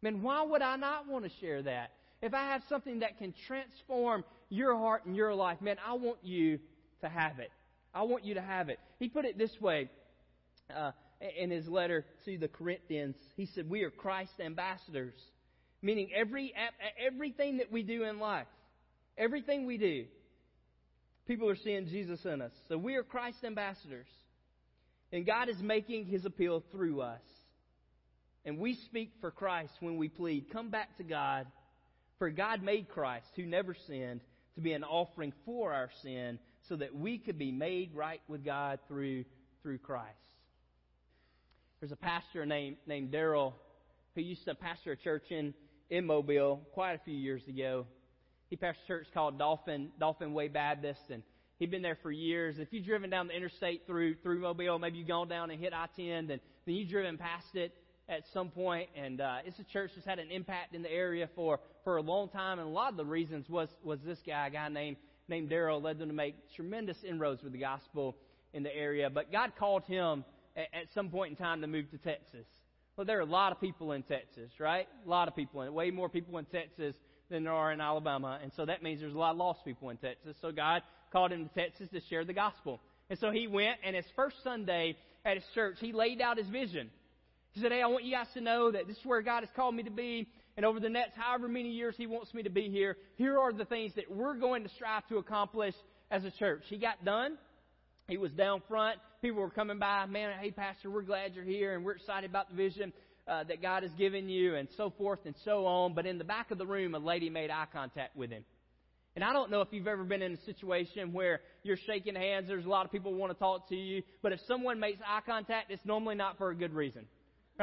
Man, 0.00 0.22
why 0.22 0.42
would 0.42 0.62
I 0.62 0.76
not 0.76 1.08
want 1.08 1.24
to 1.24 1.30
share 1.40 1.62
that? 1.62 1.92
If 2.22 2.32
I 2.32 2.44
have 2.44 2.62
something 2.68 3.00
that 3.00 3.18
can 3.18 3.34
transform 3.48 4.24
your 4.48 4.76
heart 4.76 5.04
and 5.04 5.16
your 5.16 5.34
life, 5.34 5.60
man, 5.60 5.76
I 5.84 5.94
want 5.94 6.18
you 6.22 6.60
to 7.00 7.08
have 7.08 7.40
it. 7.40 7.50
I 7.92 8.02
want 8.02 8.24
you 8.24 8.34
to 8.34 8.40
have 8.40 8.68
it. 8.68 8.78
He 8.98 9.08
put 9.08 9.24
it 9.24 9.36
this 9.36 9.50
way 9.60 9.90
uh, 10.74 10.92
in 11.38 11.50
his 11.50 11.66
letter 11.68 12.06
to 12.24 12.38
the 12.38 12.48
Corinthians. 12.48 13.16
He 13.36 13.46
said, 13.54 13.68
We 13.68 13.82
are 13.82 13.90
Christ 13.90 14.32
ambassadors, 14.40 15.14
meaning 15.82 16.10
every, 16.14 16.54
everything 17.04 17.58
that 17.58 17.70
we 17.70 17.82
do 17.82 18.04
in 18.04 18.18
life, 18.18 18.46
everything 19.18 19.66
we 19.66 19.76
do, 19.76 20.04
people 21.26 21.48
are 21.50 21.56
seeing 21.56 21.86
Jesus 21.86 22.24
in 22.24 22.40
us. 22.40 22.52
So 22.68 22.78
we 22.78 22.94
are 22.94 23.02
Christ 23.02 23.38
ambassadors. 23.44 24.06
And 25.12 25.26
God 25.26 25.50
is 25.50 25.60
making 25.60 26.06
his 26.06 26.24
appeal 26.24 26.62
through 26.72 27.02
us. 27.02 27.20
And 28.46 28.58
we 28.58 28.74
speak 28.86 29.10
for 29.20 29.30
Christ 29.30 29.72
when 29.80 29.98
we 29.98 30.08
plead, 30.08 30.50
Come 30.52 30.70
back 30.70 30.96
to 30.96 31.04
God. 31.04 31.46
For 32.22 32.30
God 32.30 32.62
made 32.62 32.88
Christ, 32.88 33.26
who 33.34 33.44
never 33.44 33.74
sinned, 33.74 34.20
to 34.54 34.60
be 34.60 34.74
an 34.74 34.84
offering 34.84 35.32
for 35.44 35.72
our 35.72 35.90
sin, 36.04 36.38
so 36.68 36.76
that 36.76 36.94
we 36.94 37.18
could 37.18 37.36
be 37.36 37.50
made 37.50 37.96
right 37.96 38.20
with 38.28 38.44
God 38.44 38.78
through, 38.86 39.24
through 39.60 39.78
Christ. 39.78 40.06
There's 41.80 41.90
a 41.90 41.96
pastor 41.96 42.46
named, 42.46 42.76
named 42.86 43.10
Daryl 43.10 43.54
who 44.14 44.20
used 44.20 44.44
to 44.44 44.54
pastor 44.54 44.92
a 44.92 44.96
church 44.96 45.32
in, 45.32 45.52
in 45.90 46.06
Mobile 46.06 46.60
quite 46.74 46.92
a 46.92 47.00
few 47.04 47.16
years 47.16 47.42
ago. 47.48 47.86
He 48.50 48.56
pastored 48.56 48.84
a 48.84 48.86
church 48.86 49.06
called 49.12 49.36
Dauphin, 49.36 49.88
Dauphin 49.98 50.32
Way 50.32 50.46
Baptist, 50.46 51.10
and 51.10 51.24
he'd 51.58 51.72
been 51.72 51.82
there 51.82 51.98
for 52.04 52.12
years. 52.12 52.60
If 52.60 52.68
you've 52.72 52.86
driven 52.86 53.10
down 53.10 53.26
the 53.26 53.36
interstate 53.36 53.84
through, 53.84 54.14
through 54.22 54.42
Mobile, 54.42 54.78
maybe 54.78 54.98
you've 54.98 55.08
gone 55.08 55.26
down 55.26 55.50
and 55.50 55.60
hit 55.60 55.72
I-10, 55.72 56.28
then, 56.28 56.40
then 56.66 56.74
you've 56.76 56.88
driven 56.88 57.18
past 57.18 57.56
it 57.56 57.74
at 58.08 58.22
some 58.32 58.50
point, 58.50 58.88
and 58.96 59.20
uh, 59.20 59.36
it's 59.44 59.58
a 59.58 59.64
church 59.64 59.90
that's 59.94 60.06
had 60.06 60.18
an 60.18 60.30
impact 60.30 60.74
in 60.74 60.82
the 60.82 60.90
area 60.90 61.28
for, 61.34 61.60
for 61.84 61.96
a 61.96 62.02
long 62.02 62.28
time, 62.28 62.58
and 62.58 62.68
a 62.68 62.70
lot 62.70 62.90
of 62.90 62.96
the 62.96 63.04
reasons 63.04 63.48
was, 63.48 63.68
was 63.82 63.98
this 64.04 64.18
guy, 64.26 64.48
a 64.48 64.50
guy 64.50 64.68
named, 64.68 64.96
named 65.28 65.50
Daryl, 65.50 65.82
led 65.82 65.98
them 65.98 66.08
to 66.08 66.14
make 66.14 66.34
tremendous 66.54 66.96
inroads 67.08 67.42
with 67.42 67.52
the 67.52 67.58
gospel 67.58 68.16
in 68.52 68.62
the 68.62 68.74
area. 68.74 69.08
But 69.08 69.32
God 69.32 69.52
called 69.58 69.84
him 69.84 70.24
at, 70.56 70.66
at 70.74 70.92
some 70.94 71.08
point 71.08 71.30
in 71.30 71.36
time 71.36 71.60
to 71.60 71.66
move 71.66 71.90
to 71.90 71.98
Texas. 71.98 72.46
Well, 72.96 73.06
there 73.06 73.18
are 73.18 73.22
a 73.22 73.24
lot 73.24 73.52
of 73.52 73.60
people 73.60 73.92
in 73.92 74.02
Texas, 74.02 74.50
right? 74.58 74.86
A 75.06 75.08
lot 75.08 75.28
of 75.28 75.34
people 75.34 75.62
in 75.62 75.68
it. 75.68 75.72
Way 75.72 75.90
more 75.90 76.08
people 76.08 76.36
in 76.38 76.44
Texas 76.46 76.94
than 77.30 77.44
there 77.44 77.52
are 77.52 77.72
in 77.72 77.80
Alabama. 77.80 78.38
And 78.42 78.52
so 78.54 78.66
that 78.66 78.82
means 78.82 79.00
there's 79.00 79.14
a 79.14 79.18
lot 79.18 79.30
of 79.30 79.38
lost 79.38 79.64
people 79.64 79.88
in 79.88 79.96
Texas. 79.96 80.36
So 80.42 80.52
God 80.52 80.82
called 81.10 81.32
him 81.32 81.48
to 81.48 81.54
Texas 81.54 81.88
to 81.92 82.00
share 82.10 82.24
the 82.24 82.34
gospel. 82.34 82.80
And 83.08 83.18
so 83.18 83.30
he 83.30 83.46
went, 83.46 83.78
and 83.82 83.96
his 83.96 84.04
first 84.14 84.36
Sunday 84.44 84.96
at 85.24 85.36
his 85.36 85.44
church, 85.54 85.76
he 85.80 85.92
laid 85.92 86.20
out 86.20 86.36
his 86.36 86.48
vision. 86.48 86.90
He 87.52 87.60
said, 87.60 87.72
Hey, 87.72 87.82
I 87.82 87.86
want 87.86 88.04
you 88.04 88.12
guys 88.12 88.26
to 88.34 88.40
know 88.40 88.70
that 88.70 88.86
this 88.86 88.96
is 88.96 89.04
where 89.04 89.22
God 89.22 89.40
has 89.40 89.50
called 89.54 89.74
me 89.74 89.82
to 89.84 89.90
be. 89.90 90.28
And 90.56 90.66
over 90.66 90.80
the 90.80 90.88
next 90.88 91.14
however 91.16 91.48
many 91.48 91.70
years 91.70 91.94
He 91.96 92.06
wants 92.06 92.34
me 92.34 92.42
to 92.42 92.50
be 92.50 92.68
here, 92.68 92.96
here 93.16 93.38
are 93.38 93.52
the 93.52 93.64
things 93.64 93.92
that 93.96 94.10
we're 94.10 94.34
going 94.34 94.64
to 94.64 94.68
strive 94.70 95.06
to 95.08 95.18
accomplish 95.18 95.74
as 96.10 96.24
a 96.24 96.30
church. 96.30 96.62
He 96.68 96.78
got 96.78 97.04
done. 97.04 97.38
He 98.08 98.16
was 98.16 98.32
down 98.32 98.62
front. 98.68 98.98
People 99.22 99.40
were 99.40 99.50
coming 99.50 99.78
by. 99.78 100.04
Man, 100.06 100.32
hey, 100.40 100.50
Pastor, 100.50 100.90
we're 100.90 101.02
glad 101.02 101.34
you're 101.34 101.44
here 101.44 101.74
and 101.74 101.84
we're 101.84 101.92
excited 101.92 102.28
about 102.28 102.50
the 102.50 102.56
vision 102.56 102.92
uh, 103.28 103.44
that 103.44 103.62
God 103.62 103.82
has 103.82 103.92
given 103.92 104.28
you 104.28 104.56
and 104.56 104.68
so 104.76 104.92
forth 104.98 105.20
and 105.24 105.34
so 105.44 105.66
on. 105.66 105.94
But 105.94 106.06
in 106.06 106.18
the 106.18 106.24
back 106.24 106.50
of 106.50 106.58
the 106.58 106.66
room, 106.66 106.94
a 106.94 106.98
lady 106.98 107.30
made 107.30 107.50
eye 107.50 107.66
contact 107.72 108.16
with 108.16 108.30
him. 108.30 108.44
And 109.14 109.22
I 109.22 109.32
don't 109.32 109.50
know 109.50 109.60
if 109.60 109.68
you've 109.72 109.86
ever 109.86 110.04
been 110.04 110.22
in 110.22 110.32
a 110.32 110.40
situation 110.44 111.12
where 111.12 111.40
you're 111.62 111.76
shaking 111.76 112.14
hands, 112.14 112.48
there's 112.48 112.64
a 112.64 112.68
lot 112.68 112.86
of 112.86 112.92
people 112.92 113.12
want 113.12 113.30
to 113.32 113.38
talk 113.38 113.68
to 113.68 113.76
you, 113.76 114.02
but 114.22 114.32
if 114.32 114.40
someone 114.48 114.80
makes 114.80 115.00
eye 115.06 115.20
contact, 115.26 115.70
it's 115.70 115.84
normally 115.84 116.14
not 116.14 116.38
for 116.38 116.50
a 116.50 116.54
good 116.54 116.72
reason. 116.72 117.04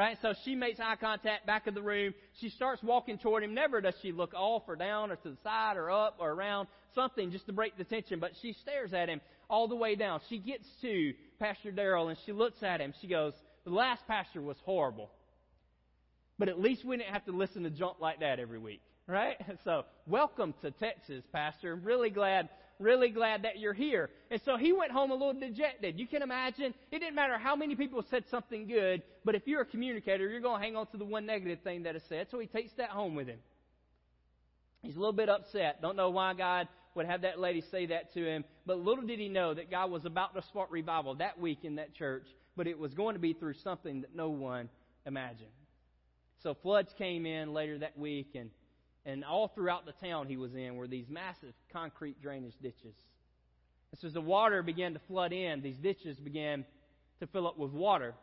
Right? 0.00 0.16
So 0.22 0.32
she 0.46 0.54
makes 0.54 0.80
eye 0.80 0.96
contact 0.98 1.44
back 1.44 1.66
of 1.66 1.74
the 1.74 1.82
room. 1.82 2.14
She 2.40 2.48
starts 2.48 2.82
walking 2.82 3.18
toward 3.18 3.44
him. 3.44 3.52
Never 3.52 3.82
does 3.82 3.92
she 4.00 4.12
look 4.12 4.32
off 4.32 4.62
or 4.66 4.74
down 4.74 5.10
or 5.10 5.16
to 5.16 5.28
the 5.28 5.36
side 5.44 5.76
or 5.76 5.90
up 5.90 6.16
or 6.18 6.30
around, 6.30 6.68
something 6.94 7.30
just 7.30 7.44
to 7.48 7.52
break 7.52 7.76
the 7.76 7.84
tension, 7.84 8.18
but 8.18 8.30
she 8.40 8.54
stares 8.62 8.94
at 8.94 9.10
him 9.10 9.20
all 9.50 9.68
the 9.68 9.76
way 9.76 9.96
down. 9.96 10.20
She 10.30 10.38
gets 10.38 10.64
to 10.80 11.12
Pastor 11.38 11.70
Daryl 11.70 12.08
and 12.08 12.16
she 12.24 12.32
looks 12.32 12.62
at 12.62 12.80
him. 12.80 12.94
She 13.02 13.08
goes, 13.08 13.34
The 13.64 13.72
last 13.72 14.00
pastor 14.08 14.40
was 14.40 14.56
horrible. 14.64 15.10
But 16.38 16.48
at 16.48 16.58
least 16.58 16.82
we 16.82 16.96
didn't 16.96 17.12
have 17.12 17.26
to 17.26 17.32
listen 17.32 17.64
to 17.64 17.70
junk 17.70 17.98
like 18.00 18.20
that 18.20 18.40
every 18.40 18.58
week. 18.58 18.80
Right? 19.06 19.36
So, 19.64 19.86
welcome 20.06 20.54
to 20.62 20.70
Texas, 20.70 21.24
Pastor. 21.32 21.72
I'm 21.72 21.82
really 21.82 22.10
glad 22.10 22.48
really 22.80 23.10
glad 23.10 23.42
that 23.42 23.58
you're 23.58 23.74
here. 23.74 24.10
And 24.30 24.40
so 24.44 24.56
he 24.56 24.72
went 24.72 24.90
home 24.90 25.10
a 25.10 25.14
little 25.14 25.38
dejected. 25.38 25.98
You 25.98 26.06
can 26.06 26.22
imagine, 26.22 26.74
it 26.90 26.98
didn't 26.98 27.14
matter 27.14 27.38
how 27.38 27.54
many 27.54 27.76
people 27.76 28.04
said 28.10 28.24
something 28.30 28.66
good, 28.66 29.02
but 29.24 29.34
if 29.34 29.46
you're 29.46 29.60
a 29.60 29.66
communicator, 29.66 30.28
you're 30.28 30.40
going 30.40 30.60
to 30.60 30.66
hang 30.66 30.76
on 30.76 30.86
to 30.88 30.96
the 30.96 31.04
one 31.04 31.26
negative 31.26 31.60
thing 31.62 31.84
that 31.84 31.94
is 31.94 32.02
said. 32.08 32.28
So 32.30 32.38
he 32.38 32.46
takes 32.46 32.72
that 32.78 32.90
home 32.90 33.14
with 33.14 33.28
him. 33.28 33.38
He's 34.82 34.96
a 34.96 34.98
little 34.98 35.12
bit 35.12 35.28
upset. 35.28 35.82
Don't 35.82 35.96
know 35.96 36.10
why 36.10 36.32
God 36.34 36.66
would 36.94 37.06
have 37.06 37.22
that 37.22 37.38
lady 37.38 37.62
say 37.70 37.86
that 37.86 38.12
to 38.14 38.26
him, 38.26 38.44
but 38.66 38.78
little 38.78 39.06
did 39.06 39.20
he 39.20 39.28
know 39.28 39.54
that 39.54 39.70
God 39.70 39.90
was 39.90 40.04
about 40.04 40.34
to 40.34 40.42
start 40.42 40.70
revival 40.70 41.14
that 41.16 41.38
week 41.38 41.60
in 41.62 41.76
that 41.76 41.94
church, 41.94 42.26
but 42.56 42.66
it 42.66 42.78
was 42.78 42.94
going 42.94 43.14
to 43.14 43.20
be 43.20 43.32
through 43.32 43.54
something 43.62 44.00
that 44.00 44.16
no 44.16 44.30
one 44.30 44.68
imagined. 45.06 45.50
So 46.42 46.56
floods 46.62 46.92
came 46.96 47.26
in 47.26 47.52
later 47.52 47.78
that 47.78 47.98
week, 47.98 48.30
and 48.34 48.50
and 49.06 49.24
all 49.24 49.48
throughout 49.48 49.86
the 49.86 50.06
town 50.06 50.26
he 50.26 50.36
was 50.36 50.54
in 50.54 50.76
were 50.76 50.86
these 50.86 51.06
massive 51.08 51.54
concrete 51.72 52.20
drainage 52.22 52.54
ditches. 52.62 52.94
And 53.92 54.00
so 54.00 54.08
as 54.08 54.14
the 54.14 54.20
water 54.20 54.62
began 54.62 54.94
to 54.94 55.00
flood 55.08 55.32
in, 55.32 55.62
these 55.62 55.76
ditches 55.76 56.16
began 56.18 56.64
to 57.20 57.26
fill 57.28 57.46
up 57.46 57.58
with 57.58 57.72
water. 57.72 58.14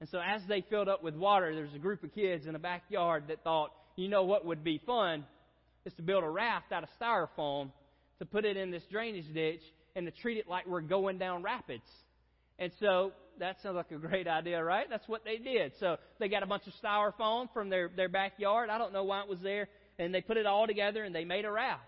And 0.00 0.08
so 0.08 0.18
as 0.18 0.40
they 0.48 0.64
filled 0.70 0.88
up 0.88 1.02
with 1.02 1.14
water, 1.14 1.54
there's 1.54 1.74
a 1.74 1.78
group 1.78 2.04
of 2.04 2.14
kids 2.14 2.46
in 2.46 2.54
a 2.54 2.58
backyard 2.58 3.24
that 3.28 3.42
thought, 3.42 3.72
you 3.96 4.08
know 4.08 4.24
what 4.24 4.46
would 4.46 4.62
be 4.62 4.80
fun 4.86 5.24
is 5.84 5.92
to 5.94 6.02
build 6.02 6.22
a 6.22 6.28
raft 6.28 6.70
out 6.72 6.84
of 6.84 6.88
styrofoam 7.00 7.70
to 8.18 8.24
put 8.24 8.44
it 8.44 8.56
in 8.56 8.70
this 8.70 8.82
drainage 8.90 9.32
ditch 9.34 9.62
and 9.96 10.06
to 10.06 10.12
treat 10.22 10.38
it 10.38 10.48
like 10.48 10.66
we're 10.66 10.80
going 10.80 11.18
down 11.18 11.42
rapids. 11.42 11.88
And 12.58 12.72
so 12.80 13.12
that 13.38 13.56
sounds 13.62 13.76
like 13.76 13.90
a 13.90 13.96
great 13.96 14.26
idea, 14.26 14.62
right? 14.62 14.86
That's 14.88 15.08
what 15.08 15.24
they 15.24 15.36
did. 15.36 15.72
So 15.80 15.96
they 16.18 16.28
got 16.28 16.42
a 16.42 16.46
bunch 16.46 16.64
of 16.66 16.72
styrofoam 16.82 17.48
from 17.52 17.68
their, 17.68 17.90
their 17.94 18.08
backyard. 18.08 18.70
I 18.70 18.78
don't 18.78 18.92
know 18.92 19.04
why 19.04 19.22
it 19.22 19.28
was 19.28 19.40
there 19.40 19.68
and 19.98 20.14
they 20.14 20.20
put 20.20 20.36
it 20.36 20.46
all 20.46 20.66
together 20.66 21.04
and 21.04 21.14
they 21.14 21.24
made 21.24 21.44
a 21.44 21.50
raft. 21.50 21.82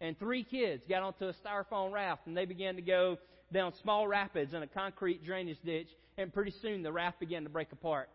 And 0.00 0.18
three 0.18 0.44
kids 0.44 0.82
got 0.88 1.02
onto 1.02 1.26
a 1.26 1.34
styrofoam 1.34 1.92
raft 1.92 2.26
and 2.26 2.36
they 2.36 2.44
began 2.44 2.76
to 2.76 2.82
go 2.82 3.18
down 3.52 3.72
small 3.82 4.06
rapids 4.06 4.54
in 4.54 4.62
a 4.62 4.66
concrete 4.66 5.24
drainage 5.24 5.58
ditch, 5.64 5.88
and 6.16 6.32
pretty 6.32 6.52
soon 6.62 6.82
the 6.82 6.92
raft 6.92 7.20
began 7.20 7.44
to 7.44 7.48
break 7.48 7.72
apart. 7.72 8.08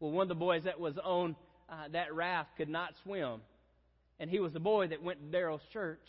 Well, 0.00 0.10
one 0.12 0.22
of 0.22 0.28
the 0.28 0.34
boys 0.34 0.64
that 0.64 0.80
was 0.80 0.96
on 0.98 1.36
uh, 1.68 1.88
that 1.92 2.14
raft 2.14 2.56
could 2.56 2.68
not 2.68 2.94
swim, 3.02 3.40
and 4.18 4.30
he 4.30 4.40
was 4.40 4.52
the 4.52 4.60
boy 4.60 4.88
that 4.88 5.02
went 5.02 5.20
to 5.20 5.36
Daryl's 5.36 5.66
church. 5.72 6.00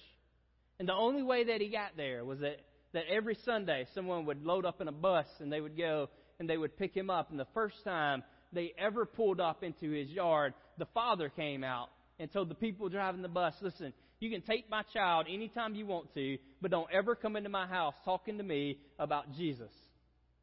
And 0.79 0.87
the 0.87 0.93
only 0.93 1.23
way 1.23 1.43
that 1.45 1.59
he 1.59 1.67
got 1.67 1.97
there 1.97 2.23
was 2.23 2.39
that, 2.39 2.61
that 2.93 3.03
every 3.11 3.37
Sunday 3.43 3.85
someone 3.93 4.25
would 4.25 4.45
load 4.45 4.65
up 4.65 4.79
in 4.79 4.87
a 4.87 4.93
bus 4.93 5.27
and 5.39 5.51
they 5.51 5.59
would 5.59 5.77
go 5.77 6.09
and 6.39 6.49
they 6.49 6.57
would 6.57 6.77
pick 6.77 6.95
him 6.95 7.09
up. 7.09 7.31
And 7.31 7.39
the 7.39 7.47
first 7.53 7.83
time 7.83 8.23
they 8.53 8.73
ever 8.77 9.05
pulled 9.05 9.39
up 9.39 9.63
into 9.63 9.91
his 9.91 10.09
yard, 10.09 10.53
the 10.77 10.87
father 10.93 11.29
came 11.29 11.63
out 11.63 11.89
and 12.19 12.31
told 12.31 12.49
the 12.49 12.55
people 12.55 12.89
driving 12.89 13.21
the 13.21 13.27
bus, 13.27 13.53
listen, 13.61 13.93
you 14.19 14.29
can 14.29 14.41
take 14.41 14.69
my 14.69 14.83
child 14.93 15.27
anytime 15.31 15.75
you 15.75 15.85
want 15.85 16.13
to, 16.13 16.37
but 16.61 16.71
don't 16.71 16.89
ever 16.91 17.15
come 17.15 17.35
into 17.35 17.49
my 17.49 17.65
house 17.65 17.93
talking 18.03 18.37
to 18.37 18.43
me 18.43 18.77
about 18.97 19.33
Jesus. 19.33 19.71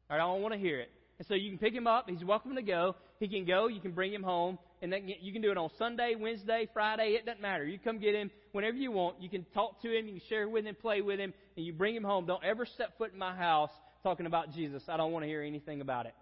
All 0.09 0.17
right, 0.17 0.23
I 0.23 0.27
don't 0.27 0.41
want 0.41 0.53
to 0.53 0.59
hear 0.59 0.79
it. 0.79 0.89
And 1.19 1.27
so 1.27 1.33
you 1.33 1.49
can 1.49 1.59
pick 1.59 1.73
him 1.73 1.87
up. 1.87 2.09
He's 2.09 2.23
welcome 2.23 2.55
to 2.55 2.61
go. 2.61 2.95
He 3.19 3.27
can 3.27 3.45
go. 3.45 3.67
You 3.67 3.81
can 3.81 3.91
bring 3.91 4.13
him 4.13 4.23
home. 4.23 4.59
And 4.81 4.93
then 4.93 5.07
you 5.07 5.33
can 5.33 5.41
do 5.41 5.51
it 5.51 5.57
on 5.57 5.69
Sunday, 5.79 6.13
Wednesday, 6.19 6.69
Friday. 6.73 7.17
It 7.19 7.25
doesn't 7.25 7.41
matter. 7.41 7.65
You 7.65 7.79
come 7.79 7.99
get 7.99 8.13
him 8.13 8.29
whenever 8.51 8.77
you 8.77 8.91
want. 8.91 9.21
You 9.21 9.29
can 9.29 9.43
talk 9.53 9.81
to 9.81 9.87
him. 9.91 10.05
You 10.05 10.19
can 10.19 10.21
share 10.29 10.47
with 10.47 10.65
him, 10.65 10.75
play 10.79 11.01
with 11.01 11.19
him, 11.19 11.33
and 11.55 11.65
you 11.65 11.73
bring 11.73 11.95
him 11.95 12.03
home. 12.03 12.27
Don't 12.27 12.43
ever 12.43 12.65
step 12.65 12.97
foot 12.99 13.13
in 13.13 13.19
my 13.19 13.35
house 13.35 13.71
talking 14.03 14.27
about 14.27 14.53
Jesus. 14.53 14.83
I 14.87 14.97
don't 14.97 15.11
want 15.11 15.23
to 15.23 15.27
hear 15.27 15.41
anything 15.41 15.81
about 15.81 16.05
it. 16.05 16.13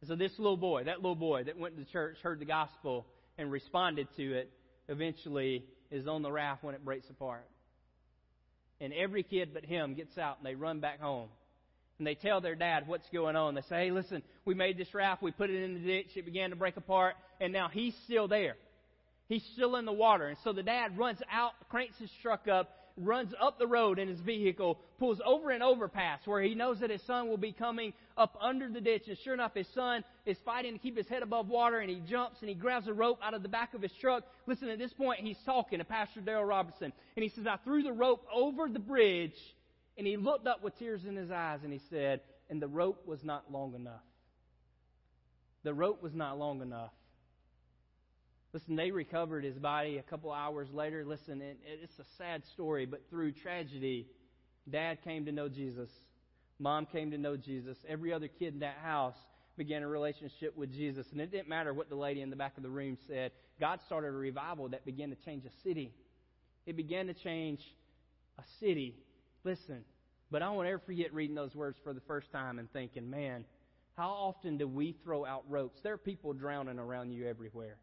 And 0.00 0.08
so 0.08 0.16
this 0.16 0.32
little 0.38 0.56
boy, 0.56 0.84
that 0.84 0.96
little 0.96 1.14
boy 1.14 1.44
that 1.44 1.58
went 1.58 1.76
to 1.76 1.84
church, 1.84 2.16
heard 2.22 2.38
the 2.38 2.46
gospel, 2.46 3.06
and 3.36 3.50
responded 3.50 4.08
to 4.16 4.34
it, 4.34 4.50
eventually 4.88 5.64
is 5.90 6.06
on 6.06 6.22
the 6.22 6.32
raft 6.32 6.64
when 6.64 6.74
it 6.74 6.84
breaks 6.84 7.08
apart. 7.10 7.46
And 8.80 8.92
every 8.94 9.22
kid 9.22 9.50
but 9.52 9.64
him 9.64 9.94
gets 9.94 10.16
out 10.16 10.38
and 10.38 10.46
they 10.46 10.54
run 10.54 10.80
back 10.80 11.00
home. 11.00 11.28
And 11.98 12.06
they 12.06 12.14
tell 12.14 12.40
their 12.40 12.54
dad 12.54 12.84
what's 12.86 13.08
going 13.12 13.36
on. 13.36 13.54
They 13.54 13.60
say, 13.62 13.84
hey, 13.84 13.90
listen, 13.90 14.22
we 14.46 14.54
made 14.54 14.78
this 14.78 14.92
raft, 14.94 15.22
we 15.22 15.32
put 15.32 15.50
it 15.50 15.62
in 15.62 15.74
the 15.74 15.80
ditch, 15.80 16.06
it 16.16 16.24
began 16.24 16.48
to 16.48 16.56
break 16.56 16.78
apart, 16.78 17.14
and 17.40 17.52
now 17.52 17.68
he's 17.68 17.94
still 18.04 18.26
there. 18.26 18.56
He's 19.28 19.44
still 19.52 19.76
in 19.76 19.84
the 19.84 19.92
water. 19.92 20.26
And 20.28 20.38
so 20.42 20.54
the 20.54 20.62
dad 20.62 20.96
runs 20.96 21.18
out, 21.30 21.52
cranks 21.68 21.98
his 21.98 22.10
truck 22.22 22.48
up, 22.48 22.70
runs 23.00 23.32
up 23.40 23.58
the 23.58 23.66
road 23.66 23.98
in 23.98 24.08
his 24.08 24.20
vehicle, 24.20 24.78
pulls 24.98 25.20
over 25.24 25.50
an 25.50 25.62
overpass 25.62 26.20
where 26.26 26.42
he 26.42 26.54
knows 26.54 26.80
that 26.80 26.90
his 26.90 27.02
son 27.02 27.28
will 27.28 27.36
be 27.36 27.52
coming 27.52 27.92
up 28.16 28.36
under 28.40 28.68
the 28.68 28.80
ditch. 28.80 29.08
And 29.08 29.18
sure 29.18 29.34
enough, 29.34 29.54
his 29.54 29.66
son 29.74 30.04
is 30.26 30.36
fighting 30.44 30.72
to 30.72 30.78
keep 30.78 30.96
his 30.96 31.08
head 31.08 31.22
above 31.22 31.48
water 31.48 31.78
and 31.78 31.90
he 31.90 32.00
jumps 32.00 32.40
and 32.40 32.48
he 32.48 32.54
grabs 32.54 32.86
a 32.86 32.92
rope 32.92 33.18
out 33.22 33.34
of 33.34 33.42
the 33.42 33.48
back 33.48 33.74
of 33.74 33.82
his 33.82 33.92
truck. 34.00 34.24
Listen, 34.46 34.68
at 34.68 34.78
this 34.78 34.92
point, 34.92 35.20
he's 35.20 35.38
talking 35.44 35.78
to 35.78 35.84
Pastor 35.84 36.20
Daryl 36.20 36.48
Robertson. 36.48 36.92
And 37.16 37.22
he 37.22 37.28
says, 37.28 37.46
I 37.46 37.56
threw 37.64 37.82
the 37.82 37.92
rope 37.92 38.26
over 38.32 38.68
the 38.68 38.78
bridge 38.78 39.36
and 39.96 40.06
he 40.06 40.16
looked 40.16 40.46
up 40.46 40.62
with 40.62 40.78
tears 40.78 41.04
in 41.06 41.16
his 41.16 41.30
eyes 41.30 41.60
and 41.64 41.72
he 41.72 41.80
said, 41.90 42.20
and 42.48 42.60
the 42.60 42.68
rope 42.68 43.06
was 43.06 43.22
not 43.22 43.50
long 43.52 43.74
enough. 43.74 44.00
The 45.62 45.74
rope 45.74 46.02
was 46.02 46.14
not 46.14 46.38
long 46.38 46.62
enough. 46.62 46.92
Listen, 48.52 48.74
they 48.74 48.90
recovered 48.90 49.44
his 49.44 49.58
body 49.58 49.98
a 49.98 50.02
couple 50.02 50.32
hours 50.32 50.68
later. 50.72 51.04
Listen, 51.06 51.40
it's 51.40 51.98
a 51.98 52.04
sad 52.18 52.42
story, 52.52 52.84
but 52.84 53.08
through 53.08 53.32
tragedy, 53.32 54.08
dad 54.68 54.98
came 55.04 55.24
to 55.26 55.32
know 55.32 55.48
Jesus. 55.48 55.88
Mom 56.58 56.86
came 56.86 57.12
to 57.12 57.18
know 57.18 57.36
Jesus. 57.36 57.78
Every 57.88 58.12
other 58.12 58.28
kid 58.28 58.54
in 58.54 58.60
that 58.60 58.78
house 58.82 59.14
began 59.56 59.82
a 59.82 59.88
relationship 59.88 60.56
with 60.56 60.72
Jesus. 60.72 61.06
And 61.12 61.20
it 61.20 61.30
didn't 61.30 61.48
matter 61.48 61.72
what 61.72 61.88
the 61.88 61.94
lady 61.94 62.22
in 62.22 62.30
the 62.30 62.36
back 62.36 62.56
of 62.56 62.62
the 62.62 62.70
room 62.70 62.98
said. 63.06 63.30
God 63.60 63.78
started 63.86 64.08
a 64.08 64.12
revival 64.12 64.68
that 64.70 64.84
began 64.84 65.10
to 65.10 65.16
change 65.24 65.44
a 65.44 65.50
city. 65.62 65.94
It 66.66 66.76
began 66.76 67.06
to 67.06 67.14
change 67.14 67.60
a 68.38 68.42
city. 68.58 68.96
Listen, 69.44 69.84
but 70.30 70.42
I 70.42 70.50
won't 70.50 70.66
ever 70.66 70.80
forget 70.84 71.14
reading 71.14 71.36
those 71.36 71.54
words 71.54 71.78
for 71.84 71.92
the 71.92 72.00
first 72.00 72.32
time 72.32 72.58
and 72.58 72.72
thinking, 72.72 73.08
man, 73.10 73.44
How 73.96 74.08
often 74.10 74.56
do 74.56 74.66
we 74.66 74.96
throw 75.04 75.26
out 75.26 75.44
ropes? 75.48 75.80
There 75.82 75.92
are 75.92 75.98
people 75.98 76.32
drowning 76.32 76.78
around 76.78 77.12
you 77.12 77.26
everywhere. 77.26 77.76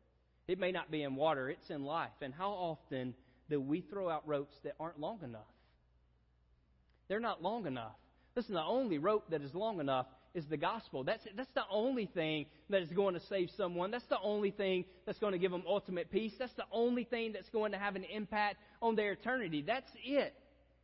It 0.47 0.59
may 0.59 0.71
not 0.71 0.89
be 0.89 1.03
in 1.03 1.15
water, 1.15 1.49
it's 1.49 1.69
in 1.69 1.83
life. 1.83 2.11
And 2.21 2.33
how 2.33 2.51
often 2.51 3.13
do 3.49 3.59
we 3.59 3.81
throw 3.81 4.09
out 4.09 4.27
ropes 4.27 4.55
that 4.63 4.73
aren't 4.79 4.99
long 4.99 5.19
enough? 5.23 5.41
They're 7.07 7.19
not 7.19 7.41
long 7.41 7.67
enough. 7.67 7.95
Listen, 8.35 8.53
the 8.55 8.63
only 8.63 8.97
rope 8.97 9.29
that 9.31 9.41
is 9.41 9.53
long 9.53 9.79
enough 9.79 10.05
is 10.33 10.45
the 10.45 10.57
gospel. 10.57 11.03
That's, 11.03 11.23
that's 11.35 11.49
the 11.55 11.63
only 11.71 12.05
thing 12.05 12.45
that 12.69 12.81
is 12.81 12.89
going 12.89 13.15
to 13.15 13.21
save 13.27 13.49
someone. 13.57 13.91
That's 13.91 14.05
the 14.05 14.19
only 14.21 14.51
thing 14.51 14.85
that's 15.05 15.17
going 15.19 15.33
to 15.33 15.39
give 15.39 15.51
them 15.51 15.63
ultimate 15.67 16.11
peace. 16.11 16.33
That's 16.37 16.53
the 16.53 16.65
only 16.71 17.03
thing 17.03 17.33
that's 17.33 17.49
going 17.49 17.71
to 17.71 17.77
have 17.77 17.95
an 17.95 18.03
impact 18.03 18.57
on 18.81 18.95
their 18.95 19.13
eternity. 19.13 19.63
That's 19.65 19.89
it. 20.05 20.33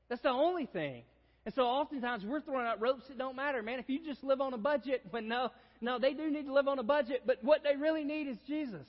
That's 0.10 0.22
the 0.22 0.30
only 0.30 0.66
thing. 0.66 1.04
And 1.46 1.54
so 1.54 1.64
oftentimes 1.64 2.24
we're 2.26 2.42
throwing 2.42 2.66
out 2.66 2.82
ropes 2.82 3.04
that 3.10 3.18
don't 3.18 3.36
matter, 3.36 3.62
man. 3.62 3.80
If 3.80 3.90
you 3.90 4.00
just 4.04 4.24
live 4.24 4.42
on 4.42 4.54
a 4.54 4.58
budget, 4.58 5.04
but 5.12 5.24
no, 5.24 5.52
no, 5.82 6.00
they 6.00 6.14
do 6.14 6.32
need 6.32 6.46
to 6.46 6.54
live 6.54 6.68
on 6.68 6.80
a 6.80 6.84
budget, 6.84 7.24
but 7.26 7.38
what 7.44 7.62
they 7.64 7.76
really 7.76 8.04
need 8.04 8.28
is 8.28 8.38
Jesus. 8.48 8.88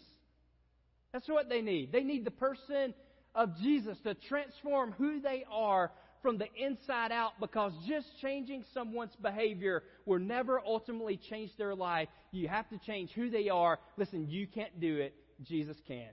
That's 1.14 1.28
what 1.28 1.48
they 1.48 1.62
need. 1.62 1.92
They 1.92 2.02
need 2.02 2.24
the 2.24 2.32
person 2.32 2.92
of 3.36 3.56
Jesus 3.58 3.96
to 4.02 4.14
transform 4.14 4.90
who 4.98 5.20
they 5.20 5.44
are 5.48 5.92
from 6.22 6.38
the 6.38 6.48
inside 6.56 7.12
out 7.12 7.34
because 7.40 7.72
just 7.86 8.08
changing 8.20 8.64
someone's 8.74 9.14
behavior 9.22 9.84
will 10.06 10.18
never 10.18 10.60
ultimately 10.60 11.16
change 11.30 11.52
their 11.56 11.72
life. 11.72 12.08
You 12.32 12.48
have 12.48 12.68
to 12.70 12.78
change 12.78 13.12
who 13.14 13.30
they 13.30 13.48
are. 13.48 13.78
Listen, 13.96 14.28
you 14.28 14.48
can't 14.48 14.80
do 14.80 14.96
it. 14.96 15.14
Jesus 15.44 15.76
can. 15.86 16.08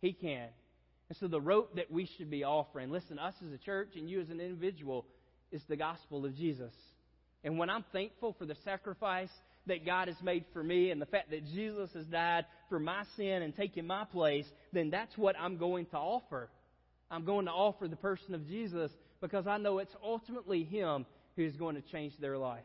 He 0.00 0.12
can. 0.12 0.48
And 1.08 1.18
so 1.20 1.28
the 1.28 1.40
rope 1.40 1.76
that 1.76 1.88
we 1.88 2.10
should 2.16 2.28
be 2.28 2.42
offering, 2.42 2.90
listen, 2.90 3.20
us 3.20 3.34
as 3.46 3.52
a 3.52 3.58
church 3.58 3.90
and 3.94 4.10
you 4.10 4.20
as 4.20 4.30
an 4.30 4.40
individual, 4.40 5.06
is 5.52 5.62
the 5.68 5.76
gospel 5.76 6.26
of 6.26 6.34
Jesus. 6.34 6.72
And 7.44 7.56
when 7.56 7.70
I'm 7.70 7.84
thankful 7.92 8.34
for 8.36 8.46
the 8.46 8.56
sacrifice 8.64 9.30
that 9.68 9.86
God 9.86 10.08
has 10.08 10.16
made 10.22 10.44
for 10.52 10.62
me 10.62 10.90
and 10.90 11.00
the 11.00 11.06
fact 11.06 11.30
that 11.30 11.46
Jesus 11.46 11.90
has 11.94 12.06
died 12.06 12.44
for 12.68 12.78
my 12.78 13.04
sin 13.16 13.42
and 13.42 13.54
taken 13.54 13.86
my 13.86 14.04
place, 14.04 14.46
then 14.72 14.90
that's 14.90 15.16
what 15.16 15.36
I'm 15.38 15.56
going 15.56 15.86
to 15.86 15.96
offer. 15.96 16.50
I'm 17.10 17.24
going 17.24 17.46
to 17.46 17.52
offer 17.52 17.88
the 17.88 17.96
person 17.96 18.34
of 18.34 18.46
Jesus 18.46 18.90
because 19.20 19.46
I 19.46 19.58
know 19.58 19.78
it's 19.78 19.94
ultimately 20.02 20.64
Him 20.64 21.06
who 21.36 21.44
is 21.44 21.56
going 21.56 21.76
to 21.76 21.82
change 21.92 22.12
their 22.20 22.36
life. 22.36 22.64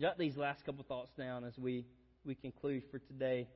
Jot 0.00 0.18
these 0.18 0.36
last 0.36 0.64
couple 0.66 0.84
thoughts 0.84 1.10
down 1.16 1.44
as 1.44 1.56
we, 1.56 1.86
we 2.24 2.34
conclude 2.34 2.82
for 2.90 2.98
today. 2.98 3.48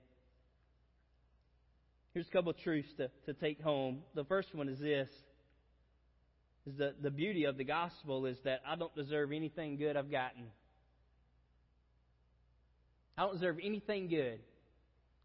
Here's 2.15 2.27
a 2.27 2.31
couple 2.31 2.51
of 2.51 2.59
truths 2.59 2.89
to, 2.97 3.11
to 3.27 3.35
take 3.35 3.61
home. 3.61 3.99
The 4.15 4.25
first 4.25 4.55
one 4.55 4.69
is 4.69 4.79
this 4.79 5.09
is 6.67 6.77
the, 6.77 6.95
the 7.01 7.11
beauty 7.11 7.45
of 7.45 7.57
the 7.57 7.65
gospel 7.65 8.27
is 8.27 8.37
that 8.45 8.61
I 8.67 8.77
don't 8.77 8.95
deserve 8.95 9.33
anything 9.33 9.77
good 9.77 9.97
I've 9.97 10.11
gotten. 10.11 10.45
I 13.21 13.25
don't 13.25 13.35
deserve 13.35 13.59
anything 13.63 14.09
good. 14.09 14.39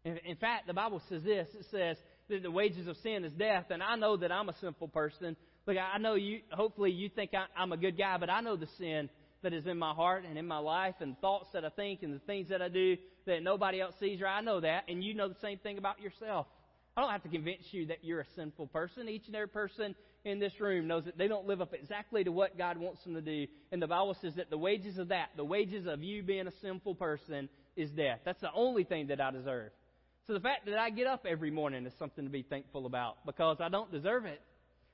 In, 0.04 0.36
fact, 0.36 0.66
the 0.66 0.74
Bible 0.74 1.00
says 1.08 1.22
this 1.22 1.48
it 1.58 1.64
says 1.70 1.96
that 2.28 2.42
the 2.42 2.50
wages 2.50 2.86
of 2.86 2.96
sin 2.98 3.24
is 3.24 3.32
death, 3.32 3.70
and 3.70 3.82
I 3.82 3.96
know 3.96 4.18
that 4.18 4.30
I'm 4.30 4.50
a 4.50 4.54
sinful 4.60 4.88
person. 4.88 5.34
Look, 5.66 5.78
I 5.78 5.96
know 5.96 6.12
you, 6.14 6.40
hopefully 6.52 6.90
you 6.90 7.08
think 7.08 7.30
I, 7.32 7.46
I'm 7.58 7.72
a 7.72 7.76
good 7.78 7.96
guy, 7.96 8.18
but 8.18 8.28
I 8.28 8.42
know 8.42 8.54
the 8.54 8.68
sin 8.76 9.08
that 9.42 9.54
is 9.54 9.66
in 9.66 9.78
my 9.78 9.94
heart 9.94 10.24
and 10.28 10.36
in 10.36 10.46
my 10.46 10.58
life 10.58 10.96
and 11.00 11.18
thoughts 11.20 11.48
that 11.54 11.64
I 11.64 11.70
think 11.70 12.02
and 12.02 12.12
the 12.12 12.18
things 12.18 12.50
that 12.50 12.60
I 12.60 12.68
do 12.68 12.98
that 13.24 13.42
nobody 13.42 13.80
else 13.80 13.94
sees, 13.98 14.20
or 14.20 14.26
I 14.26 14.42
know 14.42 14.60
that, 14.60 14.84
and 14.88 15.02
you 15.02 15.14
know 15.14 15.30
the 15.30 15.40
same 15.40 15.56
thing 15.56 15.78
about 15.78 15.98
yourself. 15.98 16.46
I 16.98 17.00
don't 17.00 17.10
have 17.10 17.22
to 17.22 17.30
convince 17.30 17.64
you 17.70 17.86
that 17.86 18.04
you're 18.04 18.20
a 18.20 18.26
sinful 18.36 18.66
person. 18.66 19.08
Each 19.08 19.26
and 19.26 19.34
every 19.34 19.48
person 19.48 19.94
in 20.26 20.38
this 20.38 20.52
room 20.60 20.86
knows 20.86 21.06
that 21.06 21.16
they 21.16 21.28
don't 21.28 21.46
live 21.46 21.62
up 21.62 21.72
exactly 21.72 22.24
to 22.24 22.30
what 22.30 22.58
God 22.58 22.76
wants 22.76 23.02
them 23.04 23.14
to 23.14 23.22
do. 23.22 23.46
And 23.72 23.80
the 23.80 23.86
Bible 23.86 24.14
says 24.20 24.34
that 24.36 24.50
the 24.50 24.58
wages 24.58 24.98
of 24.98 25.08
that, 25.08 25.30
the 25.34 25.44
wages 25.44 25.86
of 25.86 26.02
you 26.02 26.22
being 26.22 26.46
a 26.46 26.52
sinful 26.60 26.96
person, 26.96 27.48
is 27.76 27.90
death. 27.90 28.20
That's 28.24 28.40
the 28.40 28.52
only 28.52 28.84
thing 28.84 29.08
that 29.08 29.20
I 29.20 29.30
deserve. 29.30 29.70
So 30.26 30.32
the 30.32 30.40
fact 30.40 30.66
that 30.66 30.78
I 30.78 30.90
get 30.90 31.06
up 31.06 31.24
every 31.28 31.50
morning 31.50 31.86
is 31.86 31.92
something 31.98 32.24
to 32.24 32.30
be 32.30 32.42
thankful 32.42 32.86
about 32.86 33.24
because 33.24 33.58
I 33.60 33.68
don't 33.68 33.92
deserve 33.92 34.24
it. 34.24 34.40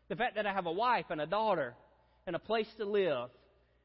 The 0.09 0.17
fact 0.17 0.35
that 0.35 0.47
I 0.47 0.53
have 0.53 0.67
a 0.67 0.73
wife 0.73 1.07
and 1.11 1.21
a 1.21 1.27
daughter 1.27 1.75
and 2.27 2.37
a 2.37 2.39
place 2.39 2.67
to 2.79 2.85
live 2.85 3.31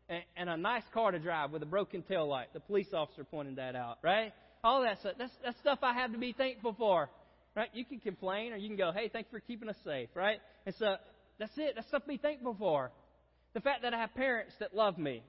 and, 0.10 0.24
and 0.36 0.50
a 0.50 0.58
nice 0.58 0.84
car 0.94 1.12
to 1.12 1.20
drive 1.20 1.52
with 1.52 1.64
a 1.64 1.66
broken 1.66 2.02
tail 2.02 2.28
light. 2.28 2.48
The 2.54 2.60
police 2.60 2.88
officer 2.94 3.24
pointed 3.24 3.56
that 3.58 3.76
out, 3.76 4.00
right? 4.04 4.34
All 4.64 4.82
that 4.82 5.00
stuff. 5.00 5.14
That's, 5.18 5.32
that's 5.44 5.58
stuff 5.60 5.80
I 5.84 5.94
have 5.94 6.12
to 6.12 6.18
be 6.18 6.34
thankful 6.34 6.76
for. 6.78 7.10
Right? 7.56 7.70
You 7.74 7.86
can 7.86 8.00
complain 8.00 8.54
or 8.54 8.58
you 8.58 8.68
can 8.68 8.78
go, 8.78 8.92
hey, 8.92 9.10
thanks 9.12 9.32
for 9.32 9.40
keeping 9.40 9.68
us 9.68 9.78
safe, 9.84 10.10
right? 10.14 10.40
And 10.66 10.76
so 10.78 10.96
that's 11.40 11.52
it. 11.58 11.74
That's 11.76 11.88
stuff 11.88 12.04
to 12.04 12.08
be 12.08 12.18
thankful 12.18 12.56
for. 12.60 12.92
The 13.54 13.62
fact 13.62 13.82
that 13.82 13.94
I 13.94 14.00
have 14.00 14.14
parents 14.14 14.54
that 14.60 14.76
love 14.76 14.98
me. 14.98 15.24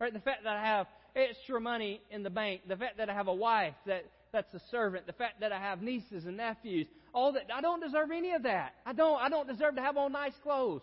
Right? 0.00 0.12
The 0.12 0.20
fact 0.20 0.44
that 0.44 0.56
I 0.56 0.62
have 0.62 0.86
extra 1.16 1.60
money 1.60 2.00
in 2.10 2.22
the 2.22 2.30
bank. 2.30 2.62
The 2.68 2.76
fact 2.76 2.98
that 2.98 3.08
I 3.08 3.14
have 3.14 3.28
a 3.28 3.34
wife 3.34 3.74
that, 3.86 4.04
that's 4.32 4.52
a 4.54 4.60
servant. 4.70 5.06
The 5.06 5.12
fact 5.14 5.40
that 5.40 5.50
I 5.50 5.58
have 5.58 5.82
nieces 5.82 6.24
and 6.26 6.36
nephews. 6.36 6.86
All 7.12 7.32
that. 7.32 7.44
I 7.52 7.60
don't 7.60 7.80
deserve 7.80 8.10
any 8.14 8.32
of 8.32 8.42
that. 8.42 8.74
I 8.84 8.92
don't, 8.92 9.20
I 9.20 9.28
don't 9.28 9.48
deserve 9.48 9.76
to 9.76 9.80
have 9.80 9.96
on 9.96 10.12
nice 10.12 10.34
clothes. 10.42 10.82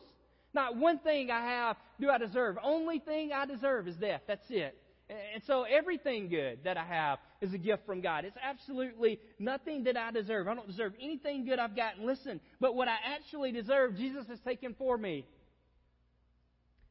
Not 0.53 0.75
one 0.75 0.99
thing 0.99 1.31
I 1.31 1.41
have 1.41 1.77
do 1.99 2.09
I 2.09 2.17
deserve. 2.17 2.57
Only 2.63 2.99
thing 2.99 3.31
I 3.31 3.45
deserve 3.45 3.88
is 3.88 3.95
death. 3.95 4.21
That's 4.27 4.45
it. 4.49 4.75
And 5.09 5.43
so 5.45 5.63
everything 5.63 6.29
good 6.29 6.59
that 6.63 6.77
I 6.77 6.86
have 6.86 7.19
is 7.41 7.53
a 7.53 7.57
gift 7.57 7.86
from 7.86 8.01
God. 8.01 8.25
It's 8.25 8.38
absolutely 8.41 9.19
nothing 9.38 9.84
that 9.84 9.97
I 9.97 10.11
deserve. 10.11 10.47
I 10.47 10.55
don't 10.55 10.67
deserve 10.67 10.93
anything 11.01 11.45
good 11.45 11.59
I've 11.59 11.75
gotten. 11.75 12.05
Listen, 12.05 12.39
but 12.59 12.73
what 12.73 12.88
I 12.88 12.95
actually 13.13 13.51
deserve, 13.51 13.97
Jesus 13.97 14.25
has 14.27 14.39
taken 14.39 14.75
for 14.77 14.97
me. 14.97 15.25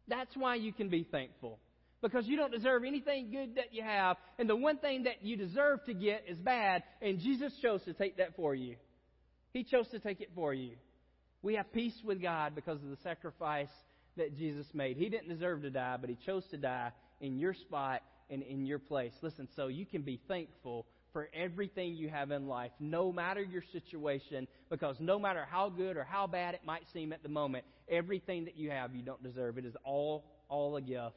That's 0.08 0.36
why 0.36 0.56
you 0.56 0.72
can 0.72 0.88
be 0.88 1.04
thankful. 1.04 1.58
Because 2.02 2.26
you 2.26 2.36
don't 2.36 2.52
deserve 2.52 2.82
anything 2.84 3.30
good 3.30 3.54
that 3.54 3.72
you 3.72 3.82
have, 3.82 4.16
and 4.38 4.50
the 4.50 4.56
one 4.56 4.78
thing 4.78 5.04
that 5.04 5.22
you 5.22 5.36
deserve 5.36 5.84
to 5.84 5.94
get 5.94 6.24
is 6.28 6.36
bad, 6.36 6.82
and 7.00 7.20
Jesus 7.20 7.52
chose 7.62 7.82
to 7.84 7.92
take 7.92 8.16
that 8.16 8.34
for 8.34 8.54
you. 8.54 8.74
He 9.52 9.62
chose 9.62 9.86
to 9.88 10.00
take 10.00 10.20
it 10.20 10.30
for 10.34 10.52
you. 10.52 10.72
We 11.42 11.54
have 11.54 11.72
peace 11.72 11.96
with 12.04 12.20
God 12.20 12.54
because 12.56 12.82
of 12.82 12.90
the 12.90 12.96
sacrifice 13.04 13.70
that 14.16 14.36
Jesus 14.36 14.66
made. 14.74 14.96
He 14.96 15.08
didn't 15.08 15.28
deserve 15.28 15.62
to 15.62 15.70
die, 15.70 15.96
but 16.00 16.10
He 16.10 16.18
chose 16.26 16.44
to 16.50 16.56
die 16.56 16.90
in 17.20 17.38
your 17.38 17.54
spot 17.54 18.02
and 18.30 18.42
in 18.42 18.66
your 18.66 18.80
place. 18.80 19.12
Listen, 19.22 19.48
so 19.54 19.68
you 19.68 19.86
can 19.86 20.02
be 20.02 20.20
thankful 20.26 20.86
for 21.12 21.28
everything 21.34 21.94
you 21.94 22.08
have 22.08 22.30
in 22.30 22.48
life, 22.48 22.72
no 22.80 23.12
matter 23.12 23.42
your 23.42 23.62
situation, 23.70 24.48
because 24.70 24.96
no 24.98 25.18
matter 25.18 25.46
how 25.48 25.68
good 25.68 25.96
or 25.96 26.04
how 26.04 26.26
bad 26.26 26.54
it 26.54 26.62
might 26.64 26.82
seem 26.92 27.12
at 27.12 27.22
the 27.22 27.28
moment, 27.28 27.64
everything 27.88 28.46
that 28.46 28.56
you 28.56 28.70
have 28.70 28.94
you 28.94 29.02
don't 29.02 29.22
deserve. 29.22 29.58
It 29.58 29.66
is 29.66 29.74
all 29.84 30.24
all 30.48 30.76
a 30.76 30.80
gift 30.80 31.14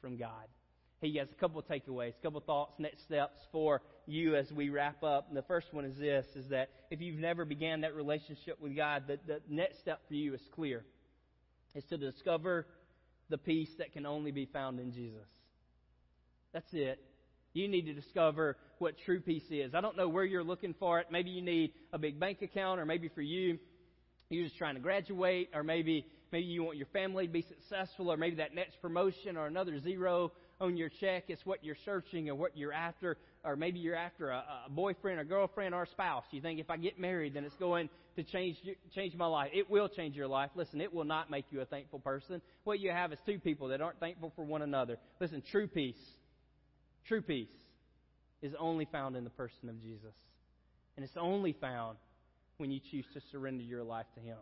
from 0.00 0.16
God. 0.16 0.46
He 1.00 1.16
has 1.18 1.28
a 1.30 1.34
couple 1.34 1.60
of 1.60 1.66
takeaways, 1.68 2.14
a 2.18 2.22
couple 2.22 2.38
of 2.38 2.44
thoughts, 2.44 2.72
next 2.78 3.04
steps 3.04 3.38
for 3.52 3.82
you 4.06 4.34
as 4.34 4.50
we 4.50 4.68
wrap 4.68 5.04
up. 5.04 5.28
And 5.28 5.36
the 5.36 5.42
first 5.42 5.72
one 5.72 5.84
is 5.84 5.96
this, 5.96 6.26
is 6.34 6.48
that 6.48 6.70
if 6.90 7.00
you've 7.00 7.20
never 7.20 7.44
began 7.44 7.82
that 7.82 7.94
relationship 7.94 8.60
with 8.60 8.74
God, 8.74 9.04
the, 9.06 9.18
the 9.26 9.40
next 9.48 9.78
step 9.78 10.00
for 10.08 10.14
you 10.14 10.34
is 10.34 10.40
clear. 10.54 10.84
It's 11.74 11.86
to 11.90 11.98
discover 11.98 12.66
the 13.30 13.38
peace 13.38 13.70
that 13.78 13.92
can 13.92 14.06
only 14.06 14.32
be 14.32 14.46
found 14.46 14.80
in 14.80 14.92
Jesus. 14.92 15.28
That's 16.52 16.72
it. 16.72 16.98
You 17.52 17.68
need 17.68 17.86
to 17.86 17.92
discover 17.92 18.56
what 18.78 18.94
true 19.04 19.20
peace 19.20 19.44
is. 19.50 19.74
I 19.74 19.80
don't 19.80 19.96
know 19.96 20.08
where 20.08 20.24
you're 20.24 20.44
looking 20.44 20.74
for 20.80 20.98
it. 20.98 21.08
Maybe 21.12 21.30
you 21.30 21.42
need 21.42 21.72
a 21.92 21.98
big 21.98 22.18
bank 22.18 22.42
account, 22.42 22.80
or 22.80 22.86
maybe 22.86 23.08
for 23.08 23.22
you, 23.22 23.58
you're 24.30 24.44
just 24.44 24.58
trying 24.58 24.74
to 24.74 24.80
graduate, 24.80 25.50
or 25.54 25.62
maybe 25.62 26.06
maybe 26.32 26.46
you 26.46 26.62
want 26.62 26.76
your 26.76 26.86
family 26.92 27.26
to 27.26 27.32
be 27.32 27.42
successful, 27.42 28.10
or 28.10 28.16
maybe 28.16 28.36
that 28.36 28.54
next 28.54 28.80
promotion 28.80 29.36
or 29.36 29.46
another 29.46 29.78
zero 29.80 30.32
on 30.60 30.76
your 30.76 30.90
check 31.00 31.24
is 31.28 31.38
what 31.44 31.64
you're 31.64 31.76
searching 31.84 32.28
or 32.28 32.34
what 32.34 32.56
you're 32.56 32.72
after, 32.72 33.16
or 33.44 33.56
maybe 33.56 33.78
you're 33.78 33.94
after 33.94 34.30
a, 34.30 34.44
a 34.66 34.70
boyfriend 34.70 35.20
or 35.20 35.24
girlfriend 35.24 35.74
or 35.74 35.84
a 35.84 35.88
spouse. 35.88 36.24
You 36.30 36.40
think 36.40 36.58
if 36.60 36.70
I 36.70 36.76
get 36.76 36.98
married, 36.98 37.34
then 37.34 37.44
it's 37.44 37.56
going 37.56 37.88
to 38.16 38.24
change 38.24 38.56
change 38.94 39.14
my 39.14 39.26
life. 39.26 39.50
It 39.54 39.70
will 39.70 39.88
change 39.88 40.16
your 40.16 40.26
life. 40.26 40.50
Listen, 40.54 40.80
it 40.80 40.92
will 40.92 41.04
not 41.04 41.30
make 41.30 41.46
you 41.50 41.60
a 41.60 41.64
thankful 41.64 42.00
person. 42.00 42.42
What 42.64 42.80
you 42.80 42.90
have 42.90 43.12
is 43.12 43.18
two 43.24 43.38
people 43.38 43.68
that 43.68 43.80
aren't 43.80 44.00
thankful 44.00 44.32
for 44.34 44.44
one 44.44 44.62
another. 44.62 44.98
Listen, 45.20 45.42
true 45.50 45.68
peace 45.68 45.96
True 47.08 47.22
peace 47.22 47.48
is 48.42 48.52
only 48.58 48.84
found 48.84 49.16
in 49.16 49.24
the 49.24 49.30
person 49.30 49.70
of 49.70 49.80
Jesus. 49.80 50.14
And 50.94 51.04
it's 51.04 51.16
only 51.16 51.54
found 51.54 51.96
when 52.58 52.70
you 52.70 52.80
choose 52.90 53.06
to 53.14 53.20
surrender 53.32 53.64
your 53.64 53.82
life 53.82 54.06
to 54.14 54.20
Him. 54.20 54.36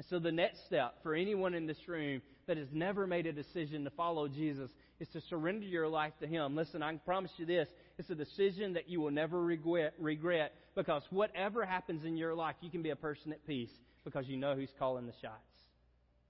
And 0.00 0.06
so 0.08 0.18
the 0.18 0.32
next 0.32 0.64
step 0.64 0.94
for 1.02 1.14
anyone 1.14 1.52
in 1.52 1.66
this 1.66 1.86
room 1.86 2.22
that 2.46 2.56
has 2.56 2.68
never 2.72 3.06
made 3.06 3.26
a 3.26 3.34
decision 3.34 3.84
to 3.84 3.90
follow 3.90 4.28
Jesus 4.28 4.70
is 4.98 5.08
to 5.08 5.20
surrender 5.28 5.66
your 5.66 5.88
life 5.88 6.14
to 6.22 6.26
Him. 6.26 6.56
Listen, 6.56 6.82
I 6.82 6.88
can 6.88 7.00
promise 7.00 7.30
you 7.36 7.44
this. 7.44 7.68
It's 7.98 8.08
a 8.08 8.14
decision 8.14 8.72
that 8.72 8.88
you 8.88 9.02
will 9.02 9.10
never 9.10 9.42
regret, 9.42 9.92
regret 9.98 10.54
because 10.74 11.02
whatever 11.10 11.66
happens 11.66 12.06
in 12.06 12.16
your 12.16 12.34
life, 12.34 12.54
you 12.62 12.70
can 12.70 12.80
be 12.80 12.88
a 12.88 12.96
person 12.96 13.30
at 13.30 13.46
peace 13.46 13.68
because 14.02 14.26
you 14.26 14.38
know 14.38 14.54
who's 14.54 14.72
calling 14.78 15.04
the 15.04 15.12
shots. 15.20 15.34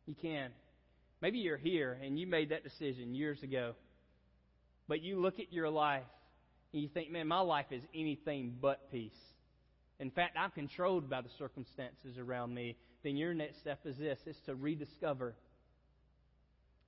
You 0.05 0.17
can. 0.21 0.51
Maybe 1.23 1.39
you're 1.39 1.57
here 1.57 1.97
and 2.03 2.19
you 2.19 2.27
made 2.27 2.49
that 2.49 2.65
decision 2.65 3.15
years 3.15 3.41
ago. 3.45 3.75
But 4.89 5.01
you 5.01 5.21
look 5.21 5.39
at 5.39 5.53
your 5.53 5.71
life 5.71 6.03
and 6.73 6.83
you 6.83 6.89
think, 6.89 7.13
man, 7.13 7.29
my 7.29 7.39
life 7.39 7.67
is 7.71 7.85
anything 7.95 8.57
but 8.61 8.91
peace. 8.91 9.13
In 10.01 10.11
fact, 10.11 10.37
I'm 10.37 10.51
controlled 10.51 11.09
by 11.09 11.21
the 11.21 11.29
circumstances 11.39 12.19
around 12.19 12.53
me. 12.53 12.75
Then 13.03 13.17
your 13.17 13.35
next 13.35 13.61
step 13.61 13.81
is 13.85 13.97
this 13.97 14.19
it's 14.27 14.41
to 14.47 14.55
rediscover. 14.55 15.35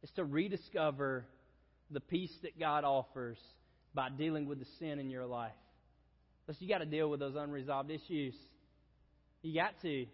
It's 0.02 0.12
to 0.12 0.24
rediscover 0.24 1.24
the 1.90 2.00
peace 2.00 2.32
that 2.42 2.58
God 2.58 2.84
offers 2.84 3.38
by 3.94 4.08
dealing 4.10 4.46
with 4.46 4.58
the 4.58 4.66
sin 4.78 4.98
in 4.98 5.10
your 5.10 5.26
life. 5.26 5.52
Listen, 6.48 6.64
you 6.64 6.68
got 6.68 6.78
to 6.78 6.86
deal 6.86 7.08
with 7.08 7.20
those 7.20 7.36
unresolved 7.36 7.90
issues. 7.90 8.34
You 9.42 9.54
got 9.54 9.74
to. 9.82 10.06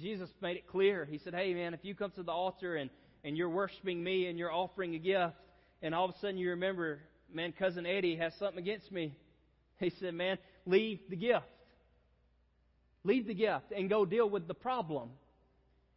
Jesus 0.00 0.28
made 0.40 0.56
it 0.56 0.66
clear. 0.68 1.04
He 1.04 1.18
said, 1.18 1.34
Hey, 1.34 1.52
man, 1.54 1.74
if 1.74 1.80
you 1.82 1.94
come 1.94 2.12
to 2.12 2.22
the 2.22 2.32
altar 2.32 2.76
and, 2.76 2.90
and 3.24 3.36
you're 3.36 3.48
worshiping 3.48 4.02
me 4.02 4.26
and 4.26 4.38
you're 4.38 4.52
offering 4.52 4.94
a 4.94 4.98
gift, 4.98 5.34
and 5.82 5.94
all 5.94 6.04
of 6.04 6.14
a 6.14 6.18
sudden 6.20 6.38
you 6.38 6.50
remember, 6.50 7.00
man, 7.32 7.52
cousin 7.52 7.86
Eddie 7.86 8.16
has 8.16 8.32
something 8.38 8.58
against 8.58 8.90
me. 8.92 9.16
He 9.78 9.90
said, 10.00 10.14
Man, 10.14 10.38
leave 10.66 11.00
the 11.08 11.16
gift. 11.16 11.46
Leave 13.08 13.26
the 13.26 13.32
gift 13.32 13.72
and 13.74 13.88
go 13.88 14.04
deal 14.04 14.28
with 14.28 14.46
the 14.46 14.52
problem. 14.54 15.08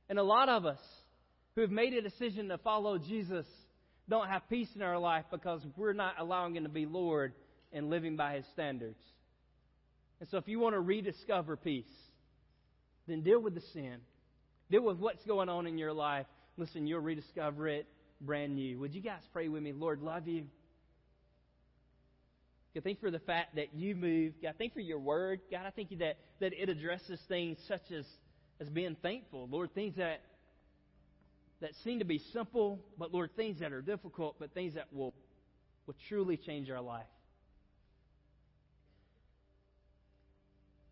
And 0.07 0.17
a 0.17 0.23
lot 0.23 0.47
of 0.47 0.65
us 0.65 0.79
who 1.55 1.61
have 1.61 1.69
made 1.69 1.93
a 1.93 2.01
decision 2.01 2.47
to 2.47 2.57
follow 2.57 2.97
Jesus 2.97 3.45
don't 4.07 4.29
have 4.29 4.47
peace 4.49 4.69
in 4.75 4.81
our 4.81 4.97
life 4.97 5.25
because 5.29 5.61
we're 5.75 5.91
not 5.91 6.15
allowing 6.19 6.55
Him 6.55 6.63
to 6.63 6.69
be 6.69 6.85
Lord 6.85 7.33
and 7.73 7.89
living 7.89 8.15
by 8.15 8.35
His 8.35 8.45
standards. 8.53 9.01
And 10.21 10.29
so 10.29 10.37
if 10.37 10.47
you 10.47 10.57
want 10.59 10.73
to 10.73 10.79
rediscover 10.79 11.57
peace, 11.57 11.83
then 13.09 13.23
deal 13.23 13.41
with 13.41 13.55
the 13.55 13.63
sin. 13.73 13.97
Deal 14.69 14.83
with 14.83 14.97
what's 14.97 15.25
going 15.25 15.49
on 15.49 15.67
in 15.67 15.77
your 15.77 15.91
life. 15.91 16.27
Listen, 16.55 16.87
you'll 16.87 17.01
rediscover 17.01 17.67
it 17.67 17.87
brand 18.21 18.55
new. 18.55 18.79
Would 18.79 18.95
you 18.95 19.01
guys 19.01 19.21
pray 19.33 19.49
with 19.49 19.61
me? 19.61 19.73
Lord, 19.73 20.01
love 20.01 20.29
you. 20.29 20.45
God, 22.73 22.83
thank 22.83 22.97
you 22.97 23.07
for 23.07 23.11
the 23.11 23.19
fact 23.19 23.55
that 23.55 23.73
you 23.73 23.95
move. 23.95 24.33
God, 24.41 24.55
thank 24.57 24.71
you 24.71 24.75
for 24.75 24.87
your 24.87 24.99
word. 24.99 25.41
God, 25.51 25.65
I 25.65 25.71
thank 25.71 25.91
you 25.91 25.97
that, 25.97 26.17
that 26.39 26.53
it 26.53 26.69
addresses 26.69 27.19
things 27.27 27.57
such 27.67 27.91
as, 27.91 28.05
as 28.59 28.69
being 28.69 28.95
thankful. 29.01 29.47
Lord, 29.49 29.73
things 29.73 29.95
that 29.97 30.21
that 31.61 31.71
seem 31.83 31.99
to 31.99 32.05
be 32.05 32.19
simple, 32.33 32.79
but 32.97 33.13
Lord, 33.13 33.35
things 33.35 33.59
that 33.59 33.71
are 33.71 33.81
difficult, 33.81 34.35
but 34.39 34.53
things 34.53 34.73
that 34.73 34.91
will, 34.91 35.13
will 35.85 35.95
truly 36.09 36.35
change 36.35 36.69
our 36.69 36.81
life. 36.81 37.05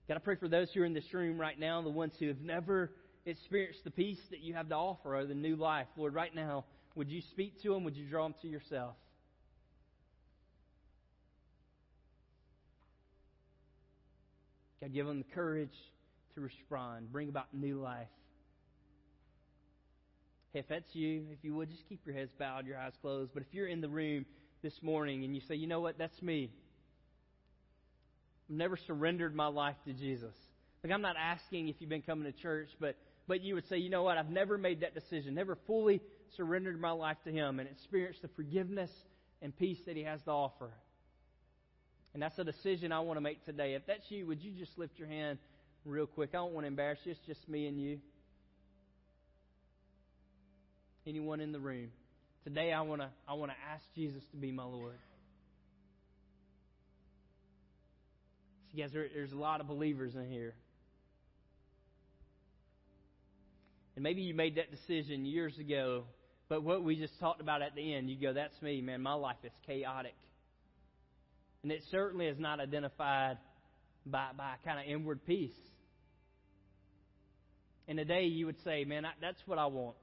God, 0.07 0.15
I 0.15 0.19
pray 0.19 0.35
for 0.35 0.47
those 0.47 0.69
who 0.71 0.81
are 0.81 0.85
in 0.85 0.93
this 0.93 1.11
room 1.11 1.39
right 1.39 1.59
now, 1.59 1.81
the 1.81 1.89
ones 1.89 2.13
who 2.19 2.27
have 2.27 2.41
never 2.41 2.91
experienced 3.25 3.83
the 3.83 3.91
peace 3.91 4.19
that 4.29 4.41
you 4.41 4.53
have 4.53 4.69
to 4.69 4.75
offer 4.75 5.15
or 5.15 5.25
the 5.25 5.35
new 5.35 5.55
life. 5.55 5.87
Lord, 5.97 6.13
right 6.13 6.33
now, 6.33 6.65
would 6.95 7.09
you 7.09 7.21
speak 7.31 7.61
to 7.63 7.73
them? 7.73 7.83
Would 7.83 7.95
you 7.95 8.07
draw 8.07 8.23
them 8.23 8.35
to 8.41 8.47
yourself? 8.47 8.95
God, 14.81 14.93
give 14.93 15.05
them 15.05 15.19
the 15.19 15.35
courage 15.35 15.75
to 16.35 16.41
respond, 16.41 17.11
bring 17.11 17.29
about 17.29 17.53
new 17.53 17.81
life. 17.81 18.07
If 20.53 20.67
that's 20.67 20.87
you, 20.93 21.25
if 21.31 21.39
you 21.43 21.53
would, 21.55 21.69
just 21.69 21.87
keep 21.87 22.01
your 22.05 22.15
heads 22.15 22.31
bowed, 22.39 22.65
your 22.65 22.77
eyes 22.77 22.93
closed. 23.01 23.31
But 23.33 23.43
if 23.43 23.49
you're 23.51 23.67
in 23.67 23.81
the 23.81 23.89
room 23.89 24.25
this 24.63 24.73
morning 24.81 25.23
and 25.23 25.35
you 25.35 25.41
say, 25.47 25.55
you 25.55 25.67
know 25.67 25.79
what, 25.79 25.97
that's 25.97 26.19
me. 26.21 26.49
I've 28.49 28.55
never 28.55 28.77
surrendered 28.87 29.35
my 29.35 29.47
life 29.47 29.75
to 29.85 29.93
Jesus. 29.93 30.33
Like, 30.83 30.91
I'm 30.91 31.01
not 31.01 31.17
asking 31.17 31.67
if 31.67 31.75
you've 31.79 31.89
been 31.89 32.01
coming 32.01 32.31
to 32.31 32.31
church, 32.31 32.69
but, 32.79 32.95
but 33.27 33.41
you 33.41 33.53
would 33.55 33.67
say, 33.67 33.77
you 33.77 33.89
know 33.89 34.03
what, 34.03 34.17
I've 34.17 34.29
never 34.29 34.57
made 34.57 34.81
that 34.81 34.95
decision, 34.95 35.35
never 35.35 35.57
fully 35.67 36.01
surrendered 36.35 36.79
my 36.79 36.91
life 36.91 37.17
to 37.25 37.31
Him 37.31 37.59
and 37.59 37.69
experienced 37.69 38.21
the 38.21 38.29
forgiveness 38.29 38.89
and 39.41 39.55
peace 39.55 39.79
that 39.85 39.95
He 39.95 40.03
has 40.03 40.21
to 40.23 40.31
offer. 40.31 40.71
And 42.13 42.23
that's 42.23 42.37
a 42.39 42.43
decision 42.43 42.91
I 42.91 43.01
want 43.01 43.17
to 43.17 43.21
make 43.21 43.45
today. 43.45 43.75
If 43.75 43.85
that's 43.85 44.09
you, 44.09 44.25
would 44.27 44.41
you 44.41 44.51
just 44.51 44.77
lift 44.77 44.97
your 44.97 45.07
hand 45.07 45.37
real 45.85 46.07
quick? 46.07 46.31
I 46.33 46.37
don't 46.37 46.53
want 46.53 46.63
to 46.63 46.67
embarrass 46.67 46.99
you. 47.03 47.11
It's 47.11 47.19
just 47.27 47.47
me 47.47 47.67
and 47.67 47.79
you. 47.79 47.99
Anyone 51.05 51.39
in 51.39 51.51
the 51.51 51.59
room. 51.59 51.89
Today 52.43 52.73
I 52.73 52.81
want 52.81 53.01
to 53.01 53.09
I 53.27 53.33
want 53.33 53.51
to 53.51 53.57
ask 53.73 53.83
Jesus 53.95 54.23
to 54.31 54.37
be 54.37 54.51
my 54.51 54.63
Lord. 54.63 54.97
See, 58.71 58.81
guys, 58.81 58.91
there, 58.93 59.07
there's 59.13 59.31
a 59.31 59.37
lot 59.37 59.61
of 59.61 59.67
believers 59.67 60.15
in 60.15 60.29
here. 60.29 60.53
And 63.95 64.03
maybe 64.03 64.21
you 64.21 64.33
made 64.33 64.55
that 64.55 64.71
decision 64.71 65.25
years 65.25 65.57
ago, 65.57 66.03
but 66.47 66.63
what 66.63 66.83
we 66.83 66.95
just 66.95 67.19
talked 67.19 67.41
about 67.41 67.61
at 67.61 67.75
the 67.75 67.93
end, 67.93 68.09
you 68.09 68.15
go, 68.15 68.31
that's 68.31 68.61
me, 68.61 68.81
man. 68.81 69.01
My 69.01 69.13
life 69.13 69.37
is 69.43 69.51
chaotic. 69.65 70.15
And 71.63 71.71
it 71.71 71.81
certainly 71.91 72.27
is 72.27 72.39
not 72.39 72.59
identified 72.59 73.37
by, 74.05 74.29
by 74.37 74.53
kind 74.63 74.79
of 74.79 74.85
inward 74.85 75.25
peace. 75.25 75.51
And 77.87 77.97
today 77.97 78.25
you 78.25 78.45
would 78.45 78.61
say, 78.63 78.85
man, 78.85 79.05
I, 79.05 79.11
that's 79.19 79.41
what 79.45 79.57
I 79.57 79.65
want. 79.65 79.95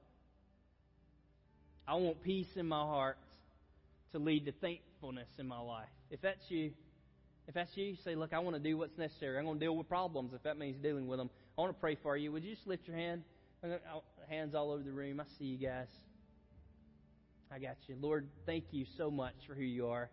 I 1.88 1.94
want 1.94 2.22
peace 2.22 2.48
in 2.56 2.66
my 2.66 2.80
heart 2.80 3.16
to 4.12 4.18
lead 4.18 4.46
to 4.46 4.52
thankfulness 4.52 5.28
in 5.38 5.46
my 5.46 5.60
life. 5.60 5.88
If 6.10 6.20
that's 6.20 6.42
you, 6.48 6.72
if 7.46 7.54
that's 7.54 7.70
you, 7.74 7.84
you 7.84 7.96
say, 8.04 8.16
look, 8.16 8.32
I 8.32 8.40
want 8.40 8.56
to 8.56 8.62
do 8.62 8.76
what's 8.76 8.98
necessary. 8.98 9.38
I'm 9.38 9.44
going 9.44 9.58
to 9.58 9.64
deal 9.64 9.76
with 9.76 9.88
problems 9.88 10.32
if 10.34 10.42
that 10.42 10.58
means 10.58 10.76
dealing 10.82 11.06
with 11.06 11.18
them. 11.18 11.30
I 11.56 11.60
want 11.60 11.74
to 11.74 11.80
pray 11.80 11.96
for 12.02 12.16
you. 12.16 12.32
Would 12.32 12.42
you 12.42 12.54
just 12.54 12.66
lift 12.66 12.86
your 12.88 12.96
hand? 12.96 13.22
Oh, 13.64 14.02
hands 14.28 14.54
all 14.54 14.72
over 14.72 14.82
the 14.82 14.92
room. 14.92 15.20
I 15.20 15.24
see 15.38 15.44
you 15.44 15.58
guys. 15.58 15.86
I 17.50 17.58
got 17.60 17.76
you. 17.86 17.96
Lord, 18.00 18.26
thank 18.44 18.64
you 18.72 18.84
so 18.98 19.10
much 19.10 19.34
for 19.46 19.54
who 19.54 19.62
you 19.62 19.86
are. 19.86 20.10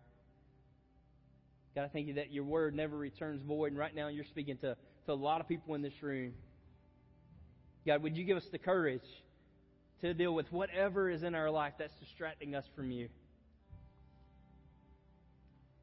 God, 1.76 1.86
I 1.86 1.88
thank 1.88 2.07
you 2.07 2.13
that 2.15 2.32
your 2.32 2.43
word 2.43 2.76
never 2.76 2.95
returns 2.95 3.41
void. 3.41 3.71
And 3.71 3.78
right 3.78 3.95
now 3.95 4.07
you're 4.07 4.26
speaking 4.26 4.57
to, 4.57 4.76
to 5.05 5.11
a 5.11 5.13
lot 5.13 5.41
of 5.41 5.47
people 5.47 5.76
in 5.76 5.82
this 5.82 6.01
room. 6.01 6.34
God, 7.86 8.03
would 8.03 8.15
you 8.15 8.24
give 8.24 8.38
us 8.38 8.45
the 8.51 8.59
courage 8.59 9.01
to 10.01 10.13
deal 10.13 10.34
with 10.34 10.51
whatever 10.51 11.09
is 11.09 11.24
in 11.24 11.36
our 11.36 11.49
life 11.49 11.74
that's 11.80 11.93
distracting 11.99 12.55
us 12.55 12.65
from 12.76 12.91
you? 12.91 13.09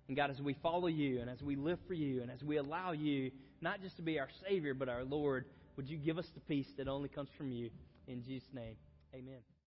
And 0.08 0.16
God, 0.16 0.30
as 0.30 0.40
we 0.40 0.54
follow 0.54 0.88
you 0.88 1.20
and 1.20 1.30
as 1.30 1.42
we 1.42 1.56
live 1.56 1.78
for 1.86 1.94
you 1.94 2.22
and 2.22 2.30
as 2.30 2.42
we 2.42 2.56
allow 2.56 2.92
you 2.92 3.30
not 3.60 3.82
just 3.82 3.96
to 3.96 4.02
be 4.02 4.18
our 4.18 4.28
Savior 4.48 4.74
but 4.74 4.88
our 4.88 5.04
Lord, 5.04 5.44
would 5.76 5.88
you 5.88 5.98
give 5.98 6.18
us 6.18 6.26
the 6.34 6.40
peace 6.40 6.66
that 6.78 6.88
only 6.88 7.08
comes 7.08 7.28
from 7.36 7.52
you? 7.52 7.70
In 8.08 8.22
Jesus' 8.22 8.48
name, 8.52 8.74
amen. 9.14 9.59